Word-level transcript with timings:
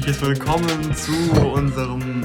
Herzliches 0.00 0.22
Willkommen 0.22 0.94
zu 0.94 1.12
unserem 1.52 2.24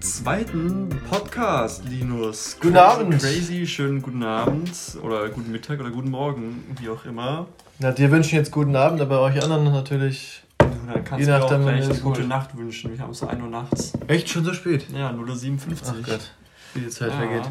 zweiten 0.00 0.90
Podcast, 1.08 1.84
Linus. 1.88 2.58
Guten 2.60 2.74
Crazy, 2.74 2.84
Abend. 3.00 3.18
Crazy, 3.18 3.66
schönen 3.66 4.02
guten 4.02 4.22
Abend 4.22 4.70
oder 5.02 5.30
guten 5.30 5.52
Mittag 5.52 5.80
oder 5.80 5.90
guten 5.90 6.10
Morgen, 6.10 6.64
wie 6.78 6.90
auch 6.90 7.06
immer. 7.06 7.46
Na, 7.78 7.92
dir 7.92 8.10
wünschen 8.10 8.34
jetzt 8.36 8.50
guten 8.50 8.76
Abend, 8.76 9.00
aber 9.00 9.22
euch 9.22 9.42
anderen 9.42 9.64
natürlich. 9.72 10.42
Dann 10.58 11.02
kannst 11.02 11.20
Je 11.20 11.32
du 11.32 11.42
auch 11.42 11.48
gleich 11.48 11.84
eine 11.84 11.94
gute. 11.98 12.24
Nacht 12.24 12.54
wünschen. 12.58 12.92
Wir 12.92 12.98
haben 12.98 13.12
es 13.12 13.22
1 13.22 13.40
Uhr 13.40 13.48
nachts. 13.48 13.92
Echt 14.08 14.28
schon 14.28 14.44
so 14.44 14.52
spät? 14.52 14.84
Ja, 14.94 15.10
0.57 15.12 15.58
Ach 15.86 15.94
Uhr. 15.94 16.02
Gott, 16.02 16.30
wie 16.74 16.80
die 16.80 16.88
Zeit 16.88 17.10
Ja. 17.12 17.16
vergeht. 17.16 17.48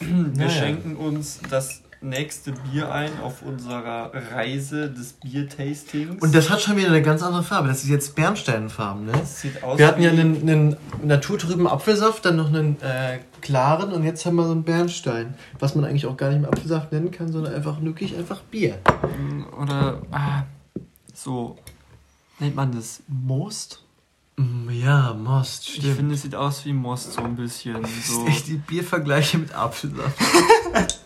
Wir 0.00 0.46
Naja. 0.46 0.50
schenken 0.50 0.96
uns 0.96 1.40
das 1.48 1.80
nächste 2.02 2.52
Bier 2.52 2.90
ein 2.90 3.10
auf 3.22 3.42
unserer 3.42 4.10
Reise 4.32 4.90
des 4.90 5.12
Biertastings. 5.14 6.22
Und 6.22 6.34
das 6.34 6.48
hat 6.48 6.62
schon 6.62 6.76
wieder 6.76 6.88
eine 6.88 7.02
ganz 7.02 7.22
andere 7.22 7.42
Farbe. 7.42 7.68
Das 7.68 7.82
ist 7.82 7.90
jetzt 7.90 8.14
Bernsteinfarben, 8.14 9.06
ne? 9.06 9.12
Das 9.12 9.40
sieht 9.40 9.62
aus 9.62 9.78
Wir 9.78 9.86
hatten 9.86 10.02
ja 10.02 10.10
einen, 10.10 10.36
einen 10.48 10.76
naturtrüben 11.02 11.66
Apfelsaft, 11.66 12.24
dann 12.24 12.36
noch 12.36 12.48
einen 12.48 12.80
äh, 12.80 13.18
klaren 13.42 13.92
und 13.92 14.04
jetzt 14.04 14.24
haben 14.24 14.36
wir 14.36 14.44
so 14.44 14.52
einen 14.52 14.64
Bernstein. 14.64 15.34
Was 15.58 15.74
man 15.74 15.84
eigentlich 15.84 16.06
auch 16.06 16.16
gar 16.16 16.30
nicht 16.30 16.40
mehr 16.40 16.50
Apfelsaft 16.50 16.92
nennen 16.92 17.10
kann, 17.10 17.30
sondern 17.32 17.54
einfach 17.54 17.82
wirklich 17.82 18.16
einfach 18.16 18.40
Bier. 18.42 18.78
Oder 19.60 20.00
ah, 20.10 20.44
so 21.14 21.56
nennt 22.38 22.56
man 22.56 22.72
das 22.72 23.02
Most? 23.08 23.82
Mm, 24.36 24.70
Ja, 24.70 25.12
Most, 25.12 25.68
Ich 25.68 25.74
stimmt. 25.76 25.96
finde, 25.96 26.14
es 26.14 26.22
sieht 26.22 26.34
aus 26.34 26.64
wie 26.64 26.72
Most 26.72 27.12
so 27.12 27.22
ein 27.22 27.36
bisschen. 27.36 27.76
So. 28.02 28.26
Echt 28.26 28.46
die 28.46 28.56
Biervergleiche 28.56 29.36
mit 29.36 29.54
Apfelsaft. 29.54 30.18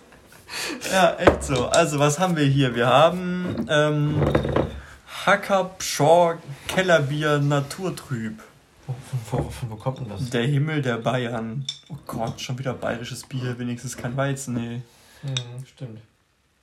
Ja, 0.93 1.15
echt 1.17 1.43
so. 1.45 1.67
Also, 1.69 1.99
was 1.99 2.19
haben 2.19 2.37
wir 2.37 2.45
hier? 2.45 2.75
Wir 2.75 2.87
haben 2.87 3.67
ähm, 3.69 4.23
Hacker 5.27 5.71
Pschor 5.79 6.39
Kellerbier 6.69 7.39
Naturtrüb. 7.39 8.41
Von, 8.87 8.95
von, 9.25 9.51
von 9.51 9.71
wo 9.71 9.77
kommt 9.77 10.01
denn 10.01 10.09
das? 10.11 10.29
Der 10.31 10.47
Himmel 10.47 10.83
der 10.83 10.99
Bayern. 10.99 11.65
Oh 11.89 11.97
Gott, 12.07 12.41
schon 12.41 12.59
wieder 12.59 12.75
bayerisches 12.75 13.25
Bier, 13.25 13.59
wenigstens 13.59 13.97
kein 13.97 14.15
Weizen, 14.17 14.55
nee. 14.55 14.83
Mhm, 15.23 15.65
stimmt. 15.67 16.01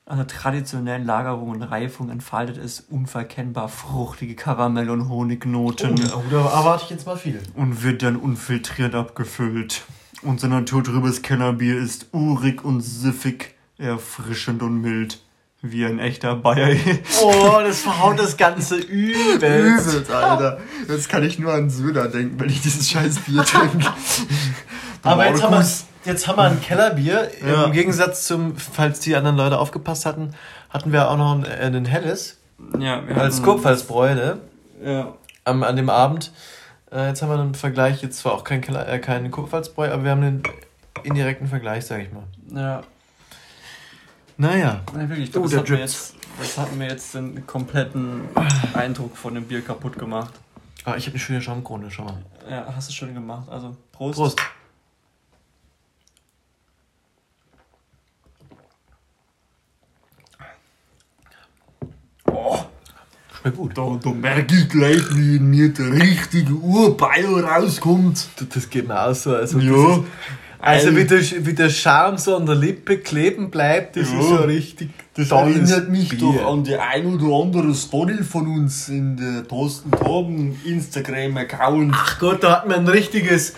An 0.05 0.17
der 0.17 0.27
traditionellen 0.27 1.05
Lagerung 1.05 1.49
und 1.49 1.63
Reifung 1.63 2.09
entfaltet 2.09 2.57
es 2.57 2.81
unverkennbar 2.81 3.69
fruchtige 3.69 4.35
Karamell- 4.35 4.89
und 4.89 5.09
Honignoten. 5.09 5.99
Oh, 6.13 6.21
da 6.29 6.41
erwarte 6.41 6.83
ich 6.85 6.89
jetzt 6.91 7.05
mal 7.05 7.17
viel. 7.17 7.41
und 7.55 7.81
wird 7.83 8.03
dann 8.03 8.17
unfiltriert 8.17 8.93
abgefüllt. 8.93 9.83
Unser 10.21 10.49
naturtrübes 10.49 11.23
Kellerbier 11.23 11.77
ist 11.79 12.07
urig 12.13 12.63
und 12.63 12.81
siffig, 12.81 13.55
erfrischend 13.81 14.61
und 14.63 14.81
mild. 14.81 15.19
Wie 15.63 15.85
ein 15.85 15.99
echter 15.99 16.35
Bayer. 16.35 16.75
Oh, 17.23 17.59
das 17.63 17.81
verhaut 17.81 18.17
das 18.19 18.35
Ganze 18.35 18.77
übelst. 18.77 20.09
Alter. 20.09 20.59
Jetzt 20.89 21.07
kann 21.07 21.23
ich 21.23 21.37
nur 21.37 21.53
an 21.53 21.69
Söder 21.69 22.07
denken, 22.07 22.39
wenn 22.39 22.49
ich 22.49 22.61
dieses 22.61 22.89
scheiß 22.89 23.19
Bier 23.19 23.43
trinke. 23.43 23.85
Aber 25.03 25.27
jetzt 25.27 25.43
haben, 25.43 25.53
wir, 25.53 25.65
jetzt 26.11 26.27
haben 26.27 26.37
wir 26.37 26.43
ein 26.45 26.61
Kellerbier. 26.61 27.29
Ja. 27.47 27.65
Im 27.65 27.71
Gegensatz 27.73 28.25
zum, 28.25 28.55
falls 28.57 29.01
die 29.01 29.15
anderen 29.15 29.37
Leute 29.37 29.59
aufgepasst 29.59 30.05
hatten, 30.07 30.31
hatten 30.71 30.91
wir 30.91 31.09
auch 31.11 31.17
noch 31.17 31.33
ein, 31.35 31.45
äh, 31.45 31.49
einen 31.65 31.85
Helles 31.85 32.37
Ja, 32.79 33.07
wir 33.07 33.17
als 33.17 33.35
hatten- 33.35 33.45
Kurpfalzbräu, 33.45 34.15
ne? 34.15 34.37
Ja. 34.83 35.13
Am, 35.43 35.61
an 35.61 35.75
dem 35.75 35.89
Abend. 35.91 36.31
Äh, 36.91 37.09
jetzt 37.09 37.21
haben 37.21 37.29
wir 37.29 37.39
einen 37.39 37.53
Vergleich, 37.55 38.01
jetzt 38.01 38.17
zwar 38.17 38.33
auch 38.33 38.43
kein, 38.43 38.61
Keller, 38.61 38.87
äh, 38.89 38.97
kein 38.97 39.29
Kurpfalzbräu, 39.29 39.91
aber 39.91 40.03
wir 40.03 40.11
haben 40.11 40.23
einen 40.23 40.43
indirekten 41.03 41.47
Vergleich, 41.47 41.85
sag 41.85 42.01
ich 42.01 42.09
mal. 42.11 42.23
Ja. 42.59 42.81
Naja. 44.37 44.81
Nein, 44.93 45.09
wirklich. 45.09 45.29
Ich 45.29 45.37
Oh, 45.37 45.43
das, 45.43 45.55
hat 45.55 45.69
mir 45.69 45.79
jetzt, 45.79 46.15
das 46.39 46.57
hat 46.57 46.75
mir 46.75 46.87
jetzt 46.87 47.13
den 47.13 47.45
kompletten 47.45 48.21
Eindruck 48.73 49.15
von 49.17 49.35
dem 49.35 49.45
Bier 49.45 49.61
kaputt 49.61 49.97
gemacht. 49.97 50.33
Ah, 50.83 50.95
ich 50.95 51.05
habe 51.05 51.11
eine 51.11 51.19
schöne 51.19 51.41
Schaumkrone, 51.41 51.91
schau 51.91 52.05
mal. 52.05 52.23
Ja, 52.49 52.65
hast 52.75 52.89
du 52.89 52.93
schön 52.93 53.13
gemacht. 53.13 53.47
Also, 53.49 53.75
Prost. 53.91 54.17
Prost. 54.17 54.39
Oh, 62.25 62.59
Schmeckt 63.41 63.57
gut. 63.57 63.77
da, 63.77 63.99
da 64.01 64.09
merke 64.11 64.55
ich 64.55 64.69
gleich, 64.69 65.01
wie 65.15 65.37
in 65.37 65.49
mir 65.49 65.73
der 65.73 65.91
richtige 65.93 66.53
Urbayer 66.53 67.43
rauskommt. 67.43 68.27
Das- 68.37 68.49
Das 68.49 68.69
geht 68.69 68.87
mir 68.87 69.01
auch 69.01 69.13
so. 69.15 69.35
Also, 69.35 69.59
Ja. 69.59 70.03
Also 70.61 70.95
wie, 70.95 71.05
der, 71.05 71.19
wie 71.45 71.53
der 71.53 71.69
Charme 71.69 72.17
so 72.17 72.35
an 72.35 72.45
der 72.45 72.55
Lippe 72.55 72.97
kleben 72.99 73.49
bleibt, 73.49 73.95
das 73.97 74.11
Ja. 74.11 74.19
ist 74.19 74.27
so 74.27 74.35
richtig 74.35 74.89
Das 75.15 75.31
erinnert 75.31 75.89
mich 75.89 76.09
Bier. 76.09 76.19
doch 76.19 76.51
an 76.53 76.63
die 76.63 76.75
ein 76.77 77.05
oder 77.19 77.41
andere 77.43 77.73
Story 77.73 78.23
von 78.23 78.47
uns 78.47 78.87
in 78.89 79.17
der 79.17 79.47
Thorsten 79.47 79.91
Torben 79.91 80.59
Instagram-Account. 80.65 81.93
Ach 81.95 82.19
Gott, 82.19 82.43
da 82.43 82.51
hat 82.57 82.67
man 82.67 82.79
ein 82.81 82.87
richtiges 82.87 83.53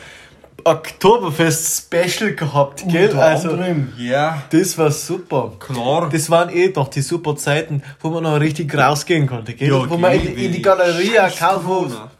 Oktoberfest-Special 0.65 2.33
gehabt, 2.35 2.83
gell? 2.87 3.09
Unter 3.09 3.21
Also, 3.23 3.49
anderem, 3.51 3.89
ja, 3.97 4.43
das 4.49 4.77
war 4.77 4.91
super. 4.91 5.51
klar. 5.59 6.09
Das 6.11 6.29
waren 6.29 6.49
eh 6.49 6.69
doch 6.69 6.87
die 6.87 7.01
super 7.01 7.35
Zeiten, 7.35 7.83
wo 7.99 8.09
man 8.09 8.23
noch 8.23 8.39
richtig 8.39 8.73
rausgehen 8.75 9.27
konnte, 9.27 9.53
gell? 9.53 9.69
Ja, 9.69 9.89
wo 9.89 9.97
man 9.97 10.13
in, 10.13 10.35
in 10.37 10.51
die 10.53 10.61
Kaufhof. 10.61 11.37
Corona. 11.39 12.11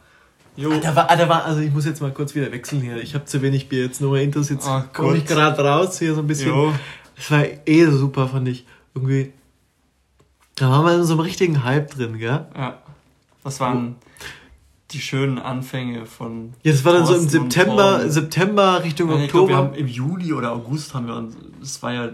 Jo. 0.56 0.70
Ah, 0.72 0.78
Da 0.78 0.94
war, 0.96 1.10
ah, 1.10 1.16
da 1.16 1.28
war, 1.28 1.44
also 1.44 1.60
ich 1.60 1.72
muss 1.72 1.84
jetzt 1.84 2.00
mal 2.00 2.12
kurz 2.12 2.34
wieder 2.34 2.50
wechseln 2.52 2.80
hier. 2.80 2.96
Ich 2.98 3.14
habe 3.14 3.24
zu 3.24 3.42
wenig 3.42 3.68
Bier 3.68 3.84
jetzt 3.84 4.00
nur 4.00 4.18
Intros, 4.18 4.50
jetzt 4.50 4.66
Ach 4.68 4.92
komme 4.92 5.16
ich 5.16 5.26
gerade 5.26 5.60
raus 5.62 5.98
hier 5.98 6.14
so 6.14 6.20
ein 6.20 6.26
bisschen. 6.26 6.48
Jo. 6.50 6.72
Das 7.16 7.30
war 7.30 7.44
eh 7.66 7.86
super, 7.86 8.28
fand 8.28 8.48
ich. 8.48 8.64
Irgendwie. 8.94 9.32
Da 10.56 10.70
waren 10.70 10.84
wir 10.86 10.94
in 10.94 11.04
so 11.04 11.14
einem 11.14 11.20
richtigen 11.20 11.64
Hype 11.64 11.90
drin, 11.94 12.18
gell? 12.18 12.46
Ja. 12.56 12.78
Das 13.42 13.58
waren 13.60 13.96
die 14.92 15.00
schönen 15.00 15.38
Anfänge 15.38 16.06
von. 16.06 16.54
Ja, 16.62 16.70
das 16.72 16.84
war 16.84 16.92
dann 16.92 17.06
so 17.06 17.14
im 17.16 17.28
September. 17.28 18.08
September 18.08 18.82
Richtung 18.84 19.10
Ja, 19.10 19.16
ich 19.18 19.30
glaub, 19.30 19.44
Oktober. 19.44 19.58
haben 19.58 19.74
im 19.74 19.88
Juli 19.88 20.32
oder 20.32 20.52
August 20.52 20.94
haben 20.94 21.08
wir 21.08 21.16
uns. 21.16 21.34
Das 21.60 21.82
war 21.82 21.92
ja. 21.92 22.10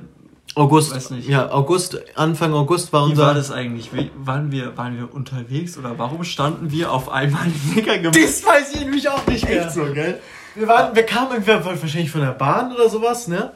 August. 0.57 0.95
weiß 0.95 1.11
nicht. 1.11 1.29
Ja, 1.29 1.51
August, 1.51 1.99
Anfang 2.17 2.53
August 2.55 2.93
war 2.93 3.07
Wie 3.07 3.11
unser. 3.11 3.27
war 3.27 3.35
das 3.35 3.51
eigentlich? 3.51 3.93
Wie, 3.93 4.11
waren, 4.17 4.51
wir, 4.51 4.77
waren 4.77 4.97
wir 4.99 5.15
unterwegs 5.15 5.79
oder 5.79 5.99
warum 5.99 6.25
standen 6.25 6.71
wir 6.71 6.93
auf 6.93 7.09
einmal 7.09 7.47
in 7.47 7.75
Nickergebiet? 7.75 8.25
Das 8.25 8.45
weiß 8.45 8.75
ich 8.75 8.81
nämlich 8.81 9.09
auch 9.09 9.25
nicht 9.27 9.49
mehr. 9.49 9.63
Echt 9.67 9.73
so, 9.75 9.85
gell? 9.93 10.21
Wir, 10.57 10.67
waren, 10.67 10.95
wir 10.95 11.05
kamen 11.05 11.31
irgendwie 11.33 11.65
wahrscheinlich 11.65 12.11
von 12.11 12.21
der 12.23 12.33
Bahn 12.33 12.73
oder 12.75 12.89
sowas, 12.89 13.29
ne? 13.29 13.53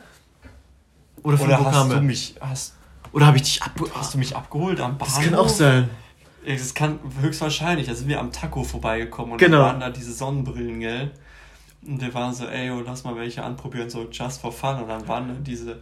Oder 1.22 1.37
von 1.38 1.49
Oder 1.49 1.60
wo 1.60 1.65
hast 1.65 1.91
du 1.93 2.00
mich, 2.00 2.34
hast, 2.41 2.75
Oder 3.12 3.26
habe 3.26 3.38
ich 3.38 3.43
dich 3.44 3.62
ab... 3.62 3.72
hast 3.94 4.15
du 4.15 4.19
mich 4.19 4.37
abgeholt 4.37 4.81
am 4.81 4.99
Bahnhof? 4.99 5.15
Das 5.16 5.25
kann 5.25 5.34
auch 5.34 5.49
sein. 5.49 5.91
Das 6.47 6.75
kann 6.75 6.99
höchstwahrscheinlich. 7.22 7.87
Da 7.87 7.94
sind 7.94 8.09
wir 8.09 8.21
am 8.21 8.31
Taco 8.31 8.62
vorbeigekommen 8.62 9.32
und 9.32 9.38
Genau. 9.38 9.59
da 9.59 9.65
waren 9.65 9.81
da 9.81 9.91
diese 9.91 10.12
Sonnenbrillen, 10.12 10.81
gell? 10.81 11.11
Und 11.87 12.00
wir 12.00 12.12
waren 12.15 12.32
so, 12.34 12.47
ey, 12.47 12.71
oh, 12.71 12.82
lass 12.84 13.05
mal 13.05 13.16
welche 13.16 13.43
anprobieren, 13.43 13.91
so 13.91 14.06
just 14.11 14.41
for 14.41 14.53
fun. 14.53 14.76
Und 14.82 14.88
dann 14.88 15.09
waren 15.09 15.28
da 15.28 15.34
diese 15.34 15.78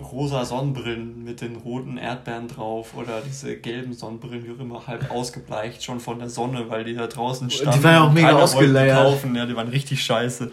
rosa 0.00 0.44
Sonnenbrillen 0.44 1.24
mit 1.24 1.40
den 1.40 1.56
roten 1.56 1.96
Erdbeeren 1.96 2.48
drauf 2.48 2.94
oder 2.96 3.20
diese 3.26 3.56
gelben 3.56 3.92
Sonnenbrillen, 3.92 4.46
wie 4.46 4.52
auch 4.52 4.60
immer, 4.60 4.86
halb 4.86 5.10
ausgebleicht 5.10 5.82
schon 5.82 6.00
von 6.00 6.18
der 6.18 6.28
Sonne, 6.28 6.66
weil 6.68 6.84
die 6.84 6.94
da 6.94 7.06
draußen 7.06 7.50
standen. 7.50 7.82
waren 7.84 7.92
ja 7.94 8.04
auch 8.04 8.12
mega 8.12 8.30
die 8.30 8.34
ausgeleiert. 8.36 8.96
kaufen, 8.96 9.34
ja, 9.34 9.46
die 9.46 9.56
waren 9.56 9.68
richtig 9.68 10.02
scheiße. 10.04 10.50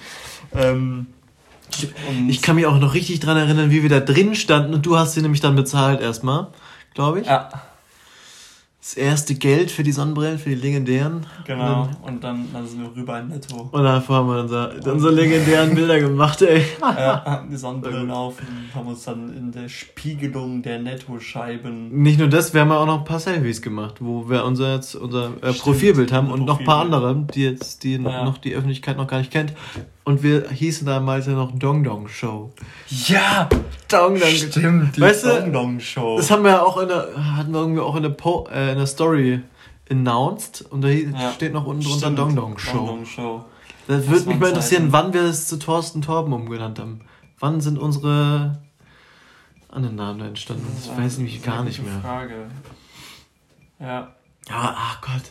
Ähm, 0.54 1.08
Ich 2.30 2.42
kann 2.42 2.56
mich 2.56 2.66
auch 2.66 2.78
noch 2.80 2.94
richtig 2.94 3.20
dran 3.20 3.38
erinnern, 3.38 3.72
wie 3.72 3.84
wir 3.84 3.90
da 3.90 4.00
drin 4.00 4.36
standen 4.36 4.74
und 4.74 4.86
du 4.86 4.98
hast 4.98 5.14
sie 5.14 5.22
nämlich 5.22 5.42
dann 5.42 5.56
bezahlt 5.56 6.00
erstmal, 6.02 6.48
glaube 6.94 7.22
ich. 7.22 7.28
ja, 7.28 7.50
Das 8.88 8.94
erste 8.94 9.36
Geld 9.36 9.70
für 9.70 9.84
die 9.84 9.92
Sonnenbrillen, 9.92 10.40
für 10.40 10.48
die 10.48 10.56
legendären. 10.56 11.26
genau. 11.46 11.90
Und 12.04 12.24
dann, 12.24 12.46
dann 12.54 12.66
sind 12.66 12.82
wir 12.82 12.96
rüber 12.96 13.20
in 13.20 13.28
Netto. 13.28 13.68
Und 13.70 13.84
davor 13.84 14.16
haben 14.16 14.30
wir 14.30 14.40
unsere, 14.44 14.80
unsere 14.94 15.14
legendären 15.14 15.76
Bilder 15.76 16.00
gemacht, 16.00 16.42
ey. 16.42 16.62
Ja, 16.80 17.22
hatten 17.26 17.50
die 17.50 17.58
Sonnenbrillen 17.58 18.10
auf 18.10 18.36
und 18.40 18.74
haben 18.74 18.88
uns 18.88 19.04
dann 19.04 19.36
in 19.36 19.52
der 19.52 19.68
Spiegelung 19.68 20.62
der 20.62 20.80
Nettoscheiben. 20.80 22.02
Nicht 22.02 22.18
nur 22.18 22.30
das, 22.30 22.54
wir 22.54 22.62
haben 22.62 22.70
ja 22.70 22.78
auch 22.78 22.86
noch 22.86 23.00
ein 23.00 23.04
paar 23.04 23.20
Selfies 23.20 23.62
gemacht, 23.62 23.96
wo 24.00 24.30
wir 24.30 24.46
unser, 24.46 24.76
jetzt 24.76 24.96
unser 24.96 25.32
äh, 25.42 25.52
Profilbild 25.52 26.14
haben 26.14 26.32
und 26.32 26.46
noch 26.46 26.60
ein 26.62 26.66
paar 26.66 26.86
Profilbild. 26.86 27.04
andere, 27.10 27.28
die 27.34 27.44
jetzt 27.44 27.84
die 27.84 27.96
Ja. 27.98 28.24
noch 28.24 28.38
die 28.38 28.56
Öffentlichkeit 28.56 28.96
noch 28.96 29.08
gar 29.08 29.18
nicht 29.18 29.32
kennt. 29.32 29.52
Und 30.08 30.24
wir 30.24 30.50
hießen 30.50 30.88
damals 30.88 31.26
ja 31.28 31.34
noch 31.34 31.52
Dong 31.52 31.84
Dong 31.84 32.08
Show. 32.08 32.54
Ja, 33.08 33.50
Dong 33.90 34.18
Dong. 34.18 34.30
stimmt. 34.30 34.96
Die 34.96 35.02
Weißt 35.02 35.26
Dong 35.26 35.52
Dong 35.52 35.80
Show. 35.82 36.16
Das 36.16 36.32
haben 36.32 36.44
wir 36.46 36.52
ja 36.52 36.64
auch 36.64 36.78
in 36.78 36.88
der, 36.88 37.10
hatten 37.36 37.52
wir 37.52 37.60
irgendwie 37.60 37.82
auch 37.82 37.94
in 37.98 38.04
der, 38.04 38.12
po, 38.12 38.48
äh, 38.50 38.72
in 38.72 38.78
der 38.78 38.88
Story 38.88 39.42
announced 39.92 40.62
und 40.72 40.82
da 40.82 40.88
Ja. 40.88 41.34
steht 41.34 41.52
noch 41.52 41.66
unten 41.66 41.84
drunter. 41.84 42.12
Dong 42.12 42.36
Dong 42.38 42.58
Show. 42.58 42.72
Dong 42.78 42.88
Dong 42.88 43.06
Show. 43.06 43.46
Das 43.88 43.98
Das 44.06 44.08
würde 44.10 44.30
mich 44.30 44.40
mal 44.40 44.48
interessieren, 44.48 44.84
Zeiten. 44.84 44.94
wann 44.94 45.14
wir 45.14 45.24
es 45.24 45.48
zu 45.48 45.60
Thorsten 45.60 46.02
Torben 46.02 46.32
umgenannt 46.32 46.80
haben. 46.80 47.02
Wann 47.40 47.60
sind 47.60 47.78
unsere 47.78 48.60
anderen 49.70 49.98
Namen 49.98 50.20
da 50.20 50.26
entstanden? 50.28 50.66
Das 50.74 50.86
Ich 50.86 50.92
ist 50.92 50.98
weiß 50.98 51.16
eine 51.16 51.24
nämlich 51.26 51.44
gar 51.44 51.64
nicht 51.66 51.84
mehr. 51.84 52.00
Frage. 52.02 52.46
Ja. 53.82 53.88
Ja, 54.50 54.76
ach 54.78 55.02
Gott. 55.02 55.24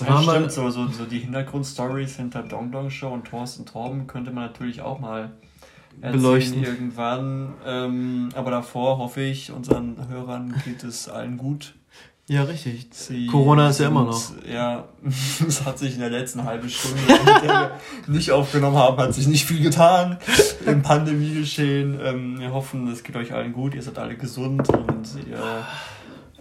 Ja, 0.00 0.22
stimmt, 0.22 0.52
so, 0.52 0.70
so, 0.70 0.86
so 0.88 1.04
die 1.04 1.18
Hintergrundstories 1.20 2.16
hinter 2.16 2.42
Dong 2.42 2.70
Dong 2.72 2.90
Show 2.90 3.08
und 3.08 3.24
Thorsten 3.24 3.66
Torben 3.66 4.06
könnte 4.06 4.30
man 4.30 4.44
natürlich 4.44 4.80
auch 4.80 4.98
mal 4.98 5.32
erzählen 6.00 6.22
Beleuchten. 6.22 6.64
irgendwann. 6.64 7.54
Ähm, 7.66 8.28
aber 8.34 8.50
davor 8.50 8.98
hoffe 8.98 9.20
ich, 9.22 9.52
unseren 9.52 10.08
Hörern 10.08 10.54
geht 10.64 10.84
es 10.84 11.08
allen 11.08 11.36
gut. 11.38 11.74
ja, 12.28 12.44
richtig. 12.44 12.88
Sie 12.90 13.26
Corona 13.26 13.70
ist 13.70 13.80
ja 13.80 13.88
immer 13.88 14.04
noch. 14.04 14.20
Ja, 14.46 14.84
es 15.46 15.64
hat 15.64 15.78
sich 15.78 15.94
in 15.94 16.00
der 16.00 16.10
letzten 16.10 16.44
halben 16.44 16.68
Stunde, 16.68 17.00
der 17.42 17.42
wir 17.42 17.70
nicht 18.06 18.30
aufgenommen 18.30 18.76
haben, 18.76 18.96
hat 18.98 19.14
sich 19.14 19.26
nicht 19.26 19.44
viel 19.44 19.62
getan 19.62 20.18
im 20.66 20.82
Pandemiegeschehen. 20.82 21.98
Ähm, 22.02 22.38
wir 22.38 22.52
hoffen, 22.52 22.86
es 22.88 23.02
geht 23.02 23.16
euch 23.16 23.32
allen 23.32 23.52
gut, 23.52 23.74
ihr 23.74 23.82
seid 23.82 23.98
alle 23.98 24.16
gesund 24.16 24.68
und 24.68 25.08
ihr 25.28 25.66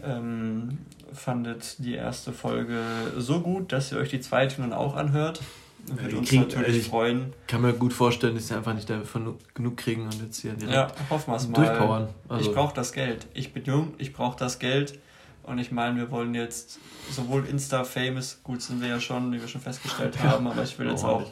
ähm, 0.03 0.77
fandet 1.18 1.75
die 1.80 1.96
erste 1.96 2.31
Folge 2.34 2.80
so 3.18 3.42
gut, 3.42 3.72
dass 3.72 3.92
ihr 3.92 3.98
euch 3.98 4.10
die 4.10 4.19
zweite 4.22 4.62
nun 4.62 4.74
auch 4.74 4.96
anhört. 4.96 5.42
Würde 5.86 6.10
die 6.10 6.16
uns 6.16 6.30
kriegen- 6.30 6.42
natürlich 6.44 6.68
also 6.68 6.80
ich- 6.80 6.88
freuen. 6.88 7.34
Kann 7.48 7.62
mir 7.62 7.74
gut 7.74 7.94
vorstellen, 7.94 8.36
dass 8.36 8.48
sie 8.50 8.56
einfach 8.56 8.74
nicht 8.74 8.90
davon 8.90 9.36
genug 9.54 9.78
kriegen 9.78 10.04
und 10.04 10.22
jetzt 10.22 10.42
hier 10.42 10.54
direkt 10.54 10.74
Ja, 10.75 10.88
hoffen 11.10 11.31
wir 11.31 11.38
es 11.38 11.48
mal. 11.48 11.56
durchpowern. 11.66 12.10
Also, 12.28 12.50
ich 12.50 12.56
brauche 12.56 12.74
das 12.75 12.92
Geld. 12.92 13.25
Ich 13.34 13.54
bin 13.54 13.64
jung, 13.64 13.94
ich 13.98 14.12
brauche 14.14 14.38
das 14.38 14.60
Geld. 14.60 15.00
Und 15.44 15.60
ich 15.60 15.72
meine, 15.72 15.96
wir 15.96 16.12
wollen 16.12 16.36
jetzt 16.36 16.78
sowohl 17.10 17.46
Insta-famous, 17.46 18.40
gut 18.44 18.62
sind 18.62 18.81
wir 18.81 18.90
ja 18.90 19.00
schon, 19.00 19.31
wie 19.31 19.40
wir 19.40 19.48
schon 19.48 19.62
festgestellt 19.62 20.18
haben, 20.24 20.46
aber 20.48 20.63
ich 20.63 20.78
will 20.78 20.90
jetzt 20.90 21.06
auch. 21.06 21.31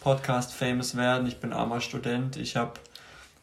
Podcast-famous 0.00 0.96
werden. 0.96 1.26
Ich 1.26 1.38
bin 1.38 1.52
armer 1.52 1.80
Student. 1.80 2.36
Ich 2.36 2.54
habe 2.54 2.74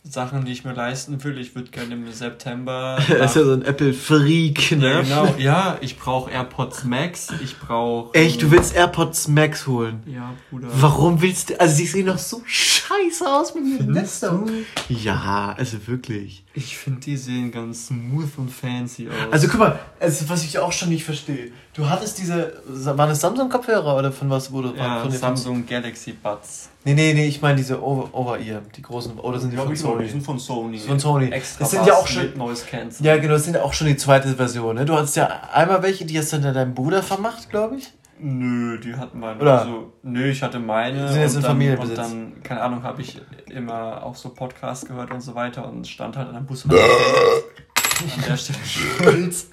Sachen, 0.05 0.43
die 0.43 0.51
ich 0.51 0.65
mir 0.65 0.73
leisten 0.73 1.23
will. 1.23 1.37
Ich 1.37 1.55
würde 1.55 1.71
gerne 1.71 1.93
im 1.93 2.11
September. 2.11 2.99
er 3.09 3.23
ist 3.23 3.35
ja 3.37 3.45
so 3.45 3.53
ein 3.53 3.61
Apple-Freak, 3.61 4.71
ne? 4.73 4.87
ja, 4.87 5.01
genau. 5.01 5.35
Ja, 5.37 5.77
ich 5.79 5.97
brauche 5.97 6.29
AirPods 6.29 6.83
Max. 6.83 7.29
Ich 7.41 7.57
brauche. 7.57 8.13
Echt, 8.13 8.41
du 8.41 8.51
willst 8.51 8.75
AirPods 8.75 9.29
Max 9.29 9.65
holen? 9.65 10.03
Ja, 10.05 10.33
Bruder. 10.49 10.67
Warum 10.73 11.21
willst 11.21 11.51
du. 11.51 11.59
Also, 11.59 11.75
sie 11.75 11.85
sehen 11.85 12.07
doch 12.07 12.17
so 12.17 12.41
scheiße 12.45 13.25
aus 13.25 13.55
mit 13.55 13.63
dem 13.79 13.93
du? 13.93 14.65
Ja, 14.89 15.55
also 15.57 15.87
wirklich. 15.87 16.42
Ich 16.55 16.77
finde, 16.77 16.99
die 16.99 17.17
sehen 17.17 17.51
ganz 17.51 17.87
smooth 17.87 18.29
und 18.37 18.49
fancy 18.51 19.07
aus. 19.07 19.15
Also 19.31 19.47
guck 19.47 19.59
mal, 19.59 19.79
also, 19.99 20.29
was 20.29 20.43
ich 20.43 20.59
auch 20.59 20.71
schon 20.71 20.89
nicht 20.89 21.03
verstehe. 21.03 21.51
Du 21.73 21.89
hattest 21.89 22.19
diese, 22.19 22.61
waren 22.67 23.09
das 23.09 23.21
Samsung-Kopfhörer 23.21 23.97
oder 23.97 24.11
von 24.11 24.29
was 24.29 24.51
wurde? 24.51 24.71
ja, 24.77 24.99
von 25.01 25.09
den- 25.09 25.19
Samsung 25.19 25.65
Galaxy 25.65 26.11
Buds. 26.13 26.69
Nee, 26.83 26.93
nee, 26.93 27.13
nee, 27.15 27.25
ich 27.27 27.41
meine 27.41 27.55
diese 27.55 27.81
Over- 27.81 28.13
Over-Ear, 28.13 28.61
die 28.77 28.83
großen, 28.83 29.17
oder 29.17 29.39
sind 29.39 29.51
die 29.51 29.57
von 29.57 29.75
Sony? 29.75 30.07
sind 30.07 30.21
von 30.21 30.37
Sony. 30.37 30.77
Von 30.77 30.99
Sony. 30.99 31.31
Extra 31.31 31.61
Das 31.63 31.71
sind 31.71 31.87
ja 31.87 31.93
auch 31.95 32.05
schon- 32.05 32.37
Noise 32.37 32.65
Cancel. 32.69 33.03
Ja, 33.03 33.17
genau, 33.17 33.33
das 33.33 33.45
sind 33.45 33.55
ja 33.55 33.63
auch 33.63 33.73
schon 33.73 33.87
die 33.87 33.97
zweite 33.97 34.35
Version, 34.35 34.75
ne? 34.75 34.85
Du 34.85 34.93
hattest 34.93 35.15
ja 35.15 35.27
einmal 35.53 35.81
welche, 35.81 36.05
die 36.05 36.19
hast 36.19 36.33
du 36.33 36.37
dann 36.37 36.53
deinem 36.53 36.75
Bruder 36.75 37.01
vermacht, 37.01 37.49
glaube 37.49 37.77
ich. 37.77 37.91
Nö, 38.19 38.77
die 38.79 38.95
hatten 38.95 39.19
meine. 39.19 39.39
Oder? 39.41 39.59
Also, 39.61 39.93
nö, 40.03 40.29
ich 40.29 40.41
hatte 40.43 40.59
meine. 40.59 41.07
Die 41.07 41.13
sind 41.13 41.21
jetzt 41.21 41.31
und 41.31 41.37
in 41.37 41.41
dann, 41.43 41.51
Familienbesitz. 41.51 41.97
Und 41.97 42.03
dann, 42.03 42.43
keine 42.43 42.61
Ahnung, 42.61 42.83
habe 42.83 43.01
ich 43.01 43.19
immer 43.49 44.03
auch 44.03 44.15
so 44.15 44.29
Podcasts 44.29 44.85
gehört 44.85 45.11
und 45.11 45.21
so 45.21 45.35
weiter 45.35 45.67
und 45.67 45.87
stand 45.87 46.15
halt 46.17 46.27
an 46.29 46.35
der 46.35 46.41
Bus. 46.41 46.65
an 46.69 48.23
der 48.27 48.37
Stelle 48.37 48.59
Schulz. 48.65 49.47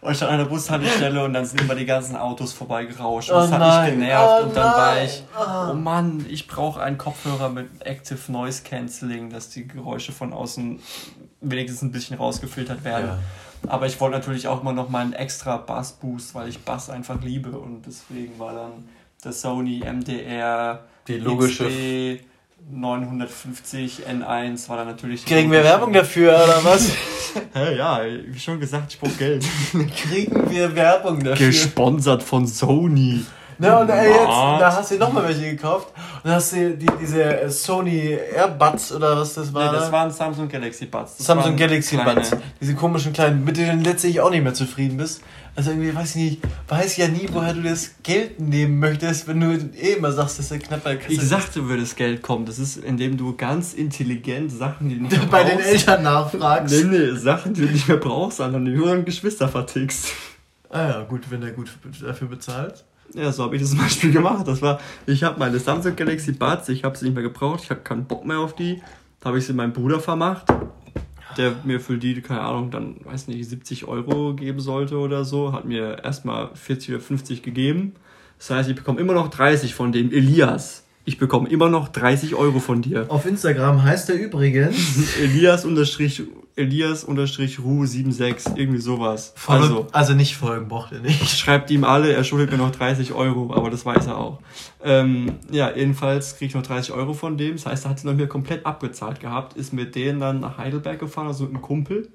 Und 0.00 0.14
stand 0.16 0.32
an 0.32 0.38
der 0.38 0.44
Bushaltestelle 0.46 1.24
und 1.24 1.32
dann 1.32 1.46
sind 1.46 1.62
immer 1.62 1.74
die 1.74 1.86
ganzen 1.86 2.14
Autos 2.16 2.52
vorbeigerauscht. 2.52 3.30
Und 3.30 3.36
Oh 3.36 3.40
das 3.40 3.52
hat 3.52 3.60
nein, 3.60 3.84
mich 3.98 4.00
genervt. 4.06 4.34
oh 4.42 4.46
und 4.48 4.56
dann 4.56 4.72
war 4.72 5.02
ich, 5.02 5.24
oh 5.38 5.72
Mann, 5.74 6.26
ich 6.28 6.46
brauche 6.46 6.82
einen 6.82 6.98
Kopfhörer 6.98 7.48
mit 7.48 7.68
Active 7.80 8.30
Noise 8.30 8.62
Cancelling, 8.64 9.30
dass 9.30 9.48
die 9.48 9.66
Geräusche 9.66 10.12
von 10.12 10.32
außen 10.34 10.78
wenigstens 11.40 11.82
ein 11.82 11.90
bisschen 11.92 12.18
rausgefiltert 12.18 12.84
werden. 12.84 13.10
Aber 13.68 13.86
ich 13.86 14.00
wollte 14.00 14.18
natürlich 14.18 14.48
auch 14.48 14.60
immer 14.62 14.72
noch 14.72 14.88
mal 14.88 15.00
einen 15.00 15.12
extra 15.12 15.56
Bass-Boost, 15.56 16.34
weil 16.34 16.48
ich 16.48 16.60
Bass 16.60 16.90
einfach 16.90 17.22
liebe. 17.22 17.50
Und 17.50 17.82
deswegen 17.86 18.38
war 18.38 18.52
dann 18.54 18.72
der 19.24 19.32
Sony 19.32 19.82
MDR 19.84 20.84
Die 21.08 21.18
logische- 21.18 21.64
XB 22.18 22.24
950 22.70 24.06
N1 24.06 24.68
war 24.68 24.78
dann 24.78 24.86
natürlich... 24.88 25.24
Kriegen 25.26 25.50
wir 25.50 25.62
Werbung 25.62 25.92
dafür, 25.92 26.32
oder 26.32 26.64
was? 26.64 26.88
Hä, 27.52 27.76
ja, 27.76 28.00
wie 28.26 28.38
schon 28.38 28.58
gesagt, 28.60 28.92
ich 28.94 29.00
brauche 29.00 29.12
Geld. 29.12 29.44
Kriegen 29.96 30.50
wir 30.50 30.74
Werbung 30.74 31.22
dafür? 31.22 31.46
Gesponsert 31.48 32.22
von 32.22 32.46
Sony. 32.46 33.24
Na, 33.58 33.78
und 33.80 33.88
ey, 33.88 34.08
jetzt, 34.08 34.18
Was? 34.26 34.60
da 34.60 34.76
hast 34.76 34.90
du 34.90 34.96
nochmal 34.96 35.24
welche 35.28 35.50
gekauft. 35.50 35.88
Und 35.96 36.24
dann 36.24 36.34
hast 36.34 36.52
du 36.52 36.76
die, 36.76 36.86
diese 37.00 37.22
äh, 37.42 37.48
Sony 37.50 38.18
Airbuds 38.34 38.92
oder 38.92 39.16
was 39.16 39.34
das 39.34 39.52
war. 39.54 39.70
Nee, 39.72 39.78
das 39.78 39.86
da? 39.86 39.92
waren 39.92 40.10
Samsung 40.10 40.48
Galaxy 40.48 40.86
Buds. 40.86 41.16
Das 41.18 41.26
Samsung 41.26 41.56
Galaxy 41.56 41.96
kleine- 41.96 42.14
Buds. 42.20 42.30
Diese 42.60 42.74
komischen 42.74 43.12
kleinen, 43.12 43.44
mit 43.44 43.56
denen 43.56 43.82
du 43.82 43.90
letztlich 43.90 44.20
auch 44.20 44.30
nicht 44.30 44.42
mehr 44.42 44.54
zufrieden 44.54 44.96
bist. 44.96 45.20
Also 45.56 45.70
irgendwie, 45.70 45.94
weiß 45.94 46.16
ich 46.16 46.16
nicht, 46.16 46.40
weiß 46.66 46.96
ja 46.96 47.06
nie, 47.06 47.28
woher 47.32 47.54
du 47.54 47.62
das 47.62 47.92
Geld 48.02 48.40
nehmen 48.40 48.80
möchtest, 48.80 49.28
wenn 49.28 49.38
du 49.38 49.52
eh 49.80 49.92
immer 49.92 50.10
sagst, 50.10 50.40
dass 50.40 50.48
der 50.48 50.58
knapp 50.58 50.82
bei 50.82 50.94
der 50.94 50.98
Kasse 51.02 51.12
Ich 51.12 51.20
sagte, 51.22 51.68
würde 51.68 51.82
das 51.82 51.94
Geld 51.94 52.22
kommen. 52.22 52.44
Das 52.44 52.58
ist, 52.58 52.76
indem 52.76 53.16
du 53.16 53.36
ganz 53.36 53.72
intelligent 53.72 54.50
Sachen, 54.50 54.88
die 54.88 54.96
du 54.96 55.02
nicht 55.04 55.16
mehr 55.16 55.26
bei 55.26 55.44
den 55.44 55.58
brauchst- 55.58 55.68
Eltern 55.70 56.02
nachfragst. 56.02 56.74
Nee, 56.74 56.98
nee, 56.98 57.16
Sachen, 57.16 57.54
die 57.54 57.60
du 57.60 57.66
nicht 57.72 57.86
mehr 57.86 57.98
brauchst, 57.98 58.38
sondern 58.38 58.64
die 58.64 58.74
du 58.74 58.84
an 58.90 59.04
Geschwister 59.04 59.48
vertickst. 59.48 60.08
Ah 60.70 60.88
ja, 60.88 61.00
gut, 61.02 61.30
wenn 61.30 61.40
er 61.44 61.52
gut 61.52 61.70
dafür 62.04 62.26
bezahlt. 62.26 62.82
Ja, 63.14 63.30
so 63.30 63.44
habe 63.44 63.56
ich 63.56 63.62
das 63.62 63.70
zum 63.70 63.78
Beispiel 63.78 64.10
gemacht. 64.10 64.46
Das 64.46 64.60
war, 64.60 64.80
ich 65.06 65.22
habe 65.22 65.38
meine 65.38 65.58
Samsung 65.58 65.94
Galaxy 65.94 66.32
Buds, 66.32 66.68
ich 66.68 66.84
habe 66.84 66.96
sie 66.96 67.06
nicht 67.06 67.14
mehr 67.14 67.22
gebraucht, 67.22 67.60
ich 67.62 67.70
habe 67.70 67.80
keinen 67.80 68.04
Bock 68.06 68.24
mehr 68.24 68.38
auf 68.38 68.54
die. 68.54 68.82
Da 69.20 69.28
habe 69.28 69.38
ich 69.38 69.46
sie 69.46 69.52
meinem 69.52 69.72
Bruder 69.72 70.00
vermacht, 70.00 70.46
der 71.36 71.54
mir 71.64 71.80
für 71.80 71.96
die, 71.96 72.20
keine 72.20 72.40
Ahnung, 72.40 72.70
dann, 72.70 72.96
weiß 73.04 73.28
nicht, 73.28 73.48
70 73.48 73.86
Euro 73.86 74.34
geben 74.34 74.60
sollte 74.60 74.98
oder 74.98 75.24
so. 75.24 75.52
Hat 75.52 75.64
mir 75.64 76.02
erstmal 76.02 76.50
40 76.54 76.90
oder 76.90 77.00
50 77.00 77.42
gegeben. 77.42 77.94
Das 78.38 78.50
heißt, 78.50 78.68
ich 78.68 78.76
bekomme 78.76 79.00
immer 79.00 79.14
noch 79.14 79.28
30 79.28 79.74
von 79.74 79.92
dem 79.92 80.12
Elias. 80.12 80.84
Ich 81.06 81.18
bekomme 81.18 81.48
immer 81.48 81.68
noch 81.68 81.88
30 81.88 82.34
Euro 82.34 82.58
von 82.60 82.82
dir. 82.82 83.06
Auf 83.08 83.26
Instagram 83.26 83.82
heißt 83.82 84.10
er 84.10 84.16
übrigens. 84.16 85.16
Elias 85.22 85.64
unterstrich, 85.64 86.22
Elias 86.56 87.02
unterstrich 87.02 87.58
Ru 87.58 87.84
76, 87.84 88.56
irgendwie 88.56 88.80
sowas. 88.80 89.34
Also, 89.46 89.64
Also, 89.64 89.86
also 89.92 90.14
nicht 90.14 90.36
folgen, 90.36 90.68
braucht 90.68 90.92
er 90.92 91.00
nicht. 91.00 91.28
schreibt 91.38 91.70
ihm 91.70 91.82
alle, 91.84 92.12
er 92.12 92.22
schuldet 92.22 92.52
mir 92.52 92.58
noch 92.58 92.70
30 92.70 93.12
Euro, 93.12 93.52
aber 93.54 93.70
das 93.70 93.84
weiß 93.84 94.06
er 94.06 94.18
auch. 94.18 94.38
Ähm, 94.82 95.32
ja, 95.50 95.74
jedenfalls 95.74 96.36
krieg 96.36 96.48
ich 96.48 96.54
noch 96.54 96.62
30 96.62 96.94
Euro 96.94 97.12
von 97.12 97.36
dem. 97.36 97.52
Das 97.56 97.66
heißt, 97.66 97.86
er 97.86 97.90
hat 97.90 97.98
sie 98.00 98.06
noch 98.06 98.14
mir 98.14 98.28
komplett 98.28 98.64
abgezahlt 98.66 99.18
gehabt, 99.20 99.56
ist 99.56 99.72
mit 99.72 99.94
denen 99.94 100.20
dann 100.20 100.40
nach 100.40 100.58
Heidelberg 100.58 100.98
gefahren, 101.00 101.26
also 101.26 101.44
mit 101.44 101.54
einem 101.54 101.62
Kumpel. 101.62 102.08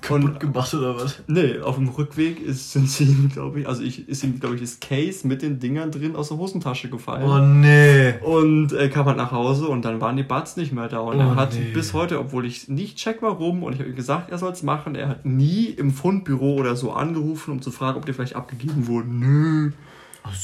Kaputt 0.00 0.40
gemacht 0.40 0.72
oder 0.74 0.96
was? 0.96 1.20
Nee, 1.26 1.58
auf 1.60 1.76
dem 1.76 1.88
Rückweg 1.88 2.40
ist, 2.40 2.72
sind 2.72 2.88
sie 2.88 3.04
ihm, 3.04 3.28
glaube 3.28 3.60
ich, 3.60 3.68
also 3.68 3.82
ich, 3.82 4.08
ist 4.08 4.24
ihm, 4.24 4.38
glaube 4.40 4.54
ich, 4.56 4.60
das 4.60 4.80
Case 4.80 5.26
mit 5.26 5.42
den 5.42 5.58
Dingern 5.60 5.90
drin 5.90 6.16
aus 6.16 6.28
der 6.28 6.38
Hosentasche 6.38 6.88
gefallen. 6.90 7.24
Oh 7.28 7.38
nee. 7.38 8.14
Und 8.22 8.72
er 8.72 8.88
kam 8.88 9.06
halt 9.06 9.16
nach 9.16 9.32
Hause 9.32 9.68
und 9.68 9.84
dann 9.84 10.00
waren 10.00 10.16
die 10.16 10.22
Buds 10.22 10.56
nicht 10.56 10.72
mehr 10.72 10.88
da. 10.88 10.98
Und 11.00 11.16
Oh, 11.16 11.20
er 11.20 11.36
hat 11.36 11.54
nee. 11.54 11.70
bis 11.72 11.92
heute, 11.94 12.18
obwohl 12.20 12.46
ich 12.46 12.68
nicht 12.68 12.96
check 12.98 13.18
warum, 13.22 13.62
und 13.62 13.72
ich 13.74 13.78
habe 13.80 13.90
ihm 13.90 13.96
gesagt, 13.96 14.30
er 14.30 14.38
soll 14.38 14.52
es 14.52 14.62
machen, 14.62 14.94
er 14.94 15.08
hat 15.08 15.24
nie 15.26 15.66
im 15.66 15.90
Fundbüro 15.92 16.54
oder 16.54 16.76
so 16.76 16.92
angerufen, 16.92 17.52
um 17.52 17.62
zu 17.62 17.70
fragen, 17.70 17.98
ob 17.98 18.06
die 18.06 18.12
vielleicht 18.12 18.36
abgegeben 18.36 18.86
wurden. 18.86 19.18
Nö. 19.20 19.70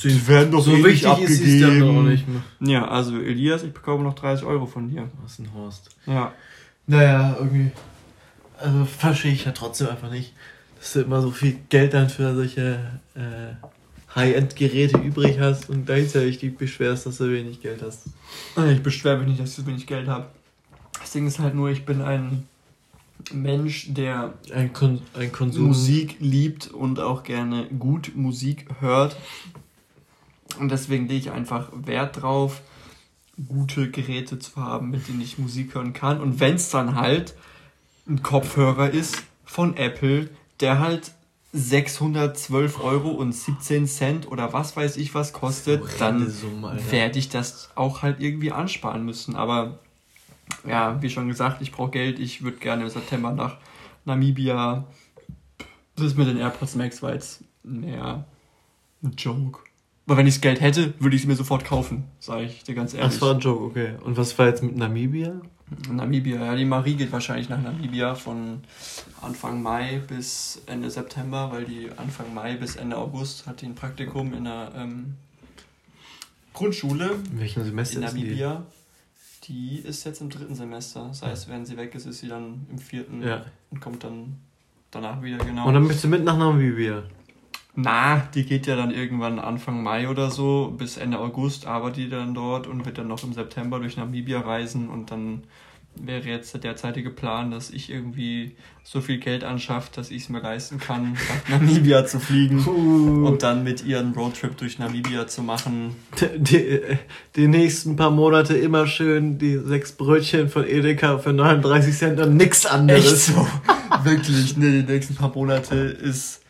Die 0.02 0.28
werden 0.28 0.50
doch 0.50 0.64
So 0.64 0.70
eh 0.70 0.76
nicht 0.76 0.84
wichtig 1.04 1.20
ist 1.24 1.40
es 1.42 1.60
dann 1.60 1.70
abgegeben. 1.72 1.98
auch 1.98 2.02
nicht 2.02 2.26
mehr. 2.28 2.42
Ja, 2.60 2.88
also 2.88 3.18
Elias, 3.18 3.64
ich 3.64 3.72
bekomme 3.74 4.02
noch 4.02 4.14
30 4.14 4.46
Euro 4.46 4.64
von 4.64 4.88
dir. 4.88 5.10
Was 5.22 5.38
ein 5.38 5.48
Horst. 5.54 5.90
Ja. 6.06 6.32
Naja, 6.86 7.36
irgendwie. 7.38 7.70
Also 8.64 8.86
verstehe 8.86 9.32
ich 9.32 9.44
ja 9.44 9.52
trotzdem 9.52 9.88
einfach 9.88 10.10
nicht, 10.10 10.32
dass 10.78 10.94
du 10.94 11.00
immer 11.02 11.20
so 11.20 11.30
viel 11.30 11.58
Geld 11.68 11.92
dann 11.92 12.08
für 12.08 12.34
solche 12.34 12.78
äh, 13.14 13.52
High-End-Geräte 14.14 14.96
übrig 14.98 15.38
hast 15.38 15.68
und 15.68 15.84
gleichzeitig 15.84 16.38
dich 16.38 16.56
beschwerst, 16.56 17.04
dass 17.04 17.18
du 17.18 17.30
wenig 17.30 17.60
Geld 17.60 17.82
hast. 17.82 18.06
Ich 18.72 18.82
beschwere 18.82 19.18
mich 19.18 19.28
nicht, 19.28 19.40
dass 19.40 19.50
ich 19.50 19.56
so 19.56 19.66
wenig 19.66 19.86
Geld 19.86 20.08
habe. 20.08 20.28
Das 20.98 21.12
Ding 21.12 21.26
ist 21.26 21.40
halt 21.40 21.54
nur, 21.54 21.68
ich 21.68 21.84
bin 21.84 22.00
ein 22.00 22.48
Mensch, 23.32 23.92
der 23.92 24.32
Ein, 24.54 24.72
Kon 24.72 25.02
ein 25.12 25.30
Konsum. 25.30 25.66
Musik 25.66 26.16
liebt 26.20 26.68
und 26.68 27.00
auch 27.00 27.22
gerne 27.22 27.66
gut 27.66 28.12
Musik 28.14 28.66
hört. 28.80 29.16
Und 30.58 30.70
deswegen 30.70 31.06
lege 31.06 31.20
ich 31.20 31.30
einfach 31.32 31.68
Wert 31.74 32.22
drauf, 32.22 32.62
gute 33.46 33.90
Geräte 33.90 34.38
zu 34.38 34.56
haben, 34.56 34.90
mit 34.90 35.06
denen 35.06 35.20
ich 35.20 35.38
Musik 35.38 35.74
hören 35.74 35.92
kann. 35.92 36.22
Und 36.22 36.40
wenn 36.40 36.54
es 36.54 36.70
dann 36.70 36.94
halt 36.94 37.34
ein 38.06 38.22
Kopfhörer 38.22 38.90
ist 38.90 39.22
von 39.44 39.76
Apple, 39.76 40.28
der 40.60 40.78
halt 40.78 41.12
612 41.52 42.82
Euro 42.82 43.10
und 43.10 43.32
17 43.32 43.86
Cent 43.86 44.28
oder 44.30 44.52
was 44.52 44.76
weiß 44.76 44.96
ich 44.96 45.14
was 45.14 45.32
kostet, 45.32 45.82
dann 46.00 46.26
werde 46.90 47.18
ich 47.18 47.28
das 47.28 47.70
auch 47.76 48.02
halt 48.02 48.20
irgendwie 48.20 48.50
ansparen 48.50 49.04
müssen. 49.04 49.36
Aber 49.36 49.78
ja, 50.66 51.00
wie 51.00 51.10
schon 51.10 51.28
gesagt, 51.28 51.62
ich 51.62 51.70
brauche 51.70 51.92
Geld. 51.92 52.18
Ich 52.18 52.42
würde 52.42 52.58
gerne 52.58 52.82
im 52.82 52.90
September 52.90 53.30
nach 53.30 53.58
Namibia. 54.04 54.84
Das 55.96 56.16
mit 56.16 56.26
den 56.26 56.38
AirPods 56.38 56.74
Max 56.74 57.02
war 57.02 57.14
jetzt 57.14 57.44
mehr 57.62 58.24
Ein 59.02 59.14
Joke. 59.16 59.60
Aber 60.06 60.16
wenn 60.16 60.26
ich 60.26 60.34
das 60.34 60.40
Geld 60.40 60.60
hätte, 60.60 60.92
würde 60.98 61.14
ich 61.16 61.22
es 61.22 61.28
mir 61.28 61.36
sofort 61.36 61.64
kaufen, 61.64 62.04
sage 62.18 62.44
ich 62.44 62.64
dir 62.64 62.74
ganz 62.74 62.94
ehrlich. 62.94 63.12
Das 63.12 63.22
war 63.22 63.32
ein 63.32 63.40
Joke, 63.40 63.64
okay. 63.64 63.94
Und 64.02 64.16
was 64.16 64.36
war 64.38 64.48
jetzt 64.48 64.62
mit 64.62 64.76
Namibia? 64.76 65.40
Namibia, 65.90 66.44
ja, 66.44 66.54
die 66.54 66.64
Marie 66.66 66.94
geht 66.94 67.10
wahrscheinlich 67.10 67.48
nach 67.48 67.60
Namibia 67.60 68.14
von 68.14 68.60
Anfang 69.22 69.62
Mai 69.62 70.00
bis 70.06 70.60
Ende 70.66 70.90
September, 70.90 71.50
weil 71.52 71.64
die 71.64 71.88
Anfang 71.96 72.32
Mai 72.34 72.56
bis 72.56 72.76
Ende 72.76 72.96
August 72.98 73.46
hat 73.46 73.60
die 73.62 73.66
ein 73.66 73.74
Praktikum 73.74 74.34
in 74.34 74.44
der 74.44 74.72
ähm, 74.76 75.14
Grundschule 76.52 77.12
In 77.32 77.40
welchem 77.40 77.64
Semester 77.64 77.98
in 77.98 78.04
ist 78.04 78.14
die? 78.14 78.20
Namibia. 78.24 78.62
Die 79.44 79.78
ist 79.78 80.04
jetzt 80.04 80.20
im 80.20 80.30
dritten 80.30 80.54
Semester. 80.54 81.06
Das 81.08 81.22
heißt, 81.22 81.48
wenn 81.48 81.66
sie 81.66 81.76
weg 81.76 81.94
ist, 81.94 82.06
ist 82.06 82.20
sie 82.20 82.28
dann 82.28 82.66
im 82.70 82.78
vierten 82.78 83.22
Ja. 83.22 83.44
und 83.70 83.80
kommt 83.80 84.04
dann 84.04 84.36
danach 84.90 85.22
wieder 85.22 85.38
genau. 85.38 85.66
Und 85.66 85.74
dann 85.74 85.82
möchtest 85.82 86.04
du 86.04 86.08
mit 86.08 86.24
nach 86.24 86.36
Namibia? 86.38 87.02
Na, 87.76 88.28
die 88.34 88.44
geht 88.44 88.66
ja 88.66 88.76
dann 88.76 88.92
irgendwann 88.92 89.38
Anfang 89.40 89.82
Mai 89.82 90.08
oder 90.08 90.30
so, 90.30 90.72
bis 90.76 90.96
Ende 90.96 91.18
August 91.18 91.66
arbeitet 91.66 91.96
die 91.96 92.08
dann 92.08 92.34
dort 92.34 92.66
und 92.66 92.86
wird 92.86 92.98
dann 92.98 93.08
noch 93.08 93.24
im 93.24 93.32
September 93.32 93.80
durch 93.80 93.96
Namibia 93.96 94.40
reisen 94.40 94.88
und 94.88 95.10
dann 95.10 95.42
wäre 95.96 96.28
jetzt 96.28 96.52
der 96.54 96.60
derzeitige 96.60 97.10
Plan, 97.10 97.50
dass 97.50 97.70
ich 97.70 97.90
irgendwie 97.90 98.56
so 98.82 99.00
viel 99.00 99.18
Geld 99.18 99.44
anschafft, 99.44 99.96
dass 99.96 100.10
ich 100.10 100.24
es 100.24 100.28
mir 100.28 100.40
leisten 100.40 100.78
kann, 100.78 101.16
nach 101.48 101.48
Namibia 101.60 102.04
zu 102.06 102.20
fliegen 102.20 102.64
und 103.24 103.42
dann 103.42 103.64
mit 103.64 103.84
ihr 103.84 104.00
einen 104.00 104.12
Roadtrip 104.12 104.56
durch 104.56 104.78
Namibia 104.78 105.26
zu 105.26 105.42
machen. 105.42 105.96
Die, 106.36 106.80
die 107.36 107.48
nächsten 107.48 107.96
paar 107.96 108.10
Monate 108.10 108.56
immer 108.56 108.86
schön 108.86 109.38
die 109.38 109.56
sechs 109.58 109.92
Brötchen 109.92 110.48
von 110.48 110.66
Edeka 110.66 111.18
für 111.18 111.32
39 111.32 111.96
Cent 111.96 112.20
und 112.20 112.36
nix 112.36 112.66
anderes. 112.66 113.26
so? 113.26 113.46
Wirklich, 114.04 114.56
ne, 114.56 114.82
die 114.82 114.92
nächsten 114.92 115.14
paar 115.14 115.32
Monate 115.34 115.76
ist 115.76 116.43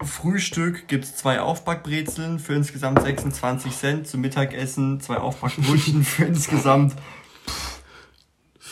Frühstück, 0.00 0.86
gibt's 0.86 1.16
zwei 1.16 1.40
Aufbackbrezeln 1.40 2.38
für 2.38 2.54
insgesamt 2.54 3.02
26 3.02 3.76
Cent, 3.76 4.06
zum 4.06 4.20
Mittagessen 4.20 5.00
zwei 5.00 5.16
Aufbackbrötchen 5.16 6.04
für 6.04 6.24
insgesamt 6.24 6.94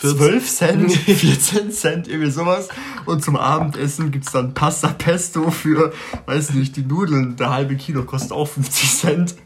12 0.00 0.48
Cent, 0.48 0.92
14 0.92 1.70
Cent, 1.72 2.08
irgendwie 2.08 2.30
sowas. 2.30 2.68
Und 3.06 3.24
zum 3.24 3.36
Abendessen 3.36 4.10
gibt's 4.10 4.30
dann 4.32 4.54
Pasta 4.54 4.88
Pesto 4.88 5.50
für, 5.50 5.92
weiß 6.26 6.50
nicht, 6.50 6.76
die 6.76 6.82
Nudeln, 6.82 7.36
der 7.36 7.50
halbe 7.50 7.76
Kilo 7.76 8.04
kostet 8.04 8.32
auch 8.32 8.46
50 8.46 8.94
Cent. 8.94 9.34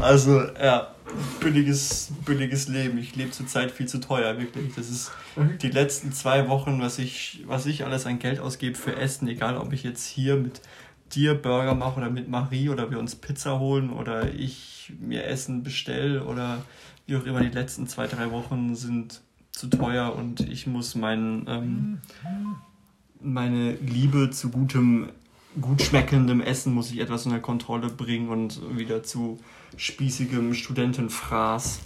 Also, 0.00 0.42
ja, 0.60 0.88
billiges, 1.40 2.12
billiges 2.24 2.68
Leben. 2.68 2.98
Ich 2.98 3.16
lebe 3.16 3.30
zurzeit 3.30 3.70
viel 3.70 3.86
zu 3.86 3.98
teuer, 4.00 4.38
wirklich. 4.38 4.74
Das 4.74 4.88
ist 4.88 5.12
die 5.62 5.70
letzten 5.70 6.12
zwei 6.12 6.48
Wochen, 6.48 6.80
was 6.80 6.98
ich, 6.98 7.42
was 7.46 7.66
ich 7.66 7.84
alles 7.84 8.06
an 8.06 8.18
Geld 8.18 8.40
ausgebe 8.40 8.76
für 8.76 8.96
Essen, 8.96 9.28
egal 9.28 9.56
ob 9.56 9.72
ich 9.72 9.82
jetzt 9.82 10.06
hier 10.06 10.36
mit 10.36 10.60
dir 11.14 11.34
Burger 11.34 11.74
mache 11.74 11.98
oder 11.98 12.10
mit 12.10 12.28
Marie 12.28 12.68
oder 12.68 12.90
wir 12.90 12.98
uns 12.98 13.14
Pizza 13.14 13.58
holen 13.58 13.90
oder 13.90 14.32
ich 14.34 14.92
mir 15.00 15.24
Essen 15.24 15.62
bestelle 15.62 16.24
oder 16.24 16.62
wie 17.06 17.16
auch 17.16 17.24
immer, 17.24 17.40
die 17.40 17.48
letzten 17.48 17.86
zwei, 17.86 18.06
drei 18.06 18.30
Wochen 18.30 18.74
sind 18.74 19.20
zu 19.52 19.68
teuer 19.68 20.14
und 20.16 20.40
ich 20.40 20.66
muss 20.66 20.94
meinen, 20.94 21.46
ähm, 21.48 21.98
meine 23.20 23.74
Liebe 23.74 24.30
zu 24.30 24.50
gutem, 24.50 25.10
gut 25.60 25.82
schmeckendem 25.82 26.40
Essen 26.40 26.72
muss 26.74 26.90
ich 26.90 27.00
etwas 27.00 27.26
unter 27.26 27.38
Kontrolle 27.40 27.88
bringen 27.88 28.28
und 28.28 28.60
wieder 28.76 29.02
zu 29.02 29.38
spießigem 29.76 30.54
Studentenfraß 30.54 31.80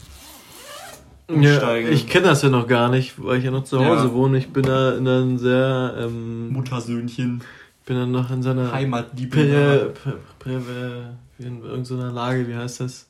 Ja, 1.28 1.34
umsteigen. 1.34 1.92
ich 1.92 2.06
kenne 2.08 2.26
das 2.28 2.42
ja 2.42 2.48
noch 2.48 2.66
gar 2.66 2.88
nicht, 2.90 3.14
weil 3.22 3.38
ich 3.38 3.44
ja 3.44 3.50
noch 3.50 3.64
zu 3.64 3.78
Hause 3.84 4.06
Ja. 4.08 4.12
wohne. 4.12 4.38
Ich 4.38 4.52
bin 4.52 4.62
da 4.62 4.92
in 4.96 5.06
einem 5.06 5.38
sehr, 5.38 5.94
ähm, 6.00 6.48
Muttersöhnchen, 6.50 7.42
bin 7.86 7.96
dann 7.96 8.10
noch 8.10 8.30
in 8.30 8.42
so 8.42 8.50
einer 8.50 8.72
Heimatliebe. 8.72 9.92
Prä, 10.02 10.12
Prä, 10.38 10.58
Prä, 10.58 11.02
in 11.38 11.62
irgendeiner 11.62 12.10
Lage, 12.12 12.48
wie 12.48 12.54
heißt 12.56 12.80
das? 12.80 13.06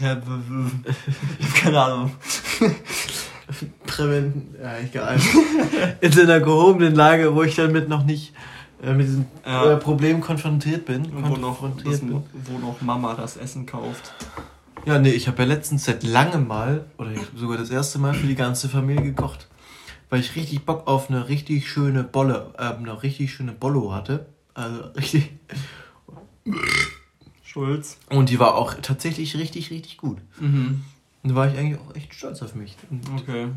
Ich 0.00 0.04
hab 0.06 0.22
keine 1.62 1.80
Ahnung. 1.80 2.10
Prävent, 3.86 4.56
ja, 4.60 4.78
egal. 4.78 5.16
in 6.00 6.12
so 6.12 6.22
einer 6.22 6.40
gehobenen 6.40 6.94
Lage, 6.94 7.34
wo 7.34 7.42
ich 7.44 7.54
damit 7.54 7.88
noch 7.88 8.04
nicht 8.04 8.32
äh, 8.82 8.92
mit 8.92 9.06
diesem 9.06 9.26
Ja. 9.44 9.72
äh, 9.72 9.76
Problem 9.76 10.20
konfrontiert 10.20 10.84
bin. 10.86 11.04
Und 11.06 11.28
wo 11.28 11.36
noch, 11.36 11.62
das, 11.84 12.00
bin. 12.00 12.22
wo 12.44 12.58
noch 12.58 12.80
Mama 12.80 13.14
das 13.14 13.36
Essen 13.36 13.66
kauft. 13.66 14.12
Ja, 14.84 14.98
nee, 14.98 15.10
ich 15.10 15.26
habe 15.26 15.42
ja 15.42 15.48
letztens 15.48 15.84
seit 15.84 16.02
langem 16.04 16.46
mal, 16.46 16.84
oder 16.98 17.10
sogar 17.34 17.58
das 17.58 17.70
erste 17.70 17.98
Mal 17.98 18.14
für 18.14 18.26
die 18.26 18.34
ganze 18.36 18.68
Familie 18.68 19.02
gekocht. 19.02 19.48
Weil 20.10 20.20
ich 20.20 20.36
richtig 20.36 20.64
Bock 20.64 20.86
auf 20.86 21.10
eine 21.10 21.28
richtig 21.28 21.68
schöne 21.68 22.04
Bolle, 22.04 22.54
äh, 22.58 22.62
eine 22.74 23.02
richtig 23.02 23.32
schöne 23.34 23.52
Bollo 23.52 23.92
hatte. 23.92 24.26
Also 24.54 24.82
richtig. 24.96 25.32
Schulz. 27.42 27.98
Und 28.10 28.30
die 28.30 28.38
war 28.38 28.54
auch 28.54 28.74
tatsächlich 28.74 29.36
richtig, 29.36 29.70
richtig 29.70 29.96
gut. 29.96 30.18
Mhm. 30.38 30.84
Und 31.22 31.30
da 31.30 31.34
war 31.34 31.50
ich 31.52 31.58
eigentlich 31.58 31.80
auch 31.80 31.94
echt 31.94 32.14
stolz 32.14 32.42
auf 32.42 32.54
mich. 32.54 32.76
Und 32.90 33.02
Okay. 33.20 33.48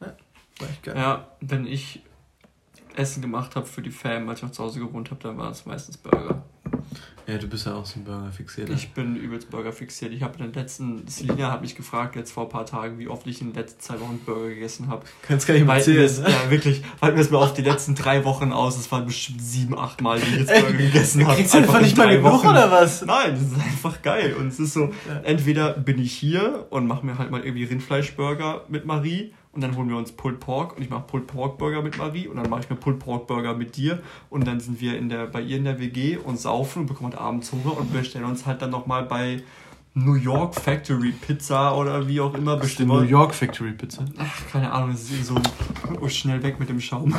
war 0.00 0.68
echt 0.68 0.82
geil. 0.82 0.96
Ja, 0.96 1.28
wenn 1.40 1.66
ich 1.66 2.02
Essen 2.96 3.22
gemacht 3.22 3.56
habe 3.56 3.66
für 3.66 3.82
die 3.82 3.90
Fam, 3.90 4.28
als 4.28 4.38
ich 4.40 4.44
noch 4.44 4.52
zu 4.52 4.62
Hause 4.62 4.80
gewohnt 4.80 5.10
habe, 5.10 5.20
dann 5.22 5.38
waren 5.38 5.52
es 5.52 5.66
meistens 5.66 5.96
Burger. 5.96 6.42
Ja, 7.26 7.38
du 7.38 7.46
bist 7.46 7.64
ja 7.66 7.74
auch 7.74 7.86
so 7.86 8.00
ein 8.00 8.04
Burger 8.04 8.32
fixiert. 8.32 8.68
Ich 8.70 8.90
bin 8.92 9.14
übelst 9.14 9.50
Burger 9.50 9.70
fixiert. 9.72 10.12
Ich 10.12 10.22
habe 10.22 10.36
in 10.38 10.46
den 10.46 10.52
letzten, 10.52 11.06
Selina 11.06 11.52
hat 11.52 11.60
mich 11.60 11.76
gefragt 11.76 12.16
jetzt 12.16 12.32
vor 12.32 12.44
ein 12.44 12.48
paar 12.48 12.66
Tagen, 12.66 12.98
wie 12.98 13.06
oft 13.06 13.24
ich 13.28 13.40
in 13.40 13.48
den 13.48 13.54
letzten 13.54 13.80
zwei 13.80 14.00
Wochen 14.00 14.18
Burger 14.26 14.48
gegessen 14.48 14.88
habe. 14.88 15.04
Kannst 15.22 15.46
gar 15.46 15.54
nicht 15.54 15.64
mal 15.64 15.76
erzählen. 15.76 16.02
es, 16.04 16.18
ja 16.18 16.50
wirklich, 16.50 16.82
halten 17.00 17.16
wir 17.16 17.22
es 17.22 17.30
mal 17.30 17.38
auf 17.38 17.54
die 17.54 17.62
letzten 17.62 17.94
drei 17.94 18.24
Wochen 18.24 18.50
aus. 18.52 18.76
Es 18.78 18.90
waren 18.90 19.06
bestimmt 19.06 19.40
sieben, 19.40 19.78
acht 19.78 20.00
Mal, 20.00 20.18
die 20.18 20.26
ich 20.28 20.36
jetzt 20.40 20.60
Burger 20.60 20.76
gegessen 20.76 21.24
habe. 21.24 21.36
Kriegst 21.36 21.54
du 21.54 21.58
einfach 21.58 21.80
nicht 21.80 21.96
mal 21.96 22.08
genug 22.08 22.32
Wochen. 22.32 22.48
oder 22.48 22.68
was? 22.72 23.02
Nein, 23.04 23.32
das 23.34 23.42
ist 23.42 23.54
einfach 23.60 24.02
geil. 24.02 24.34
Und 24.34 24.48
es 24.48 24.58
ist 24.58 24.72
so, 24.72 24.86
Ja. 25.08 25.20
entweder 25.22 25.74
bin 25.74 26.00
ich 26.00 26.12
hier 26.12 26.66
und 26.70 26.88
mache 26.88 27.06
mir 27.06 27.16
halt 27.18 27.30
mal 27.30 27.44
irgendwie 27.44 27.64
Rindfleischburger 27.64 28.64
mit 28.68 28.86
Marie 28.86 29.34
und 29.52 29.62
dann 29.62 29.76
holen 29.76 29.88
wir 29.88 29.96
uns 29.96 30.12
Pulled 30.12 30.38
Pork 30.38 30.76
und 30.76 30.82
ich 30.82 30.90
mache 30.90 31.02
Pulled 31.02 31.26
Pork 31.26 31.58
Burger 31.58 31.82
mit 31.82 31.98
Marie 31.98 32.28
und 32.28 32.36
dann 32.36 32.48
mache 32.48 32.62
ich 32.62 32.70
mir 32.70 32.76
Pulled 32.76 33.00
Pork 33.00 33.26
Burger 33.26 33.54
mit 33.54 33.76
dir 33.76 34.00
und 34.28 34.46
dann 34.46 34.60
sind 34.60 34.80
wir 34.80 34.96
in 34.96 35.08
der, 35.08 35.26
bei 35.26 35.40
ihr 35.40 35.56
in 35.56 35.64
der 35.64 35.80
WG 35.80 36.16
und 36.18 36.38
saufen 36.38 36.82
und 36.82 36.86
bekommen 36.86 37.12
halt 37.12 37.20
abends 37.20 37.50
Hunger 37.52 37.76
und 37.76 37.92
bestellen 37.92 38.26
uns 38.26 38.46
halt 38.46 38.62
dann 38.62 38.70
nochmal 38.70 39.04
bei 39.04 39.42
New 39.94 40.14
York 40.14 40.54
Factory 40.54 41.10
Pizza 41.10 41.76
oder 41.76 42.06
wie 42.06 42.20
auch 42.20 42.34
immer 42.34 42.56
bestimmt. 42.56 42.90
New 42.90 43.00
York 43.00 43.34
Factory 43.34 43.72
Pizza. 43.72 44.04
Ach, 44.18 44.52
keine 44.52 44.70
Ahnung, 44.70 44.92
das 44.92 45.10
ist 45.10 45.26
so 45.26 45.34
oh, 46.00 46.08
schnell 46.08 46.42
weg 46.44 46.60
mit 46.60 46.68
dem 46.68 46.80
Schaum. 46.80 47.12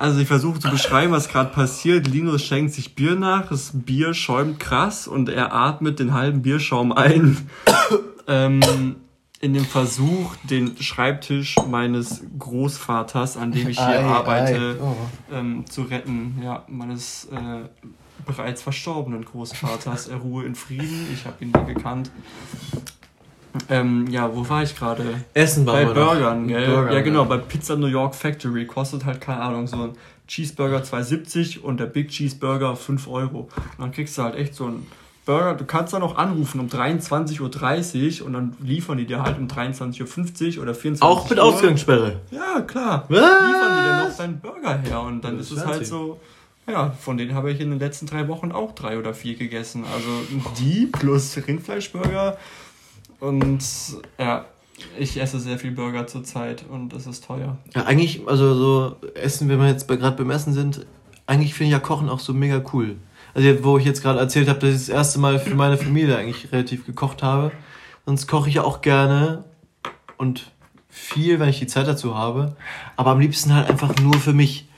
Also 0.00 0.18
ich 0.18 0.28
versuche 0.28 0.58
zu 0.58 0.70
beschreiben, 0.70 1.12
was 1.12 1.28
gerade 1.28 1.50
passiert. 1.50 2.08
Linus 2.08 2.42
schenkt 2.42 2.72
sich 2.72 2.94
Bier 2.94 3.16
nach, 3.16 3.50
das 3.50 3.72
Bier 3.74 4.14
schäumt 4.14 4.58
krass 4.58 5.06
und 5.06 5.28
er 5.28 5.54
atmet 5.54 5.98
den 5.98 6.14
halben 6.14 6.40
Bierschaum 6.40 6.92
ein. 6.92 7.36
Ähm, 8.30 8.96
in 9.40 9.54
dem 9.54 9.64
Versuch, 9.64 10.36
den 10.44 10.76
Schreibtisch 10.80 11.56
meines 11.68 12.22
Großvaters, 12.38 13.36
an 13.36 13.52
dem 13.52 13.68
ich 13.68 13.78
hier 13.78 13.88
Ei, 13.88 14.04
arbeite, 14.04 14.78
ei. 14.78 14.82
Oh. 14.82 14.96
ähm, 15.34 15.64
zu 15.66 15.82
retten. 15.82 16.40
Ja, 16.42 16.64
meines 16.68 17.26
äh, 17.26 17.68
bereits 18.26 18.62
verstorbenen 18.62 19.24
Großvaters. 19.24 20.08
Er 20.08 20.18
ruhe 20.18 20.44
in 20.44 20.54
Frieden. 20.54 21.08
Ich 21.12 21.24
habe 21.24 21.42
ihn 21.42 21.52
nie 21.52 21.74
gekannt. 21.74 22.10
Ähm, 23.68 24.06
ja, 24.08 24.34
wo 24.34 24.48
war 24.48 24.62
ich 24.62 24.76
gerade? 24.76 25.24
Essen 25.34 25.66
war 25.66 25.74
Bei. 25.74 25.84
Burgern, 25.86 26.46
gell? 26.46 26.66
Burgern, 26.66 26.92
ja, 26.94 27.00
genau, 27.00 27.24
bei 27.24 27.38
Pizza 27.38 27.76
New 27.76 27.86
York 27.86 28.14
Factory 28.14 28.64
kostet 28.66 29.04
halt, 29.04 29.20
keine 29.20 29.40
Ahnung, 29.40 29.66
so 29.66 29.76
ein 29.76 29.92
Cheeseburger 30.28 30.82
2,70 30.84 31.60
und 31.60 31.80
der 31.80 31.86
Big 31.86 32.10
Cheeseburger 32.10 32.76
5 32.76 33.08
Euro. 33.08 33.48
Und 33.56 33.80
dann 33.80 33.90
kriegst 33.90 34.16
du 34.18 34.22
halt 34.22 34.36
echt 34.36 34.54
so 34.54 34.66
einen 34.66 34.86
Burger. 35.26 35.54
Du 35.54 35.64
kannst 35.64 35.92
dann 35.92 36.02
auch 36.02 36.16
anrufen 36.16 36.60
um 36.60 36.68
23.30 36.68 38.20
Uhr 38.20 38.26
und 38.26 38.32
dann 38.32 38.56
liefern 38.60 38.98
die 38.98 39.06
dir 39.06 39.22
halt 39.22 39.38
um 39.38 39.46
23.50 39.46 40.56
Uhr 40.56 40.62
oder 40.62 40.74
24 40.74 41.02
Auch 41.02 41.28
mit 41.30 41.38
Uhr. 41.38 41.44
Ausgangssperre. 41.44 42.20
Ja, 42.30 42.60
klar. 42.62 43.04
Was? 43.08 43.18
Liefern 43.18 43.76
die 43.76 43.88
dir 43.88 44.08
noch 44.08 44.16
deinen 44.16 44.40
Burger 44.40 44.78
her 44.78 45.00
und 45.02 45.22
dann 45.22 45.38
ist 45.38 45.50
es 45.50 45.64
halt 45.64 45.86
so. 45.86 46.20
Ja, 46.68 46.90
von 47.00 47.16
denen 47.16 47.34
habe 47.34 47.50
ich 47.50 47.60
in 47.60 47.70
den 47.70 47.78
letzten 47.80 48.06
drei 48.06 48.28
Wochen 48.28 48.52
auch 48.52 48.74
drei 48.74 48.98
oder 48.98 49.12
vier 49.14 49.34
gegessen. 49.34 49.84
Also 49.92 50.08
die 50.58 50.86
plus 50.86 51.36
Rindfleischburger. 51.46 52.36
Und 53.18 53.62
ja, 54.18 54.44
ich 54.98 55.20
esse 55.20 55.38
sehr 55.40 55.58
viel 55.58 55.72
Burger 55.72 56.06
zurzeit 56.06 56.64
und 56.68 56.92
es 56.92 57.06
ist 57.06 57.24
teuer. 57.24 57.56
Ja, 57.74 57.84
eigentlich, 57.84 58.22
also 58.26 58.54
so 58.54 58.96
Essen, 59.14 59.48
wenn 59.48 59.58
wir 59.58 59.68
jetzt 59.68 59.86
bei- 59.86 59.96
gerade 59.96 60.16
beim 60.16 60.30
Essen 60.30 60.52
sind, 60.54 60.86
eigentlich 61.26 61.54
finde 61.54 61.66
ich 61.68 61.72
ja 61.72 61.80
Kochen 61.80 62.08
auch 62.08 62.20
so 62.20 62.32
mega 62.32 62.62
cool. 62.72 62.96
Also 63.34 63.64
wo 63.64 63.78
ich 63.78 63.84
jetzt 63.84 64.02
gerade 64.02 64.18
erzählt 64.18 64.48
habe, 64.48 64.58
dass 64.58 64.70
ich 64.70 64.86
das 64.86 64.88
erste 64.88 65.18
Mal 65.18 65.38
für 65.38 65.54
meine 65.54 65.76
Familie 65.76 66.16
eigentlich 66.16 66.52
relativ 66.52 66.86
gekocht 66.86 67.22
habe. 67.22 67.52
Sonst 68.06 68.26
koche 68.26 68.48
ich 68.48 68.56
ja 68.56 68.64
auch 68.64 68.80
gerne 68.80 69.44
und 70.16 70.50
viel, 70.88 71.38
wenn 71.40 71.48
ich 71.48 71.58
die 71.58 71.66
Zeit 71.66 71.86
dazu 71.86 72.16
habe. 72.16 72.56
Aber 72.96 73.10
am 73.10 73.20
liebsten 73.20 73.54
halt 73.54 73.70
einfach 73.70 73.94
nur 74.00 74.14
für 74.14 74.32
mich. 74.32 74.68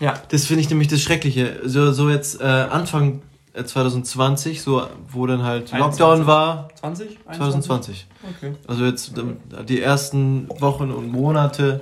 Ja. 0.00 0.14
Das 0.30 0.46
finde 0.46 0.62
ich 0.62 0.70
nämlich 0.70 0.88
das 0.88 1.00
Schreckliche. 1.00 1.60
So, 1.64 1.92
so 1.92 2.10
jetzt 2.10 2.40
äh, 2.40 2.44
Anfang 2.44 3.22
äh, 3.54 3.64
2020, 3.64 4.60
so 4.60 4.86
wo 5.08 5.26
dann 5.26 5.42
halt 5.42 5.72
21. 5.72 5.78
Lockdown 5.80 6.26
war. 6.26 6.68
20? 6.74 7.18
2020. 7.24 8.06
Okay. 8.36 8.54
Also 8.66 8.84
jetzt 8.84 9.16
ähm, 9.16 9.36
die 9.68 9.80
ersten 9.80 10.48
Wochen 10.60 10.90
und 10.90 11.10
Monate 11.10 11.80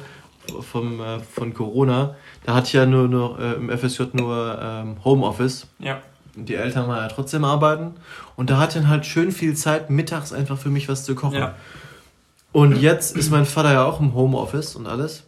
vom, 0.61 1.01
äh, 1.01 1.21
von 1.21 1.55
Corona, 1.55 2.17
Da 2.45 2.55
hatte 2.55 2.67
ich 2.69 2.73
ja 2.73 2.87
nur, 2.87 3.09
nur 3.09 3.39
äh, 3.39 3.53
im 3.55 3.71
FSJ 3.77 4.05
nur 4.15 4.59
ähm, 4.63 4.97
Homeoffice. 5.05 5.67
Ja. 5.79 6.01
Und 6.37 6.49
die 6.49 6.55
Eltern 6.55 6.89
waren 6.89 6.97
ja 6.99 7.09
trotzdem 7.09 7.45
arbeiten. 7.45 7.95
Und 8.37 8.51
da 8.51 8.59
hat 8.59 8.75
dann 8.77 8.89
halt 8.89 9.05
schön 9.05 9.31
viel 9.33 9.55
Zeit, 9.57 9.91
mittags 9.91 10.33
einfach 10.33 10.59
für 10.59 10.71
mich 10.71 10.89
was 10.89 11.05
zu 11.05 11.15
kochen. 11.15 11.39
Ja. 11.39 11.55
Und 12.53 12.81
jetzt 12.81 13.17
ist 13.17 13.31
mein 13.31 13.45
Vater 13.47 13.73
ja 13.73 13.85
auch 13.85 14.01
im 14.01 14.15
Homeoffice 14.15 14.75
und 14.75 14.87
alles. 14.87 15.25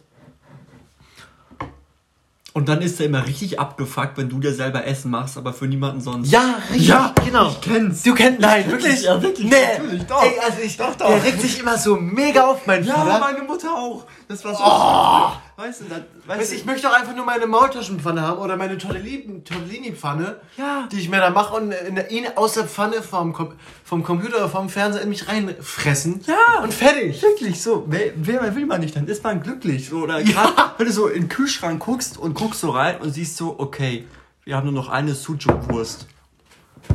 Und 2.55 2.69
dann 2.69 2.83
ist 2.83 2.99
er 2.99 3.07
immer 3.07 3.25
richtig 3.25 3.59
abgefuckt, 3.59 4.15
wenn 4.17 4.29
du 4.29 4.37
dir 4.39 4.53
selber 4.53 4.85
Essen 4.85 5.09
machst, 5.09 5.39
aber 5.39 5.53
für 5.53 5.65
niemanden 5.65 6.01
sonst. 6.01 6.29
Ja, 6.31 6.59
richtig, 6.69 6.87
Ja, 6.87 7.11
genau. 7.25 7.49
ich 7.49 7.61
kenn's. 7.61 8.03
Du 8.03 8.13
kennst, 8.13 8.41
nein, 8.41 8.69
wirklich? 8.69 9.01
Ja, 9.03 9.19
wirklich, 9.19 9.47
Nee, 9.49 9.55
natürlich, 9.75 10.03
doch. 10.03 10.21
Ey, 10.21 10.33
also 10.45 10.59
ich, 10.63 10.77
Doch, 10.77 10.93
doch. 10.95 11.07
der 11.07 11.23
regt 11.23 11.41
sich 11.41 11.59
immer 11.59 11.75
so 11.79 11.95
mega 11.95 12.45
auf, 12.45 12.67
mein 12.67 12.83
Ja, 12.83 12.93
Vater. 12.93 13.19
meine 13.19 13.41
Mutter 13.41 13.73
auch. 13.73 14.05
Das 14.27 14.43
war 14.45 14.55
so. 14.55 14.63
Oh. 14.63 15.61
Weißt 15.61 15.81
du, 15.81 15.85
das, 15.85 15.99
Weißt 16.25 16.39
weißt 16.39 16.51
du, 16.51 16.55
ich 16.55 16.65
möchte 16.65 16.87
doch 16.87 16.93
einfach 16.93 17.15
nur 17.15 17.25
meine 17.25 17.45
Maultaschenpfanne 17.45 18.21
haben 18.21 18.39
oder 18.39 18.57
meine 18.57 18.75
Tortellini- 18.77 19.43
Tortellini-Pfanne, 19.43 20.37
Ja. 20.57 20.87
die 20.91 20.99
ich 20.99 21.09
mir 21.09 21.17
da 21.19 21.29
mache 21.29 21.55
und 21.55 21.71
in 21.71 21.95
der, 21.95 22.09
ihn 22.11 22.25
aus 22.35 22.53
der 22.53 22.63
Pfanne 22.65 23.01
vom, 23.03 23.35
vom 23.83 24.03
Computer 24.03 24.37
oder 24.37 24.49
vom 24.49 24.69
Fernseher 24.69 25.01
in 25.03 25.09
mich 25.09 25.27
reinfressen. 25.27 26.21
Ja. 26.25 26.63
Und 26.63 26.73
fertig. 26.73 27.21
Wirklich 27.21 27.61
so. 27.61 27.85
Wer, 27.87 28.11
wer 28.15 28.55
will 28.55 28.65
man 28.65 28.81
nicht, 28.81 28.95
dann 28.95 29.07
ist 29.07 29.23
man 29.23 29.41
glücklich. 29.41 29.89
So, 29.89 29.97
oder 29.97 30.23
gerade, 30.23 30.53
wenn 30.77 30.87
du 30.87 30.91
so 30.91 31.07
in 31.07 31.23
den 31.23 31.29
Kühlschrank 31.29 31.79
guckst 31.83 32.17
und 32.17 32.33
guckst 32.33 32.61
so 32.61 32.71
rein 32.71 32.97
und 33.01 33.11
siehst 33.11 33.37
so, 33.37 33.55
okay, 33.59 34.07
wir 34.45 34.55
haben 34.57 34.65
nur 34.65 34.73
noch 34.73 34.89
eine 34.89 35.13
Sucuk-Wurst. 35.13 36.07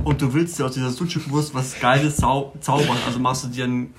Und 0.05 0.21
du 0.21 0.35
willst 0.35 0.59
dir 0.59 0.67
aus 0.67 0.73
dieser 0.73 0.91
Sucuk-Wurst 0.91 1.55
was 1.55 1.79
Geiles 1.81 2.17
zau 2.17 2.53
zaubern. 2.61 2.99
Also 3.07 3.19
machst 3.21 3.45
du 3.45 3.49
dir 3.49 3.65
ein, 3.65 3.95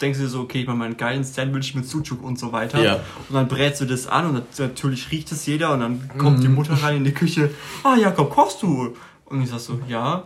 denkst 0.00 0.18
du 0.18 0.24
dir 0.24 0.30
so, 0.30 0.40
okay, 0.40 0.60
ich 0.60 0.66
mache 0.66 0.76
mal 0.76 0.84
einen 0.86 0.96
geilen 0.96 1.24
Sandwich 1.24 1.74
mit 1.74 1.86
Sucuk 1.86 2.22
und 2.22 2.38
so 2.38 2.52
weiter. 2.52 2.82
Ja. 2.82 2.94
Und 3.28 3.34
dann 3.34 3.48
brätst 3.48 3.80
du 3.80 3.84
das 3.84 4.06
an 4.06 4.26
und 4.26 4.58
natürlich 4.58 5.10
riecht 5.10 5.32
es 5.32 5.46
jeder 5.46 5.72
und 5.72 5.80
dann 5.80 6.10
kommt 6.18 6.42
die 6.42 6.48
Mutter 6.48 6.74
rein 6.74 6.98
in 6.98 7.04
die 7.04 7.12
Küche. 7.12 7.50
Ah, 7.82 7.96
Jakob, 7.96 8.30
kochst 8.30 8.62
du? 8.62 8.94
Und 9.26 9.42
ich 9.42 9.50
sag 9.50 9.60
so, 9.60 9.80
ja. 9.88 10.24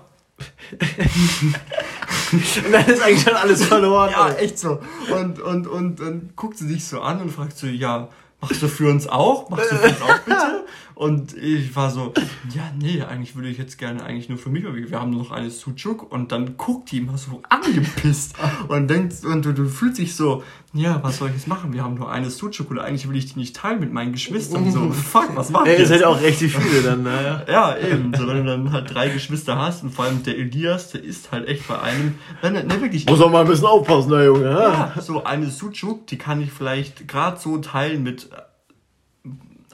Und 2.33 2.73
dann 2.73 2.87
ist 2.87 3.03
eigentlich 3.03 3.23
schon 3.23 3.35
alles 3.35 3.65
verloren. 3.65 4.11
Ja, 4.11 4.31
echt 4.35 4.59
so. 4.59 4.81
Und, 5.15 5.41
und, 5.41 5.67
und 5.67 6.01
dann 6.01 6.31
guckt 6.37 6.59
sie 6.59 6.69
dich 6.69 6.85
so 6.87 7.01
an 7.01 7.21
und 7.21 7.31
fragt 7.31 7.57
so, 7.57 7.67
ja, 7.67 8.09
machst 8.41 8.63
du 8.63 8.69
für 8.69 8.91
uns 8.91 9.09
auch? 9.09 9.51
Machst 9.51 9.71
du 9.71 9.77
für 9.77 9.89
uns 9.89 10.03
auch 10.03 10.19
bitte? 10.21 10.65
Und 10.95 11.37
ich 11.37 11.75
war 11.75 11.91
so, 11.91 12.13
ja, 12.55 12.63
nee, 12.79 13.03
eigentlich 13.03 13.35
würde 13.35 13.49
ich 13.49 13.59
jetzt 13.59 13.79
gerne 13.79 14.03
eigentlich 14.05 14.29
nur 14.29 14.39
für 14.39 14.51
mich, 14.51 14.65
weil 14.65 14.75
wir 14.75 15.01
haben 15.01 15.11
nur 15.11 15.23
noch 15.23 15.31
eine 15.31 15.51
Sucuk 15.51 16.11
und 16.13 16.33
dann 16.33 16.57
guckt 16.57 16.91
die 16.91 16.99
immer 16.99 17.19
so 17.19 17.43
angepisst 17.49 18.35
und 18.69 18.89
denkt, 18.89 19.25
und 19.25 19.45
du, 19.45 19.53
du 19.53 19.69
fühlst 19.69 19.99
dich 19.99 20.15
so, 20.15 20.43
ja, 20.75 21.03
was 21.03 21.19
soll 21.19 21.29
ich 21.29 21.35
jetzt 21.35 21.49
machen? 21.49 21.73
Wir 21.73 21.85
haben 21.85 21.95
nur 21.95 22.11
eine 22.11 22.31
Sucuk 22.31 22.71
oder 22.71 22.85
eigentlich 22.85 23.09
will 23.09 23.17
ich 23.17 23.33
die 23.33 23.39
nicht 23.39 23.55
teilen 23.55 23.81
mit 23.81 23.93
meinen 23.93 24.13
Geschwistern. 24.13 24.71
So, 24.71 24.91
fuck, 24.93 25.35
was 25.35 25.51
mach 25.51 25.65
ich 25.65 25.73
Ey, 25.73 25.79
jetzt? 25.79 25.91
das 25.91 25.99
sind 25.99 26.07
auch 26.07 26.21
richtig 26.21 26.57
viele 26.57 26.83
dann, 26.83 27.03
naja. 27.03 27.43
Ja, 27.49 27.77
eben. 27.77 28.15
So, 28.15 28.27
wenn 28.27 28.39
du 28.39 28.45
dann 28.45 28.73
halt 28.73 28.95
drei 28.95 29.09
Geschwister 29.09 29.59
hast 29.59 29.83
und 29.83 29.91
vor 29.91 30.07
allem 30.07 30.23
der 30.23 30.39
Elias, 30.39 30.91
der 30.91 31.03
ist 31.03 31.31
halt 31.31 31.47
echt 31.49 31.69
bei 31.69 31.81
einem, 31.81 32.15
er, 32.41 32.51
ne, 32.51 32.65
wirklich, 32.81 33.07
Muss 33.07 33.21
auch 33.21 33.31
mal 33.31 33.43
ein 33.43 33.49
bisschen 33.49 33.67
aufpassen, 33.67 34.11
der 34.11 34.25
Junge. 34.25 34.45
Ja. 34.45 34.93
ja, 34.95 35.01
so 35.01 35.25
eine 35.25 35.51
Sucuk, 35.51 36.07
die 36.07 36.17
kann 36.17 36.41
ich 36.41 36.53
vielleicht 36.53 37.07
gerade 37.07 37.39
so 37.39 37.59
teilen 37.59 38.03
mit 38.03 38.31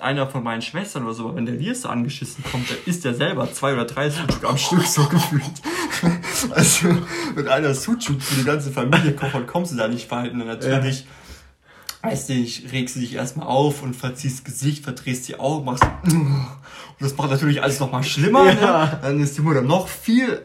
einer 0.01 0.27
von 0.29 0.43
meinen 0.43 0.63
Schwestern 0.63 1.05
oder 1.05 1.15
so, 1.15 1.25
aber 1.25 1.37
wenn 1.37 1.47
der 1.47 1.57
da 1.57 1.89
angeschissen 1.89 2.45
kommt, 2.51 2.71
dann 2.71 2.77
isst 2.87 3.05
er 3.05 3.15
selber 3.15 3.53
zwei 3.53 3.73
oder 3.75 3.85
drei 3.85 4.11
Sucuk 4.11 4.45
am 4.45 4.59
Stück 4.59 4.85
so 4.85 5.05
gefühlt. 5.07 5.43
Also 6.51 6.97
mit 7.35 7.49
einer 7.49 7.75
Sucuk 7.75 8.23
für 8.23 8.37
die 8.37 8.45
ganze 8.45 8.71
Familie 8.71 9.13
kochen, 9.15 9.47
kommst 9.47 9.73
du 9.73 9.77
da 9.77 9.89
nicht 9.89 10.07
verhalten. 10.07 10.41
Und 10.41 10.47
natürlich, 10.47 11.07
weißt 12.03 12.29
du, 12.29 12.35
ich 12.35 12.71
regst 12.71 12.95
du 12.95 13.01
dich 13.01 13.15
erstmal 13.15 13.49
auf 13.49 13.83
und 13.83 13.97
verziehst 13.97 14.45
Gesicht, 14.45 14.85
verdrehst 14.85 15.27
die 15.27 15.41
Augen, 15.41 15.65
machst 15.65 15.85
und 17.01 17.05
das 17.05 17.17
macht 17.17 17.31
natürlich 17.31 17.63
alles 17.63 17.81
nochmal 17.81 18.05
schlimmer. 18.05 18.47
Ja. 18.47 18.85
Ne? 18.85 18.99
Dann 19.03 19.21
ist 19.21 19.37
die 19.37 19.43
Mutter 19.43 19.63
noch 19.63 19.89
viel 19.89 20.45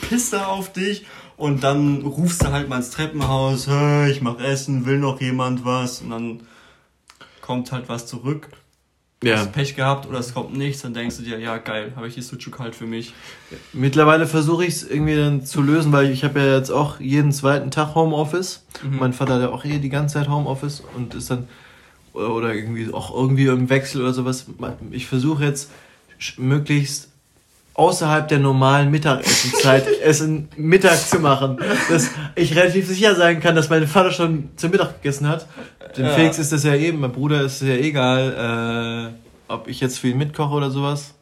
pisser 0.00 0.48
auf 0.48 0.72
dich 0.72 1.06
und 1.36 1.64
dann 1.64 2.02
rufst 2.02 2.42
du 2.42 2.52
halt 2.52 2.68
mal 2.68 2.76
ins 2.76 2.90
Treppenhaus, 2.90 3.66
hey, 3.66 4.10
ich 4.10 4.22
mach 4.22 4.38
Essen, 4.40 4.86
will 4.86 4.98
noch 4.98 5.20
jemand 5.20 5.64
was 5.64 6.00
und 6.00 6.10
dann 6.10 6.42
kommt 7.40 7.72
halt 7.72 7.88
was 7.88 8.06
zurück. 8.06 8.48
Ja. 9.22 9.38
Hast 9.38 9.52
Pech 9.52 9.76
gehabt 9.76 10.08
oder 10.08 10.18
es 10.18 10.34
kommt 10.34 10.56
nichts, 10.56 10.82
dann 10.82 10.94
denkst 10.94 11.16
du 11.16 11.22
dir, 11.22 11.38
ja 11.38 11.58
geil, 11.58 11.92
habe 11.96 12.08
ich 12.08 12.14
die 12.14 12.22
Sucuk 12.22 12.58
halt 12.58 12.74
für 12.74 12.86
mich. 12.86 13.14
Mittlerweile 13.72 14.26
versuche 14.26 14.64
ich 14.64 14.74
es 14.74 14.90
irgendwie 14.90 15.16
dann 15.16 15.44
zu 15.44 15.62
lösen, 15.62 15.92
weil 15.92 16.10
ich 16.10 16.24
habe 16.24 16.40
ja 16.40 16.56
jetzt 16.56 16.70
auch 16.70 17.00
jeden 17.00 17.32
zweiten 17.32 17.70
Tag 17.70 17.94
Homeoffice. 17.94 18.64
Mhm. 18.82 18.98
Mein 18.98 19.12
Vater 19.12 19.34
hat 19.34 19.42
ja 19.42 19.48
auch 19.50 19.64
eh 19.64 19.78
die 19.78 19.88
ganze 19.88 20.14
Zeit 20.14 20.28
Homeoffice 20.28 20.82
und 20.96 21.14
ist 21.14 21.30
dann 21.30 21.48
oder 22.12 22.54
irgendwie 22.54 22.92
auch 22.92 23.14
irgendwie 23.14 23.46
im 23.46 23.70
Wechsel 23.70 24.02
oder 24.02 24.12
sowas. 24.12 24.46
Ich 24.90 25.06
versuche 25.06 25.44
jetzt 25.44 25.70
möglichst 26.36 27.11
außerhalb 27.74 28.28
der 28.28 28.38
normalen 28.38 28.90
Mittagessenzeit 28.90 29.86
Essen 30.02 30.48
Mittag 30.56 30.98
zu 30.98 31.18
machen, 31.18 31.58
dass 31.88 32.10
ich 32.34 32.54
relativ 32.54 32.86
sicher 32.86 33.14
sein 33.14 33.40
kann, 33.40 33.54
dass 33.56 33.70
mein 33.70 33.86
Vater 33.86 34.10
schon 34.10 34.50
zum 34.56 34.70
Mittag 34.70 35.02
gegessen 35.02 35.28
hat. 35.28 35.46
Dem 35.96 36.04
Ja. 36.06 36.12
Felix 36.12 36.38
ist 36.38 36.52
das 36.52 36.64
ja 36.64 36.74
eben, 36.74 37.00
mein 37.00 37.12
Bruder 37.12 37.42
ist 37.42 37.62
es 37.62 37.68
ja 37.68 37.74
egal, 37.74 39.12
äh, 39.48 39.52
ob 39.52 39.68
ich 39.68 39.80
jetzt 39.80 39.98
viel 39.98 40.14
mitkoche 40.14 40.54
oder 40.54 40.70
sowas. 40.70 41.14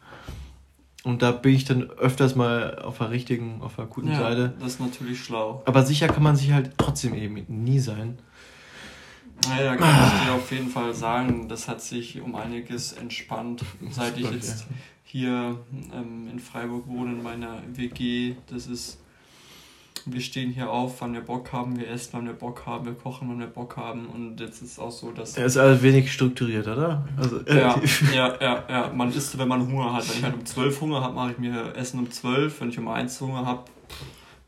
Und 1.03 1.23
da 1.23 1.31
bin 1.33 1.55
ich 1.55 1.65
dann 1.65 1.89
öfters 1.91 2.35
mal 2.35 2.79
auf 2.81 2.99
der 2.99 3.11
richtigen, 3.11 3.63
auf 3.63 3.77
der 3.77 3.87
guten 3.87 4.15
Seite. 4.15 4.53
das 4.61 4.73
ist 4.73 4.81
natürlich 4.81 5.23
schlau. 5.23 5.63
Aber 5.65 5.83
sicher 5.87 6.09
kann 6.09 6.23
man 6.23 6.37
sich 6.37 6.53
halt 6.53 6.73
trotzdem 6.77 7.15
eben 7.15 7.43
nie 7.49 7.79
sein. 7.79 8.19
Naja, 9.49 9.71
da 9.71 9.77
kann 9.77 9.89
ich 10.19 10.27
dir 10.27 10.35
auf 10.35 10.53
jeden 10.53 10.69
Fall 10.69 10.93
sagen, 10.93 11.49
das 11.49 11.69
hat 11.69 11.81
sich 11.81 12.21
um 12.21 12.35
einiges 12.35 12.93
entspannt, 12.93 13.65
seit 13.91 14.19
ich, 14.19 14.31
jetzt 14.31 14.67
hier 15.11 15.59
ähm, 15.93 16.29
in 16.31 16.39
Freiburg 16.39 16.87
wohne, 16.87 17.13
in 17.13 17.23
meiner 17.23 17.63
WG. 17.73 18.35
Das 18.49 18.67
ist, 18.69 19.01
wir 20.07 20.21
stehen 20.21 20.53
hier 20.53 20.71
auf, 20.71 21.01
wann 21.01 21.15
wir 21.15 21.21
Bock 21.21 21.53
haben, 21.53 21.79
wir 21.79 21.91
essen, 21.91 22.11
wann 22.13 22.27
wir 22.27 22.33
Bock 22.33 22.65
haben, 22.65 22.87
wir 22.87 22.95
kochen, 22.95 23.29
wann 23.29 23.41
wir 23.41 23.49
Bock 23.49 23.77
haben. 23.77 24.07
Und 24.07 24.39
jetzt 24.39 24.63
ist 24.63 24.73
es 24.73 24.79
auch 24.79 24.93
so, 24.93 25.11
dass. 25.11 25.37
Er 25.37 25.47
ist 25.47 25.57
also 25.57 25.83
wenig 25.83 26.13
strukturiert, 26.13 26.69
oder? 26.69 27.09
Also, 27.17 27.41
Ja, 27.49 27.81
ja, 28.15 28.37
ja, 28.41 28.65
ja. 28.69 28.93
Man 28.95 29.13
isst, 29.13 29.37
wenn 29.37 29.49
man 29.49 29.67
Hunger 29.67 29.93
hat. 29.93 30.09
Wenn 30.09 30.19
ich 30.19 30.25
halt 30.25 30.35
um 30.35 30.47
12 30.47 30.81
Hunger 30.81 31.01
habe, 31.01 31.15
mache 31.15 31.33
ich 31.33 31.39
mir 31.39 31.75
Essen 31.75 31.99
um 31.99 32.11
12. 32.11 32.61
Wenn 32.61 32.69
ich 32.69 32.79
um 32.79 32.87
1 32.87 33.21
Hunger 33.21 33.45
habe, 33.45 33.65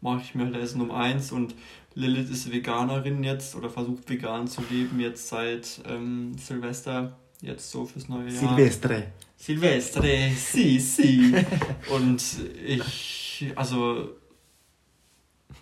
mache 0.01 0.23
ich 0.23 0.35
mir 0.37 0.45
halt 0.45 0.57
Essen 0.57 0.81
um 0.81 0.93
1. 0.93 1.33
Und 1.33 1.57
Lilith 1.95 2.31
ist 2.31 2.53
Veganerin 2.53 3.25
jetzt 3.25 3.57
oder 3.57 3.69
versucht 3.69 4.09
vegan 4.09 4.47
zu 4.47 4.63
leben 4.71 5.01
jetzt 5.01 5.29
seit 5.29 5.81
ähm, 5.89 6.35
Silvester. 6.39 7.17
Jetzt 7.41 7.73
so 7.73 7.85
fürs 7.85 8.09
neue 8.09 8.29
Jahr. 8.29 8.57
Silvestre. 8.57 9.09
Silvestre, 9.47 10.31
si, 10.37 10.79
si. 10.79 11.35
Und 11.91 12.23
ich, 12.65 13.51
also, 13.57 14.11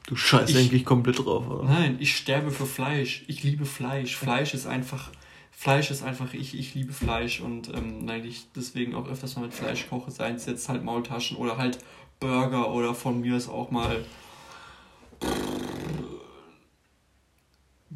Du 0.06 0.16
scheißt 0.16 0.50
Ich- 0.50 0.56
eigentlich 0.58 0.84
komplett 0.84 1.18
drauf, 1.20 1.48
oder? 1.48 1.64
nein, 1.64 1.96
ich 1.98 2.14
sterbe 2.14 2.50
für 2.50 2.66
Fleisch. 2.66 3.24
Ich 3.26 3.42
liebe 3.42 3.64
Fleisch. 3.64 4.16
Fleisch 4.16 4.52
ist 4.52 4.66
einfach, 4.66 5.10
Fleisch 5.50 5.90
ist 5.90 6.02
einfach, 6.02 6.34
ich, 6.34 6.58
ich 6.58 6.74
liebe 6.74 6.92
Fleisch 6.92 7.40
und 7.40 7.68
ähm, 7.74 8.06
eigentlich 8.06 8.44
deswegen 8.54 8.94
auch 8.94 9.08
öfters 9.08 9.36
mal 9.36 9.42
mit 9.42 9.54
Fleisch 9.54 9.88
koche, 9.88 10.10
seien 10.10 10.36
es 10.36 10.44
jetzt 10.44 10.68
halt 10.68 10.84
Maultaschen 10.84 11.38
oder 11.38 11.56
halt 11.56 11.78
Burger 12.18 12.72
oder 12.74 12.94
von 12.94 13.22
mir 13.22 13.36
ist 13.36 13.48
auch 13.48 13.70
mal 13.70 14.04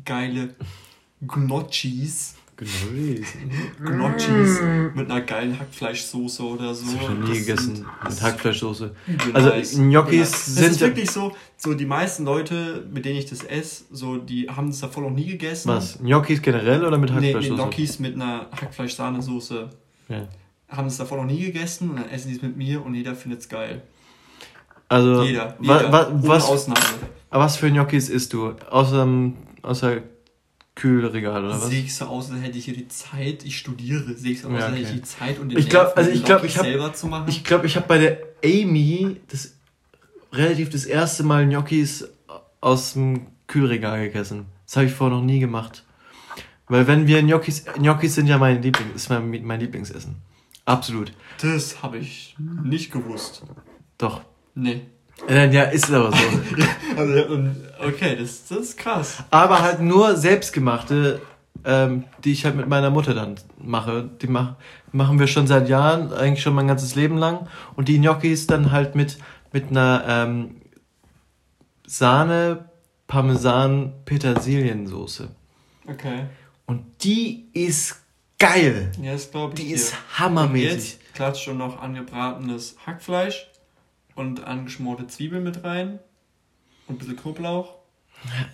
geile 0.05 0.55
Gnocchis. 1.21 2.37
Genau. 2.57 4.09
Gnocchis 4.09 4.61
mit 4.95 5.11
einer 5.11 5.21
geilen 5.23 5.59
Hackfleischsoße 5.59 6.43
oder 6.43 6.75
so. 6.75 6.85
Das 6.87 6.95
hab 6.95 7.03
ich 7.03 7.19
noch 7.21 7.29
nie 7.29 7.39
gegessen. 7.41 7.87
Mit 8.09 8.23
Hackfleischsoße. 8.23 8.95
Also, 9.33 9.49
nice. 9.49 9.75
Gnocchis. 9.77 10.31
Das 10.31 10.47
sind 10.55 10.71
ist 10.71 10.81
ja- 10.81 10.87
wirklich 10.89 11.11
so, 11.11 11.35
so 11.57 11.75
die 11.75 11.87
meisten 11.87 12.25
Leute, 12.25 12.87
mit 12.93 13.05
denen 13.05 13.19
ich 13.19 13.27
das 13.27 13.43
esse, 13.43 13.85
so 13.91 14.19
die 14.19 14.49
haben 14.49 14.69
das 14.69 14.81
davor 14.81 15.03
noch 15.03 15.11
nie 15.11 15.27
gegessen. 15.27 15.69
Was? 15.69 15.99
Gnocchis 15.99 16.41
generell 16.43 16.85
oder 16.85 16.97
mit 16.99 17.11
Nee, 17.11 17.21
nee, 17.21 17.27
Hackfleischsoße? 17.35 17.55
Gnocchis 17.63 17.99
mit 17.99 18.15
einer 18.15 18.47
Hackfleisch-Sahnesoße. 18.53 19.69
Ja. 20.09 20.29
Haben 20.69 20.87
es 20.89 20.97
davor 20.97 21.19
noch 21.19 21.27
nie 21.31 21.41
gegessen 21.45 21.91
und 21.91 21.97
dann 21.97 22.09
essen 22.09 22.29
die 22.31 22.37
es 22.37 22.43
mit 22.43 22.57
mir 22.57 22.85
und 22.85 22.95
jeder 22.95 23.15
findet 23.15 23.41
es 23.41 23.49
geil. 23.49 23.83
Also, 24.89 25.23
Jeder. 25.23 25.57
wa, 25.59 25.77
jeder 25.79 25.93
wa, 25.93 26.09
ohne 26.09 26.29
was, 26.29 26.45
Ausnahme. 26.45 26.81
was 27.31 27.57
für 27.57 27.71
Gnocchis 27.71 28.09
isst 28.11 28.33
du? 28.33 28.55
Außer, 28.71 29.09
außer 29.63 30.03
Kühlregal 30.75 31.45
oder 31.45 31.55
was? 31.55 31.69
Sehe 31.69 31.83
ich 31.83 31.95
so 31.95 32.07
aus, 32.07 32.31
als 32.33 32.43
hätte 32.43 32.59
ich 32.59 32.65
hier 32.65 32.75
die 32.75 32.89
Zeit, 32.89 33.45
ich 33.45 33.57
studiere, 33.59 34.15
sehe 34.15 34.33
ich 34.33 34.41
so 34.41 34.49
aus, 34.49 34.55
als 34.63 34.73
hätte 34.73 34.83
ich 34.83 34.91
die 34.93 35.03
Zeit 35.03 35.39
und 35.39 35.49
den 35.51 35.59
Ich 35.59 35.69
glaub- 35.69 35.97
also 35.97 36.11
ich 36.11 36.25
glaub, 36.25 36.41
Gnocchis 36.41 36.53
ich 36.53 36.59
hab- 36.59 36.65
selber 36.67 36.93
zu 36.95 37.07
machen. 37.07 37.29
Ich 37.29 37.45
glaube, 37.45 37.67
ich 37.67 37.77
habe 37.77 37.87
bei 37.87 37.99
der 37.99 38.19
Amy 38.45 39.21
das 39.29 39.55
relativ 40.33 40.71
das 40.71 40.85
erste 40.85 41.23
Mal 41.23 41.47
Gnocchis 41.47 42.09
aus 42.61 42.95
dem 42.95 43.27
Kühlregal 43.47 44.05
gegessen. 44.07 44.47
Das 44.67 44.77
habe 44.77 44.87
ich 44.87 44.93
vorher 44.93 45.17
noch 45.19 45.25
nie 45.25 45.39
gemacht. 45.39 45.85
Weil 46.67 46.87
wenn 46.87 47.07
wir 47.07 47.23
Gnocchis, 47.23 47.65
Gnocchis 47.77 48.15
sind 48.17 48.27
ja 48.27 48.39
mein 48.39 48.61
Liebling, 48.63 48.89
ist 48.95 49.11
mein, 49.11 49.45
mein 49.45 49.61
Lieblingsessen. 49.61 50.17
Absolut. 50.65 51.13
das 51.43 51.83
habe 51.83 51.99
ich 51.99 52.35
nicht 52.39 52.91
gewusst. 52.91 53.43
Doch. 53.99 54.23
Nee. 54.55 54.81
Äh, 55.29 55.51
Ja, 55.53 55.65
ist 55.65 55.91
aber 55.93 56.11
so. 56.13 56.17
Also, 56.97 57.27
und- 57.35 57.57
okay, 57.85 58.17
das, 58.19 58.47
das 58.47 58.59
ist 58.59 58.79
krass. 58.79 59.17
aber 59.31 59.63
halt 59.63 59.81
nur 59.81 60.17
selbstgemachte 60.17 61.21
ähm, 61.65 62.05
die 62.25 62.33
ich 62.33 62.45
halt 62.45 62.57
mit 62.57 62.69
meiner 62.69 62.91
Mutter 62.91 63.15
dann 63.15 63.37
mache. 63.59 64.11
Die 64.21 64.27
mach, 64.27 64.57
machen 64.93 65.19
wir 65.19 65.27
schon 65.27 65.47
seit 65.47 65.69
Jahren, 65.69 66.13
eigentlich 66.13 66.43
schon 66.43 66.55
mein 66.55 66.69
ganzes 66.69 66.95
Leben 66.95 67.17
lang. 67.17 67.49
Und 67.75 67.89
die 67.89 67.99
Gnocchis 67.99 68.47
dann 68.47 68.71
halt 68.71 68.95
mit, 68.95 69.19
mit 69.53 69.71
einer 69.71 70.05
ähm, 70.07 70.57
Sahne, 71.87 72.69
Parmesan, 73.07 73.93
Petersiliensoße. 74.05 75.29
Okay. 75.89 76.25
Und 76.67 76.85
die 77.05 77.47
ist 77.53 78.01
geil. 78.39 78.91
Ja, 79.01 79.13
das 79.13 79.31
glaube 79.31 79.55
ich. 79.55 79.61
Die 79.61 79.69
dir. 79.69 79.75
ist 79.77 79.95
hammermäßig. 80.19 80.71
Und 80.73 80.77
jetzt 80.79 81.15
klatscht 81.15 81.45
schon 81.45 81.59
noch 81.59 81.81
angebratenes 81.81 82.77
Hackfleisch 82.87 83.49
und 84.15 84.45
angeschmorte 84.47 85.07
Zwiebeln 85.07 85.43
mit 85.43 85.65
rein. 85.65 85.99
Und 86.87 86.97
ein 86.97 86.99
bisschen 86.99 87.17
Knoblauch. 87.17 87.75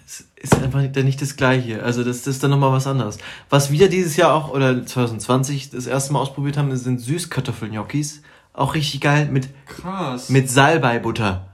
Es 0.06 0.24
ist 0.36 0.54
einfach 0.62 0.80
nicht, 0.80 0.96
nicht 0.96 1.20
das 1.22 1.36
Gleiche. 1.36 1.82
Also 1.82 2.02
das, 2.02 2.22
das 2.22 2.34
ist 2.36 2.42
dann 2.42 2.50
nochmal 2.50 2.72
was 2.72 2.86
anderes. 2.86 3.18
Was 3.50 3.70
wir 3.70 3.88
dieses 3.88 4.16
Jahr 4.16 4.34
auch, 4.34 4.50
oder 4.52 4.84
2020, 4.84 5.70
das 5.70 5.86
erste 5.86 6.12
Mal 6.12 6.20
ausprobiert 6.20 6.56
haben, 6.56 6.74
sind 6.76 6.98
Süßkartoffelgnocchis. 7.00 8.22
Auch 8.52 8.74
richtig 8.74 9.00
geil 9.00 9.28
mit, 9.30 9.48
Krass. 9.66 10.28
mit 10.28 10.50
Salbeibutter. 10.50 11.48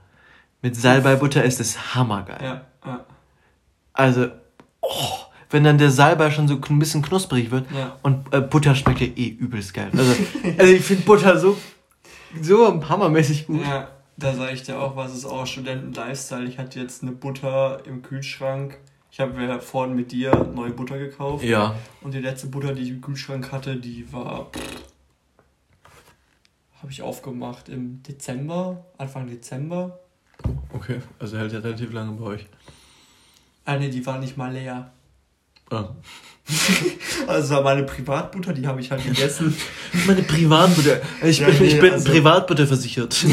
Mit 0.62 0.76
Salbeibutter 0.76 1.44
ist 1.44 1.60
es 1.60 1.94
hammergeil. 1.94 2.42
Ja, 2.42 2.60
ja. 2.86 3.04
Also, 3.92 4.28
oh, 4.80 5.12
wenn 5.50 5.64
dann 5.64 5.78
der 5.78 5.90
Salbei 5.90 6.30
schon 6.30 6.48
so 6.48 6.58
ein 6.68 6.78
bisschen 6.78 7.02
knusprig 7.02 7.50
wird 7.50 7.66
Ja. 7.76 7.96
und 8.02 8.32
äh, 8.32 8.40
Butter 8.40 8.74
schmeckt 8.74 9.00
ja 9.00 9.06
eh 9.06 9.28
übelst 9.28 9.74
geil. 9.74 9.90
Also, 9.96 10.14
also 10.58 10.72
ich 10.72 10.82
finde 10.84 11.02
Butter 11.04 11.38
so, 11.38 11.56
so 12.40 12.88
hammermäßig 12.88 13.46
gut. 13.46 13.62
Ja, 13.62 13.88
da 14.16 14.34
sage 14.34 14.52
ich 14.54 14.62
dir 14.62 14.80
auch, 14.80 14.96
was 14.96 15.14
ist 15.14 15.24
auch 15.24 15.46
Studenten-Lifestyle. 15.46 16.44
Ich 16.44 16.58
hatte 16.58 16.80
jetzt 16.80 17.02
eine 17.02 17.12
Butter 17.12 17.84
im 17.84 18.02
Kühlschrank. 18.02 18.78
Ich 19.10 19.20
habe 19.20 19.42
ja 19.42 19.58
vorhin 19.60 19.94
mit 19.94 20.12
dir 20.12 20.34
neue 20.54 20.70
Butter 20.70 20.98
gekauft. 20.98 21.44
Ja. 21.44 21.74
Und 22.02 22.14
die 22.14 22.20
letzte 22.20 22.48
Butter, 22.48 22.74
die 22.74 22.82
ich 22.82 22.90
im 22.90 23.00
Kühlschrank 23.00 23.52
hatte, 23.52 23.76
die 23.76 24.12
war. 24.12 24.50
Habe 26.82 26.92
ich 26.92 27.02
aufgemacht 27.02 27.68
im 27.68 28.02
Dezember, 28.02 28.84
Anfang 28.98 29.26
Dezember. 29.26 30.00
Okay, 30.72 31.00
also 31.18 31.38
hält 31.38 31.52
ja 31.52 31.60
relativ 31.60 31.92
lange 31.92 32.12
bei 32.12 32.24
euch. 32.24 32.46
Ah, 33.64 33.76
ne, 33.76 33.88
die 33.88 34.04
war 34.04 34.18
nicht 34.18 34.36
mal 34.36 34.52
leer. 34.52 34.92
Ah. 35.70 35.88
Also, 37.26 37.54
war 37.56 37.62
meine 37.62 37.82
Privatbutter, 37.82 38.52
die 38.52 38.64
habe 38.66 38.80
ich 38.80 38.90
halt 38.92 39.04
gegessen. 39.04 39.56
Meine 40.06 40.22
Privatbutter. 40.22 41.00
Ich 41.24 41.40
Ja, 41.40 41.48
bin, 41.48 41.64
ich 41.64 41.74
nee, 41.74 41.80
bin 41.80 41.92
also- 41.94 42.08
Privatbutter 42.10 42.66
versichert. 42.68 43.16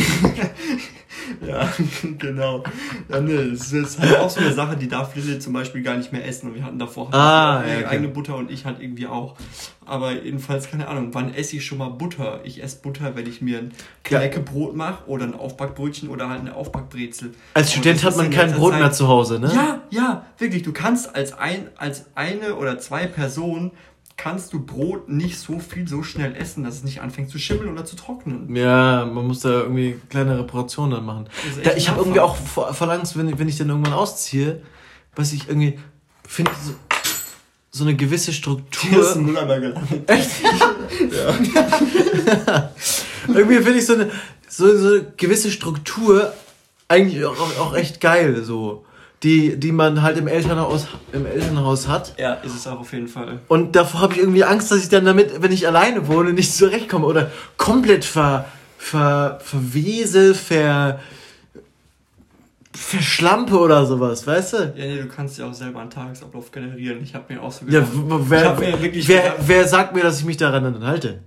Ja, 1.48 1.68
genau. 2.20 2.64
Ja, 3.10 3.20
ne, 3.22 3.50
das 3.52 3.72
ist 3.72 4.00
halt 4.00 4.18
auch 4.18 4.30
so 4.30 4.40
eine 4.40 4.54
Sache, 4.54 4.76
die 4.78 4.88
darf 4.88 5.16
Lille 5.16 5.40
zum 5.40 5.54
Beispiel 5.54 5.82
gar 5.84 5.98
nicht 5.98 6.12
mehr 6.12 6.26
essen. 6.28 6.50
Und 6.50 6.56
wir 6.56 6.64
hatten 6.64 6.80
davor 6.80 7.06
halt 7.06 7.16
Ah, 7.16 7.64
ihre 7.66 7.72
ja, 7.74 7.78
okay. 7.80 7.88
eigene 7.96 8.08
Butter 8.10 8.36
und 8.36 8.50
ich 8.52 8.66
halt 8.66 8.80
irgendwie 8.80 9.08
auch. 9.08 9.36
Aber 9.86 10.14
jedenfalls, 10.14 10.70
keine 10.70 10.88
Ahnung, 10.88 11.10
wann 11.14 11.34
esse 11.34 11.58
ich 11.58 11.66
schon 11.66 11.78
mal 11.78 11.90
Butter? 11.90 12.40
Ich 12.46 12.64
esse 12.64 12.78
Butter, 12.82 13.16
wenn 13.16 13.28
ich 13.28 13.42
mir 13.42 13.58
ein 13.60 13.72
Knäckebrot 14.04 14.76
mache 14.76 15.06
oder 15.08 15.26
ein 15.26 15.34
Aufbackbrötchen 15.34 16.10
oder 16.10 16.30
halt 16.30 16.40
eine 16.42 16.56
Aufbackbrezel. 16.56 17.34
Als 17.54 17.68
Und 17.68 17.74
Student 17.74 18.04
hat 18.04 18.16
man 18.16 18.28
in 18.28 18.32
kein 18.32 18.54
Brot 18.54 18.72
Zeit- 18.72 18.80
mehr 18.82 18.92
zu 18.92 19.08
Hause, 19.08 19.40
ne? 19.40 19.52
Ja, 19.54 19.82
ja, 19.90 20.26
wirklich. 20.38 20.64
Du 20.64 20.72
kannst 20.72 21.14
als, 21.16 21.34
ein, 21.38 21.68
als 21.76 22.06
eine 22.16 22.56
oder 22.56 22.80
zwei 22.80 23.08
Personen 23.08 23.72
kannst 24.18 24.54
du 24.54 24.64
Brot 24.64 25.10
nicht 25.10 25.40
so 25.40 25.60
viel 25.60 25.88
so 25.88 26.04
schnell 26.04 26.36
essen, 26.36 26.64
dass 26.64 26.76
es 26.76 26.84
nicht 26.84 27.02
anfängt 27.02 27.30
zu 27.30 27.40
schimmeln 27.40 27.72
oder 27.72 27.86
zu 27.86 27.96
trocknen. 27.96 28.56
Ja, 28.56 29.06
man 29.06 29.28
muss 29.28 29.42
da 29.42 29.62
irgendwie 29.62 30.00
kleine 30.10 30.40
Reparationen 30.40 30.92
dann 30.92 31.06
machen. 31.06 31.28
Da, 31.64 31.72
echt 31.72 31.78
ich 31.78 31.90
habe 31.90 32.00
irgendwie 32.00 32.20
auch 32.20 32.36
vor 32.36 32.90
Angst, 32.90 33.18
wenn, 33.18 33.38
wenn 33.38 33.48
ich 33.48 33.58
dann 33.58 33.70
irgendwann 33.70 33.94
ausziehe, 33.94 34.62
was 35.16 35.34
ich 35.34 35.48
irgendwie 35.48 35.80
finde, 36.28 36.52
so, 36.64 36.74
so 37.72 37.84
eine 37.84 37.96
gewisse 37.96 38.32
Hier 38.32 38.34
ist 38.34 38.38
ein 38.38 38.42
Struktur. 38.42 39.16
Mülleimer 39.22 39.60
gelandet. 39.60 40.10
irgendwie 43.28 43.56
finde 43.56 43.80
ich 43.80 43.86
so 43.86 43.94
eine, 43.94 44.12
so, 44.48 44.78
so 44.78 44.88
eine 44.90 45.06
gewisse 45.18 45.52
Struktur 45.52 46.34
eigentlich 46.88 47.26
auch, 47.26 47.38
auch 47.60 47.76
echt 47.76 48.00
geil, 48.00 48.44
so. 48.44 48.86
Die, 49.24 49.58
die 49.58 49.72
man 49.72 50.02
halt 50.02 50.18
im 50.18 50.28
Elternhaus, 50.28 50.88
im 51.14 51.26
Elternhaus 51.26 51.88
hat. 51.88 52.14
Ja, 52.20 52.34
ist 52.34 52.56
es 52.56 52.68
auch 52.68 52.82
auf 52.82 52.92
jeden 52.92 53.08
Fall. 53.08 53.40
Und 53.48 53.74
davor 53.76 54.02
habe 54.02 54.14
ich 54.14 54.20
irgendwie 54.20 54.44
Angst, 54.44 54.70
dass 54.70 54.80
ich 54.84 54.90
dann 54.90 55.06
damit, 55.06 55.42
wenn 55.42 55.52
ich 55.54 55.66
alleine 55.66 56.08
wohne, 56.10 56.34
nicht 56.34 56.54
zurechtkomme 56.54 57.06
oder 57.06 57.32
komplett 57.56 58.04
ver, 58.04 58.46
ver, 58.78 59.40
verwesel, 59.42 60.34
ver, 60.36 61.00
verschlampe 62.76 63.58
oder 63.58 63.86
sowas, 63.86 64.26
weißt 64.28 64.54
du? 64.54 64.58
Ja, 64.58 64.86
nee, 64.86 64.98
du 65.02 65.08
kannst 65.08 65.38
ja 65.38 65.48
auch 65.50 65.54
selber 65.54 65.80
einen 65.80 65.90
Tagesablauf 65.90 66.52
generieren. 66.52 67.02
Ich 67.04 67.16
habe 67.16 67.34
mir 67.34 67.42
auch 67.42 67.52
so 67.52 67.66
Ja, 67.68 67.80
gedacht. 67.82 67.94
ich 67.94 68.30
wer, 68.30 68.56
mir 68.60 68.82
wirklich 68.82 69.08
wer, 69.08 69.22
gedacht, 69.22 69.38
wer 69.46 69.68
sagt 69.68 69.96
mir, 69.96 70.02
dass 70.04 70.20
ich 70.20 70.26
mich 70.26 70.38
daran 70.38 70.86
halte? 70.86 71.22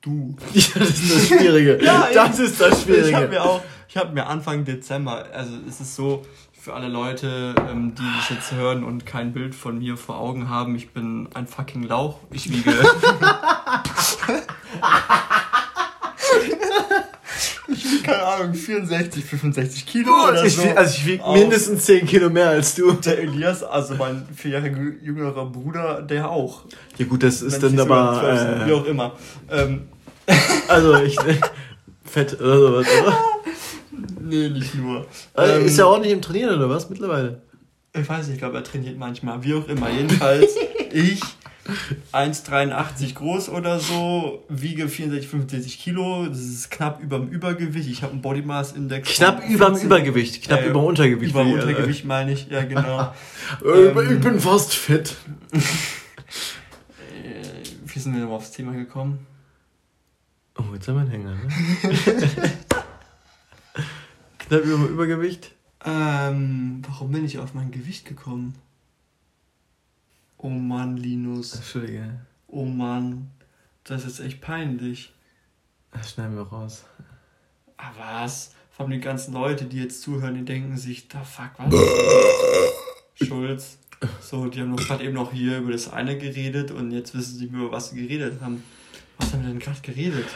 du. 0.00 0.36
Ja, 0.54 0.62
das 0.78 0.88
ist 0.90 1.14
das 1.14 1.26
Schwierige. 1.28 1.78
Ja, 1.84 2.08
das 2.12 2.38
ist 2.38 2.60
das 2.60 2.68
Ich 2.68 2.74
habe 2.74 3.02
Schwierige. 3.02 3.28
mir 3.28 3.42
auch, 3.42 3.60
ich 3.88 3.96
habe 3.96 4.12
mir 4.14 4.26
Anfang 4.26 4.64
Dezember, 4.64 5.26
also 5.32 5.52
es 5.68 5.80
ist 5.80 5.94
so, 5.96 6.24
für 6.60 6.72
alle 6.74 6.88
Leute, 6.88 7.54
ähm, 7.70 7.94
die 7.94 8.02
mich 8.02 8.30
jetzt 8.30 8.52
hören 8.52 8.84
und 8.84 9.04
kein 9.04 9.32
Bild 9.34 9.54
von 9.54 9.78
mir 9.78 9.96
vor 9.98 10.18
Augen 10.18 10.48
haben, 10.48 10.74
ich 10.76 10.90
bin 10.90 11.28
ein 11.34 11.46
fucking 11.46 11.82
Lauch. 11.82 12.18
Ich 12.30 12.50
wiege. 12.50 12.72
ich 17.68 17.84
wiege, 17.92 18.02
keine 18.02 18.22
Ahnung, 18.24 18.54
64, 18.54 19.24
65 19.24 19.86
Kilo 19.86 20.10
oder 20.28 20.44
ich, 20.44 20.56
so. 20.56 20.62
wieg- 20.64 20.76
also 20.76 20.94
ich 20.96 21.06
wiege 21.06 21.22
mindestens 21.32 21.84
10 21.84 22.06
Kilo 22.06 22.30
mehr 22.30 22.48
als 22.50 22.74
du. 22.74 22.92
Der 22.92 23.18
Elias, 23.18 23.62
also 23.62 23.94
mein 23.96 24.26
vier 24.34 24.52
Jahre 24.52 24.66
jü- 24.68 25.00
jüngerer 25.02 25.46
Bruder, 25.46 26.02
der 26.02 26.30
auch. 26.30 26.62
Ja 26.98 27.06
gut, 27.06 27.22
das 27.22 27.42
ist 27.42 27.60
Wenn 27.62 27.76
dann 27.76 27.90
aber, 27.90 28.36
sind, 28.38 28.66
wie 28.66 28.70
äh, 28.70 28.74
auch 28.74 28.84
immer. 28.84 29.12
Ähm, 29.50 29.88
also 30.68 30.94
ich, 30.96 31.16
fett 32.04 32.40
oder 32.40 32.58
sowas, 32.58 32.86
oder? 33.02 33.18
Nee, 34.24 34.48
nicht 34.48 34.74
nur. 34.74 35.06
Also 35.34 35.54
Ähm, 35.54 35.66
ist 35.66 35.78
ja 35.78 35.84
auch 35.86 36.00
nicht 36.00 36.10
im 36.12 36.22
Trainieren 36.22 36.56
oder 36.56 36.68
was 36.70 36.88
mittlerweile? 36.90 37.42
Ich 37.96 38.08
weiß 38.08 38.26
nicht, 38.26 38.34
ich 38.34 38.40
glaube, 38.40 38.56
er 38.56 38.64
trainiert 38.64 38.98
manchmal. 38.98 39.42
Wie 39.44 39.54
auch 39.54 39.68
immer. 39.68 39.88
Jedenfalls, 39.90 40.56
ich, 40.92 41.20
1,83 42.12 43.14
groß 43.14 43.48
oder 43.48 43.78
so, 43.78 44.44
wiege 44.48 44.88
64, 44.88 45.28
65 45.30 45.78
Kilo. 45.78 46.26
Das 46.26 46.38
ist 46.40 46.70
knapp 46.70 47.00
überm 47.02 47.28
Übergewicht. 47.28 47.88
Ich 47.88 48.02
habe 48.02 48.12
einen 48.12 48.20
Body 48.22 48.42
Mass 48.42 48.72
Index. 48.72 49.08
Knapp 49.14 49.48
überm 49.48 49.72
14. 49.74 49.86
Übergewicht, 49.86 50.42
knapp 50.44 50.62
Äh, 50.62 50.68
überm 50.68 50.84
Untergewicht. 50.84 51.30
Überm 51.32 51.46
wie, 51.46 51.52
äh, 51.52 51.54
Untergewicht 51.54 52.04
meine 52.04 52.32
ich, 52.32 52.48
ja 52.48 52.62
genau. 52.64 53.12
Äh, 53.64 53.68
Ähm, 53.68 54.12
ich 54.16 54.20
bin 54.20 54.40
fast 54.40 54.74
fett. 54.74 55.14
äh, 55.52 55.58
wie 57.86 57.98
sind 57.98 58.14
wir 58.14 58.20
denn 58.22 58.30
aufs 58.30 58.50
Thema 58.50 58.72
gekommen? 58.72 59.26
Oh, 60.56 60.62
jetzt 60.72 60.86
haben 60.88 60.94
wir 60.96 61.00
einen 61.02 61.10
Hänger, 61.10 61.30
ne? 61.30 61.48
Knapp 64.46 64.64
über 64.64 64.88
Übergewicht. 64.88 65.52
Ähm, 65.86 66.82
warum 66.86 67.12
bin 67.12 67.24
ich 67.24 67.38
auf 67.38 67.54
mein 67.54 67.70
Gewicht 67.70 68.04
gekommen? 68.04 68.54
Oh 70.36 70.50
Mann, 70.50 70.98
Linus. 70.98 71.54
Entschuldige. 71.54 72.20
Oh 72.46 72.66
Mann. 72.66 73.30
Das 73.84 74.04
ist 74.04 74.20
echt 74.20 74.42
peinlich. 74.42 75.14
Das 75.92 76.10
schneiden 76.10 76.36
wir 76.36 76.42
raus. 76.42 76.84
Ah, 77.78 77.92
was? 77.96 78.54
Vor 78.70 78.84
allem 78.84 78.92
die 78.92 79.00
ganzen 79.00 79.32
Leute, 79.32 79.64
die 79.64 79.78
jetzt 79.78 80.02
zuhören, 80.02 80.34
die 80.34 80.44
denken 80.44 80.76
sich, 80.76 81.08
da 81.08 81.22
fuck, 81.22 81.52
was? 81.56 81.74
Schulz. 83.26 83.78
So, 84.20 84.48
die 84.48 84.60
haben 84.60 84.76
gerade 84.76 85.04
eben 85.04 85.14
noch 85.14 85.32
hier 85.32 85.58
über 85.58 85.72
das 85.72 85.90
eine 85.90 86.18
geredet 86.18 86.70
und 86.70 86.90
jetzt 86.90 87.14
wissen 87.14 87.38
sie, 87.38 87.46
über 87.46 87.72
was 87.72 87.90
sie 87.90 88.06
geredet 88.06 88.42
haben. 88.42 88.62
Was 89.18 89.32
haben 89.32 89.42
wir 89.42 89.48
denn 89.50 89.58
gerade 89.58 89.80
geredet? 89.82 90.26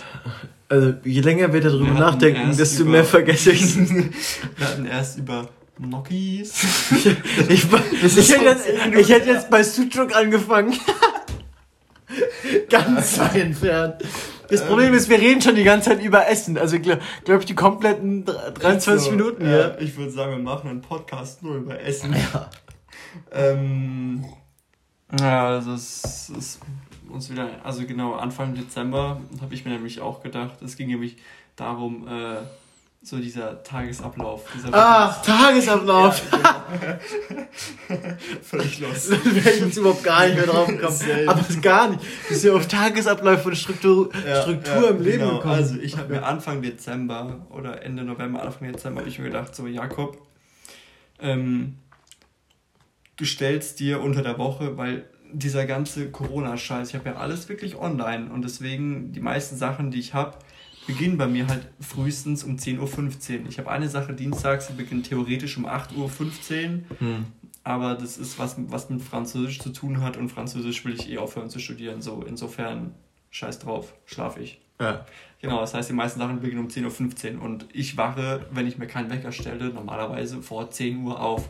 Also, 0.69 0.95
je 1.05 1.21
länger 1.21 1.53
wir 1.53 1.61
darüber 1.61 1.87
Wir 1.87 1.95
nachdenken, 1.95 2.57
desto 2.57 2.85
mehr 2.85 3.05
vergesse 3.05 3.53
ich. 3.53 3.77
Wir 3.77 4.67
hatten 4.67 4.87
erst 4.87 5.19
über 5.19 5.49
Gnocchis. 5.81 6.64
ich, 7.49 7.64
ich, 7.93 8.17
ist 8.17 8.33
hätte 8.33 8.45
jetzt, 8.45 8.64
ich 8.99 9.09
hätte 9.09 9.31
jetzt 9.31 9.51
bei 9.51 9.62
Sucuk 9.62 10.14
angefangen. 10.14 10.75
Ganz 12.71 13.19
weit 13.19 13.37
entfernt. 13.37 13.97
Das 14.51 14.64
Problem 14.67 14.95
ist, 14.95 15.11
wir 15.11 15.19
reden 15.19 15.43
schon 15.43 15.57
die 15.57 15.62
ganze 15.64 15.91
Zeit 15.91 16.03
über 16.03 16.27
Essen. 16.27 16.57
Also, 16.57 16.79
glaube 16.79 17.03
glaub 17.25 17.41
ich, 17.41 17.47
die 17.47 17.55
kompletten 17.55 18.25
dr- 18.25 18.51
23 18.53 19.05
So, 19.05 19.11
Minuten 19.11 19.45
ja, 19.45 19.51
hier. 19.51 19.77
ich 19.81 19.97
würde 19.97 20.11
sagen, 20.11 20.33
wir 20.33 20.38
machen 20.43 20.71
einen 20.71 20.81
Podcast 20.81 21.43
nur 21.43 21.57
über 21.57 21.79
Essen. 21.81 22.17
Ähm, 23.33 24.25
ja, 25.21 25.49
also 25.49 25.73
es 25.75 26.31
ist 26.37 26.61
uns 27.11 27.31
wieder, 27.31 27.49
also 27.64 27.85
genau 27.87 28.14
Anfang 28.14 28.55
Dezember 28.55 29.21
habe 29.40 29.55
ich 29.55 29.64
mir 29.64 29.73
nämlich 29.73 30.01
auch 30.01 30.23
gedacht, 30.23 30.62
es 30.62 30.77
ging 30.77 30.88
nämlich 30.88 31.16
darum, 31.57 32.07
äh, 32.09 32.37
so 33.01 33.16
dieser 33.18 33.62
Tagesablauf. 33.62 34.44
Dieser 34.55 34.75
Ah, 34.75 35.11
Tagesablauf. 35.25 36.21
Ja, 36.33 36.68
genau. 37.88 38.16
Völlig 38.42 38.81
los. 38.81 39.11
Wäre 39.11 39.51
ich 39.55 39.61
jetzt 39.61 39.77
überhaupt 39.77 40.03
gar 40.03 40.27
nicht 40.27 40.37
mehr 40.37 40.47
drauf 40.47 40.66
gekommen. 40.66 40.99
Aber 41.29 41.42
gar 41.62 41.90
nicht. 41.90 42.03
Du 42.03 42.29
bist 42.31 42.44
ja 42.44 42.53
auf 42.55 42.66
Tagesablauf 42.66 43.47
und 43.47 43.57
Struktur, 43.57 44.11
Ja, 44.27 44.42
Struktur 44.42 44.83
ja, 44.83 44.88
im 44.90 45.01
Leben 45.03 45.18
genau. 45.21 45.37
gekommen. 45.37 45.55
Also 45.55 45.77
ich 45.79 45.97
habe 45.97 46.12
mir 46.14 46.25
Anfang 46.27 46.61
Dezember 46.61 47.47
oder 47.51 47.83
Ende 47.83 48.03
November, 48.03 48.42
Anfang 48.42 48.73
Dezember 48.73 49.01
habe 49.01 49.09
ich 49.09 49.18
mir 49.21 49.27
gedacht, 49.27 49.55
so 49.55 49.66
Jakob, 49.68 50.18
ähm, 51.21 51.77
du 53.16 53.25
stellst 53.25 53.79
dir 53.79 54.01
unter 54.01 54.23
der 54.23 54.38
Woche, 54.38 54.77
weil 54.77 55.09
dieser 55.33 55.67
ganze 55.67 56.11
Corona-Scheiß, 56.11 56.91
ich 56.91 56.95
habe 56.95 57.11
ja 57.11 57.17
alles 57.17 57.49
wirklich 57.49 57.77
online 57.77 58.31
und 58.31 58.43
deswegen 58.43 59.12
die 59.12 59.21
meisten 59.21 59.57
Sachen, 59.57 59.91
die 59.91 59.99
ich 59.99 60.14
habe, 60.14 60.38
beginnen 60.87 61.19
bei 61.19 61.27
mir 61.27 61.47
halt 61.47 61.69
frühestens 61.81 62.45
um 62.45 62.57
10.15 62.57 63.43
Uhr. 63.43 63.49
Ich 63.49 63.59
habe 63.59 63.71
eine 63.71 63.88
Sache 63.88 64.14
dienstags, 64.14 64.69
die 64.69 64.73
beginnt 64.73 65.07
theoretisch 65.07 65.57
um 65.59 65.67
8.15 65.67 65.97
Uhr, 65.97 66.99
hm. 66.99 67.27
aber 67.62 67.95
das 67.95 68.17
ist 68.17 68.38
was, 68.38 68.57
was 68.59 68.88
mit 68.88 69.03
Französisch 69.03 69.59
zu 69.59 69.71
tun 69.71 70.01
hat 70.01 70.17
und 70.17 70.31
Französisch 70.31 70.85
will 70.85 70.95
ich 70.95 71.11
eh 71.11 71.19
aufhören 71.19 71.51
zu 71.51 71.59
studieren. 71.59 72.01
So, 72.01 72.23
insofern, 72.27 72.95
scheiß 73.31 73.59
drauf, 73.59 73.93
schlafe 74.07 74.41
ich. 74.41 74.61
Ja. 74.81 75.05
Genau, 75.41 75.61
das 75.61 75.75
heißt, 75.75 75.91
die 75.91 75.95
meisten 75.95 76.19
Sachen 76.19 76.41
beginnen 76.41 76.61
um 76.61 76.69
10.15 76.69 77.37
Uhr 77.37 77.43
und 77.43 77.67
ich 77.73 77.97
wache, 77.97 78.47
wenn 78.51 78.67
ich 78.67 78.79
mir 78.79 78.87
keinen 78.87 79.11
Wecker 79.11 79.31
stelle, 79.31 79.69
normalerweise 79.69 80.43
vor 80.43 80.71
10 80.71 81.05
Uhr 81.05 81.21
auf. 81.21 81.49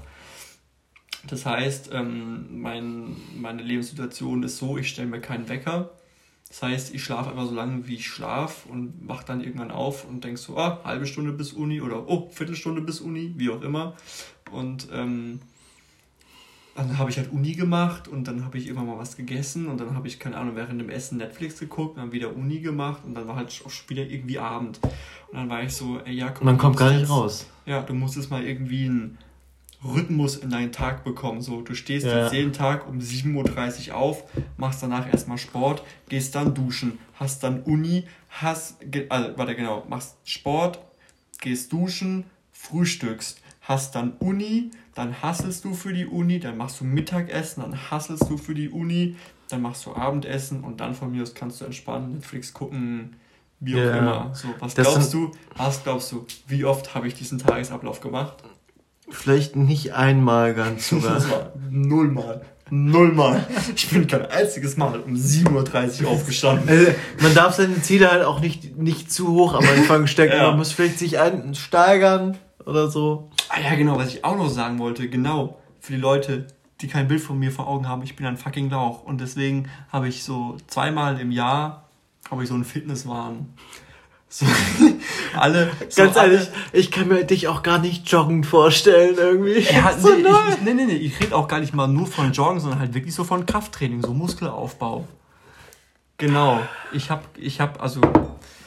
Das 1.26 1.44
heißt, 1.44 1.90
ähm, 1.92 2.60
mein, 2.60 3.16
meine 3.40 3.62
Lebenssituation 3.62 4.42
ist 4.42 4.58
so, 4.58 4.78
ich 4.78 4.88
stelle 4.88 5.08
mir 5.08 5.20
keinen 5.20 5.48
Wecker. 5.48 5.90
Das 6.48 6.62
heißt, 6.62 6.94
ich 6.94 7.04
schlafe 7.04 7.30
einfach 7.30 7.46
so 7.46 7.54
lange, 7.54 7.86
wie 7.86 7.96
ich 7.96 8.06
schlafe 8.06 8.68
und 8.70 8.94
wach 9.06 9.22
dann 9.22 9.42
irgendwann 9.42 9.70
auf 9.70 10.08
und 10.08 10.24
denk 10.24 10.38
so, 10.38 10.56
ah, 10.56 10.80
halbe 10.84 11.06
Stunde 11.06 11.32
bis 11.32 11.52
Uni 11.52 11.82
oder 11.82 12.08
oh, 12.08 12.30
Viertelstunde 12.30 12.80
bis 12.80 13.00
Uni, 13.00 13.34
wie 13.36 13.50
auch 13.50 13.60
immer. 13.60 13.94
Und 14.50 14.88
ähm, 14.92 15.40
dann 16.74 16.96
habe 16.96 17.10
ich 17.10 17.18
halt 17.18 17.32
Uni 17.32 17.52
gemacht 17.52 18.08
und 18.08 18.28
dann 18.28 18.44
habe 18.44 18.56
ich 18.56 18.68
immer 18.68 18.84
mal 18.84 18.96
was 18.98 19.16
gegessen 19.16 19.66
und 19.66 19.80
dann 19.80 19.94
habe 19.94 20.06
ich, 20.06 20.18
keine 20.20 20.36
Ahnung, 20.36 20.54
während 20.56 20.80
dem 20.80 20.88
Essen 20.88 21.18
Netflix 21.18 21.58
geguckt, 21.58 21.98
dann 21.98 22.12
wieder 22.12 22.34
Uni 22.34 22.60
gemacht 22.60 23.02
und 23.04 23.14
dann 23.14 23.26
war 23.26 23.36
halt 23.36 23.62
auch 23.66 23.72
wieder 23.88 24.06
irgendwie 24.06 24.38
Abend. 24.38 24.78
Und 25.30 25.36
dann 25.36 25.50
war 25.50 25.62
ich 25.62 25.74
so, 25.74 25.98
ey, 26.04 26.14
ja, 26.14 26.30
komm. 26.30 26.46
Man 26.46 26.56
kommt 26.56 26.76
gar 26.76 26.90
nicht 26.90 27.00
jetzt, 27.00 27.10
raus. 27.10 27.46
Ja, 27.66 27.82
du 27.82 27.92
musst 27.92 28.16
jetzt 28.16 28.30
mal 28.30 28.44
irgendwie 28.44 28.86
einen 28.86 29.18
Rhythmus 29.84 30.36
in 30.36 30.50
deinen 30.50 30.72
Tag 30.72 31.04
bekommen. 31.04 31.40
So, 31.40 31.60
du 31.60 31.74
stehst 31.74 32.06
ja. 32.06 32.24
jetzt 32.24 32.32
jeden 32.32 32.52
Tag 32.52 32.88
um 32.88 32.98
7.30 32.98 33.90
Uhr 33.90 33.96
auf, 33.96 34.24
machst 34.56 34.82
danach 34.82 35.06
erstmal 35.06 35.38
Sport, 35.38 35.82
gehst 36.08 36.34
dann 36.34 36.54
duschen, 36.54 36.98
hast 37.14 37.42
dann 37.42 37.62
Uni, 37.62 38.04
hast, 38.28 38.76
also, 39.08 39.38
warte, 39.38 39.54
genau, 39.54 39.84
machst 39.88 40.16
Sport, 40.24 40.80
gehst 41.40 41.72
duschen, 41.72 42.24
frühstückst, 42.52 43.40
hast 43.60 43.94
dann 43.94 44.12
Uni, 44.18 44.70
dann 44.94 45.22
hasselst 45.22 45.64
du 45.64 45.74
für 45.74 45.92
die 45.92 46.06
Uni, 46.06 46.40
dann 46.40 46.56
machst 46.56 46.80
du 46.80 46.84
Mittagessen, 46.84 47.62
dann 47.62 47.90
hasselst 47.90 48.28
du 48.28 48.36
für 48.36 48.54
die 48.54 48.68
Uni, 48.68 49.14
dann 49.48 49.62
machst 49.62 49.86
du 49.86 49.94
Abendessen 49.94 50.64
und 50.64 50.80
dann 50.80 50.94
von 50.94 51.12
mir 51.12 51.22
aus 51.22 51.34
kannst 51.34 51.60
du 51.60 51.64
entspannen, 51.64 52.14
Netflix 52.14 52.52
gucken, 52.52 53.16
wie 53.60 53.74
auch 53.74 53.78
ja. 53.78 53.98
immer. 53.98 54.34
So, 54.34 54.48
was 54.58 54.74
das 54.74 54.86
glaubst 54.86 55.14
du, 55.14 55.30
was 55.56 55.82
glaubst 55.84 56.12
du, 56.12 56.26
wie 56.48 56.64
oft 56.64 56.94
habe 56.94 57.06
ich 57.06 57.14
diesen 57.14 57.38
Tagesablauf 57.38 58.00
gemacht? 58.00 58.42
Vielleicht 59.10 59.56
nicht 59.56 59.94
einmal 59.94 60.54
ganz 60.54 60.88
sogar. 60.88 61.52
nullmal. 61.70 62.42
Nullmal. 62.70 63.46
Ich 63.74 63.88
bin 63.88 64.06
kein 64.06 64.26
einziges 64.26 64.76
Mal 64.76 65.00
um 65.00 65.14
7.30 65.14 66.04
Uhr 66.04 66.10
aufgestanden. 66.10 66.68
Also, 66.68 66.92
man 67.20 67.34
darf 67.34 67.54
seine 67.54 67.80
Ziele 67.80 68.10
halt 68.10 68.24
auch 68.24 68.40
nicht, 68.40 68.76
nicht 68.76 69.10
zu 69.10 69.28
hoch 69.28 69.54
am 69.54 69.64
Anfang 69.64 70.06
stecken. 70.06 70.36
ja. 70.36 70.48
Man 70.48 70.58
muss 70.58 70.72
vielleicht 70.72 70.98
sich 70.98 71.18
ein, 71.18 71.54
steigern 71.54 72.36
oder 72.66 72.90
so. 72.90 73.30
Ah 73.48 73.60
ja, 73.60 73.74
genau, 73.74 73.96
was 73.96 74.12
ich 74.12 74.24
auch 74.24 74.36
noch 74.36 74.50
sagen 74.50 74.78
wollte. 74.78 75.08
Genau. 75.08 75.58
Für 75.80 75.94
die 75.94 75.98
Leute, 75.98 76.46
die 76.82 76.88
kein 76.88 77.08
Bild 77.08 77.22
von 77.22 77.38
mir 77.38 77.50
vor 77.50 77.66
Augen 77.66 77.88
haben, 77.88 78.02
ich 78.02 78.16
bin 78.16 78.26
ein 78.26 78.36
fucking 78.36 78.68
Lauch. 78.68 79.02
Und 79.02 79.22
deswegen 79.22 79.70
habe 79.90 80.08
ich 80.08 80.22
so 80.22 80.58
zweimal 80.66 81.18
im 81.20 81.30
Jahr 81.30 81.88
habe 82.30 82.42
ich 82.42 82.48
so 82.48 82.54
einen 82.54 82.64
Fitnesswahn. 82.64 83.54
So, 84.30 84.44
alle, 85.38 85.70
so 85.88 86.02
Ganz 86.02 86.16
ehrlich, 86.16 86.40
alle, 86.40 86.48
ich 86.72 86.90
kann 86.90 87.08
mir 87.08 87.24
dich 87.24 87.48
auch 87.48 87.62
gar 87.62 87.78
nicht 87.78 88.10
joggend 88.10 88.44
vorstellen 88.44 89.16
irgendwie. 89.16 89.60
Ja, 89.60 89.96
so 89.98 90.08
nee, 90.10 90.16
ich, 90.20 90.54
ich, 90.54 90.62
nee, 90.62 90.74
nee, 90.74 90.84
nee, 90.84 90.92
ich 90.92 91.20
rede 91.20 91.34
auch 91.34 91.48
gar 91.48 91.60
nicht 91.60 91.74
mal 91.74 91.88
nur 91.88 92.06
von 92.06 92.32
Joggen, 92.32 92.60
sondern 92.60 92.80
halt 92.80 92.94
wirklich 92.94 93.14
so 93.14 93.24
von 93.24 93.46
Krafttraining, 93.46 94.02
so 94.02 94.12
Muskelaufbau. 94.12 95.08
Genau. 96.18 96.60
Ich 96.92 97.10
hab, 97.10 97.24
ich 97.38 97.60
hab, 97.60 97.82
also. 97.82 98.00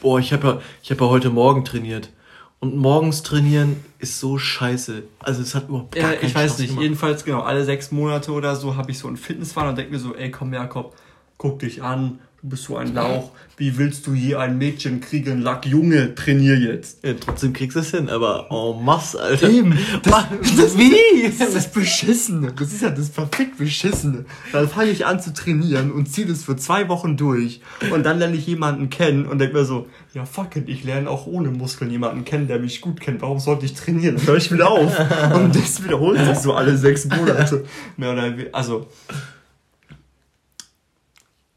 Boah, 0.00 0.18
ich 0.18 0.32
habe 0.32 0.46
ja, 0.46 0.60
ich 0.82 0.90
habe 0.90 1.04
ja 1.04 1.10
heute 1.10 1.30
Morgen 1.30 1.64
trainiert. 1.64 2.10
Und 2.58 2.76
morgens 2.76 3.22
trainieren 3.22 3.84
ist 3.98 4.20
so 4.20 4.38
scheiße. 4.38 5.02
Also 5.18 5.42
es 5.42 5.54
hat 5.54 5.68
überhaupt 5.68 5.94
gar 5.96 6.14
ja, 6.14 6.18
Ich 6.22 6.34
weiß 6.34 6.50
Spaß 6.50 6.58
nicht, 6.58 6.68
gemacht. 6.68 6.82
jedenfalls 6.82 7.24
genau, 7.24 7.40
alle 7.40 7.64
sechs 7.64 7.90
Monate 7.90 8.30
oder 8.30 8.54
so 8.54 8.76
habe 8.76 8.92
ich 8.92 8.98
so 8.98 9.08
einen 9.08 9.16
Fitnesswahn 9.16 9.68
und 9.68 9.78
denke 9.78 9.92
mir 9.92 9.98
so, 9.98 10.14
ey 10.14 10.30
komm 10.30 10.52
Jakob, 10.52 10.94
guck 11.38 11.58
dich 11.58 11.82
an, 11.82 12.20
Du 12.42 12.48
bist 12.48 12.64
so 12.64 12.76
ein 12.76 12.92
Lauch. 12.92 13.30
Wie 13.56 13.78
willst 13.78 14.04
du 14.08 14.14
je 14.14 14.34
ein 14.34 14.58
Mädchen 14.58 15.00
kriegen? 15.00 15.42
Lack 15.42 15.64
Junge, 15.64 16.12
trainier 16.16 16.58
jetzt. 16.58 17.04
Ja, 17.04 17.14
trotzdem 17.14 17.52
kriegst 17.52 17.76
du 17.76 17.80
es 17.80 17.92
hin, 17.92 18.08
aber 18.08 18.50
oh, 18.50 18.74
mass, 18.74 19.14
Alter. 19.14 19.48
Eben. 19.48 19.78
Das, 20.02 20.24
das, 20.56 20.76
wie? 20.76 20.92
Das 21.38 21.54
ist 21.54 21.72
beschissen. 21.72 22.52
Das 22.58 22.72
ist 22.72 22.82
ja 22.82 22.90
das 22.90 23.10
perfekt 23.10 23.58
Beschissene. 23.58 24.24
Dann 24.50 24.68
fange 24.68 24.90
ich 24.90 25.06
an 25.06 25.20
zu 25.20 25.32
trainieren 25.32 25.92
und 25.92 26.12
ziehe 26.12 26.26
das 26.26 26.42
für 26.42 26.56
zwei 26.56 26.88
Wochen 26.88 27.16
durch. 27.16 27.60
Und 27.92 28.02
dann 28.02 28.18
lerne 28.18 28.34
ich 28.34 28.48
jemanden 28.48 28.90
kennen 28.90 29.26
und 29.26 29.38
denke 29.38 29.58
mir 29.58 29.64
so, 29.64 29.86
ja 30.12 30.24
fuck 30.24 30.56
it, 30.56 30.68
ich 30.68 30.82
lerne 30.82 31.08
auch 31.08 31.28
ohne 31.28 31.50
Muskeln 31.50 31.92
jemanden 31.92 32.24
kennen, 32.24 32.48
der 32.48 32.58
mich 32.58 32.80
gut 32.80 33.00
kennt. 33.00 33.22
Warum 33.22 33.38
sollte 33.38 33.66
ich 33.66 33.74
trainieren? 33.74 34.16
Dann 34.16 34.26
höre 34.26 34.36
ich 34.38 34.50
wieder 34.50 34.68
auf. 34.68 34.98
Und 35.34 35.54
das 35.54 35.84
wiederholt 35.84 36.18
sich 36.18 36.38
so 36.38 36.54
alle 36.54 36.76
sechs 36.76 37.04
Monate. 37.04 37.64
Mehr 37.96 38.12
oder 38.14 38.24
weniger. 38.24 38.48
Also, 38.52 38.88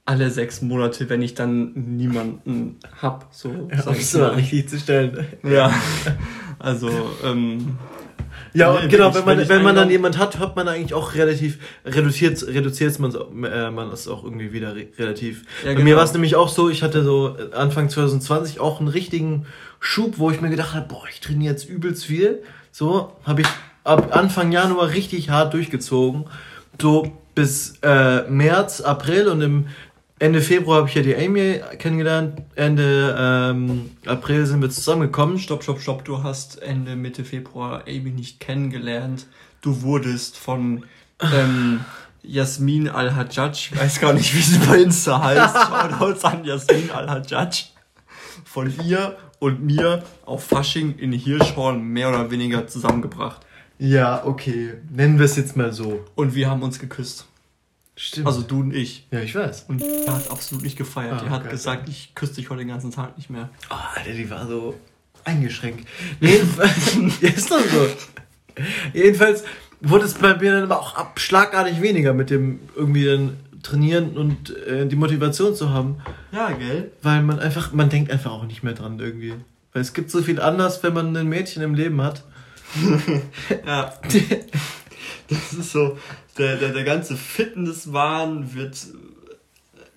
alle 0.06 0.30
sechs 0.30 0.62
Monate, 0.62 1.10
wenn 1.10 1.22
ich 1.22 1.34
dann 1.34 1.74
niemanden 1.74 2.78
hab, 3.02 3.28
so. 3.32 3.70
Ja, 3.72 3.84
um 3.86 3.94
es 3.94 4.14
mal 4.14 4.30
richtig 4.30 4.70
zu 4.70 4.80
stellen. 4.80 5.26
Ja. 5.44 5.74
Also, 6.58 6.90
ähm, 7.24 7.78
ja, 8.54 8.72
und 8.72 8.88
genau, 8.88 9.14
wenn 9.14 9.26
man, 9.26 9.50
wenn 9.50 9.64
man 9.64 9.76
dann 9.76 9.90
jemand 9.90 10.18
hat, 10.18 10.40
hat 10.40 10.56
man 10.56 10.68
eigentlich 10.70 10.94
auch 10.94 11.14
relativ, 11.14 11.60
reduziert, 11.84 12.42
reduziert 12.48 12.98
man, 13.00 13.14
äh, 13.44 13.70
man 13.70 13.92
es 13.92 14.08
auch 14.08 14.24
irgendwie 14.24 14.54
wieder 14.54 14.76
re 14.76 14.88
relativ. 14.98 15.44
Ja, 15.64 15.74
genau. 15.74 15.76
Bei 15.76 15.84
mir 15.84 15.84
genau. 15.84 15.98
war 15.98 16.04
es 16.06 16.14
nämlich 16.14 16.36
auch 16.38 16.48
so, 16.48 16.70
ich 16.70 16.82
hatte 16.82 17.04
so 17.04 17.36
Anfang 17.52 17.90
2020 17.90 18.62
auch 18.62 18.80
einen 18.80 18.88
richtigen 18.88 19.46
Schub, 19.82 20.20
wo 20.20 20.32
ich 20.32 20.40
mir 20.40 20.50
gedacht 20.50 20.74
habe, 20.74 20.88
boah, 20.88 21.04
ich 21.12 21.20
trainiere 21.20 21.52
jetzt 21.54 21.68
übelst 21.68 22.06
viel. 22.06 22.44
So, 22.72 23.12
habe 23.26 23.42
ich 23.42 23.48
ab 23.84 24.16
Anfang 24.16 24.54
Januar 24.54 24.90
richtig 24.90 25.30
hart 25.30 25.54
durchgezogen. 25.54 26.26
So 26.82 27.12
bis 27.36 27.74
äh, 27.82 28.22
März, 28.30 28.80
April 28.80 29.28
und 29.28 29.42
im 29.42 29.68
Ende 30.18 30.42
Februar 30.42 30.78
habe 30.78 30.88
ich 30.88 30.96
ja 30.96 31.02
die 31.02 31.16
Amy 31.16 31.60
kennengelernt. 31.78 32.42
Ende 32.56 33.16
ähm, 33.20 33.90
April 34.06 34.46
sind 34.46 34.62
wir 34.62 34.70
zusammengekommen. 34.70 35.38
Stopp, 35.40 35.64
stopp, 35.64 35.82
stopp. 35.82 36.06
Du 36.06 36.24
hast 36.24 36.62
Ende, 36.62 36.96
Mitte 36.96 37.26
Februar 37.26 37.84
Amy 37.86 38.12
nicht 38.12 38.40
kennengelernt. 38.40 39.28
Du 39.60 39.82
wurdest 39.82 40.38
von 40.38 40.86
ähm, 41.20 41.82
Jasmin 42.24 42.88
Al-Hajjaj, 42.88 43.52
ich 43.52 43.78
weiß 43.78 44.00
gar 44.00 44.14
nicht, 44.14 44.34
wie 44.34 44.42
sie 44.42 44.60
bei 44.60 44.82
Insta 44.82 45.22
heißt. 45.22 45.56
Shoutouts 45.68 46.24
an 46.24 46.46
Jasmin 46.46 46.92
Al-Hajjaj. 46.92 47.72
Von 48.46 48.74
ihr 48.86 49.18
und 49.40 49.64
mir 49.64 50.04
auf 50.26 50.46
Fasching 50.46 50.98
in 50.98 51.12
Hirschhorn 51.12 51.82
mehr 51.82 52.08
oder 52.10 52.32
weniger 52.32 52.68
zusammengebracht. 52.68 53.42
Ja, 53.80 54.26
okay. 54.26 54.76
Nennen 54.90 55.20
wir 55.20 55.26
es 55.26 55.36
jetzt 55.36 55.58
mal 55.58 55.74
so. 55.74 56.06
Und 56.16 56.36
wir 56.36 56.50
haben 56.50 56.64
uns 56.64 56.80
geküsst. 56.80 57.28
Stimmt. 57.96 58.28
Also 58.28 58.42
du 58.42 58.60
und 58.60 58.74
ich. 58.74 59.08
Ja, 59.12 59.22
ich 59.22 59.34
weiß. 59.34 59.66
Und 59.70 59.82
die 59.82 60.10
hat 60.10 60.30
absolut 60.30 60.64
nicht 60.64 60.78
gefeiert. 60.78 61.14
Ah, 61.14 61.24
die 61.24 61.30
hat 61.30 61.42
okay, 61.42 61.52
gesagt, 61.52 61.88
ich 61.88 62.14
küsse 62.14 62.36
dich 62.36 62.50
heute 62.50 62.60
den 62.60 62.68
ganzen 62.68 62.92
Tag 62.92 63.16
nicht 63.18 63.30
mehr. 63.30 63.50
Oh, 63.70 63.76
Alter, 63.96 64.12
die 64.12 64.30
war 64.30 64.46
so 64.48 64.76
eingeschränkt. 65.24 65.88
Jedenfalls, 66.20 66.98
ist 67.22 67.52
doch 67.52 67.60
so. 67.60 67.88
Jedenfalls 68.94 69.44
wurde 69.82 70.06
es 70.06 70.16
bei 70.16 70.36
mir 70.36 70.52
dann 70.54 70.64
aber 70.64 70.80
auch 70.80 71.08
schlagartig 71.16 71.82
weniger 71.82 72.14
mit 72.14 72.30
dem 72.30 72.60
irgendwie 72.76 73.06
dann 73.06 73.38
trainieren 73.64 74.18
und 74.18 74.56
äh, 74.68 74.86
die 74.86 74.96
Motivation 74.96 75.56
zu 75.56 75.70
haben. 75.70 75.98
Ja, 76.32 76.52
gell? 76.52 76.92
Weil 77.02 77.24
man 77.24 77.40
einfach, 77.40 77.72
man 77.74 77.90
denkt 77.90 78.12
einfach 78.12 78.32
auch 78.32 78.46
nicht 78.46 78.64
mehr 78.64 78.74
dran 78.74 79.00
irgendwie. 79.00 79.34
Weil 79.74 79.82
es 79.82 79.94
gibt 79.94 80.12
so 80.12 80.22
viel 80.22 80.40
anders, 80.40 80.84
wenn 80.84 80.94
man 80.94 81.16
ein 81.16 81.28
Mädchen 81.28 81.64
im 81.64 81.76
Leben 81.76 82.02
hat. 82.02 82.24
ja. 83.66 83.94
Das 85.28 85.54
ist 85.54 85.72
so, 85.72 85.98
der, 86.38 86.58
der, 86.58 86.74
der 86.74 86.84
ganze 86.84 87.16
Fitnesswahn 87.16 88.54
wird 88.54 88.88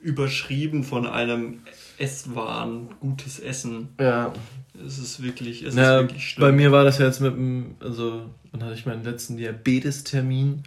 überschrieben 0.01 0.85
von 0.85 1.07
einem 1.07 1.61
Esswahn, 1.99 2.89
gutes 3.01 3.41
Essen. 3.41 3.89
Ja. 3.99 4.33
Es 4.87 4.99
ist 4.99 5.23
wirklich, 5.23 5.65
es 5.65 5.75
ja, 5.75 5.97
ist 5.97 6.03
wirklich 6.05 6.31
schlimm. 6.31 6.49
Bei 6.49 6.53
mir 6.53 6.71
war 6.71 6.85
das 6.85 6.99
ja 6.99 7.07
jetzt 7.07 7.21
mit 7.21 7.33
dem, 7.33 7.75
also, 7.81 8.27
wann 8.53 8.63
hatte 8.63 8.75
ich 8.75 8.87
meinen 8.87 9.03
letzten 9.03 9.37
Diabetes-Termin? 9.37 10.63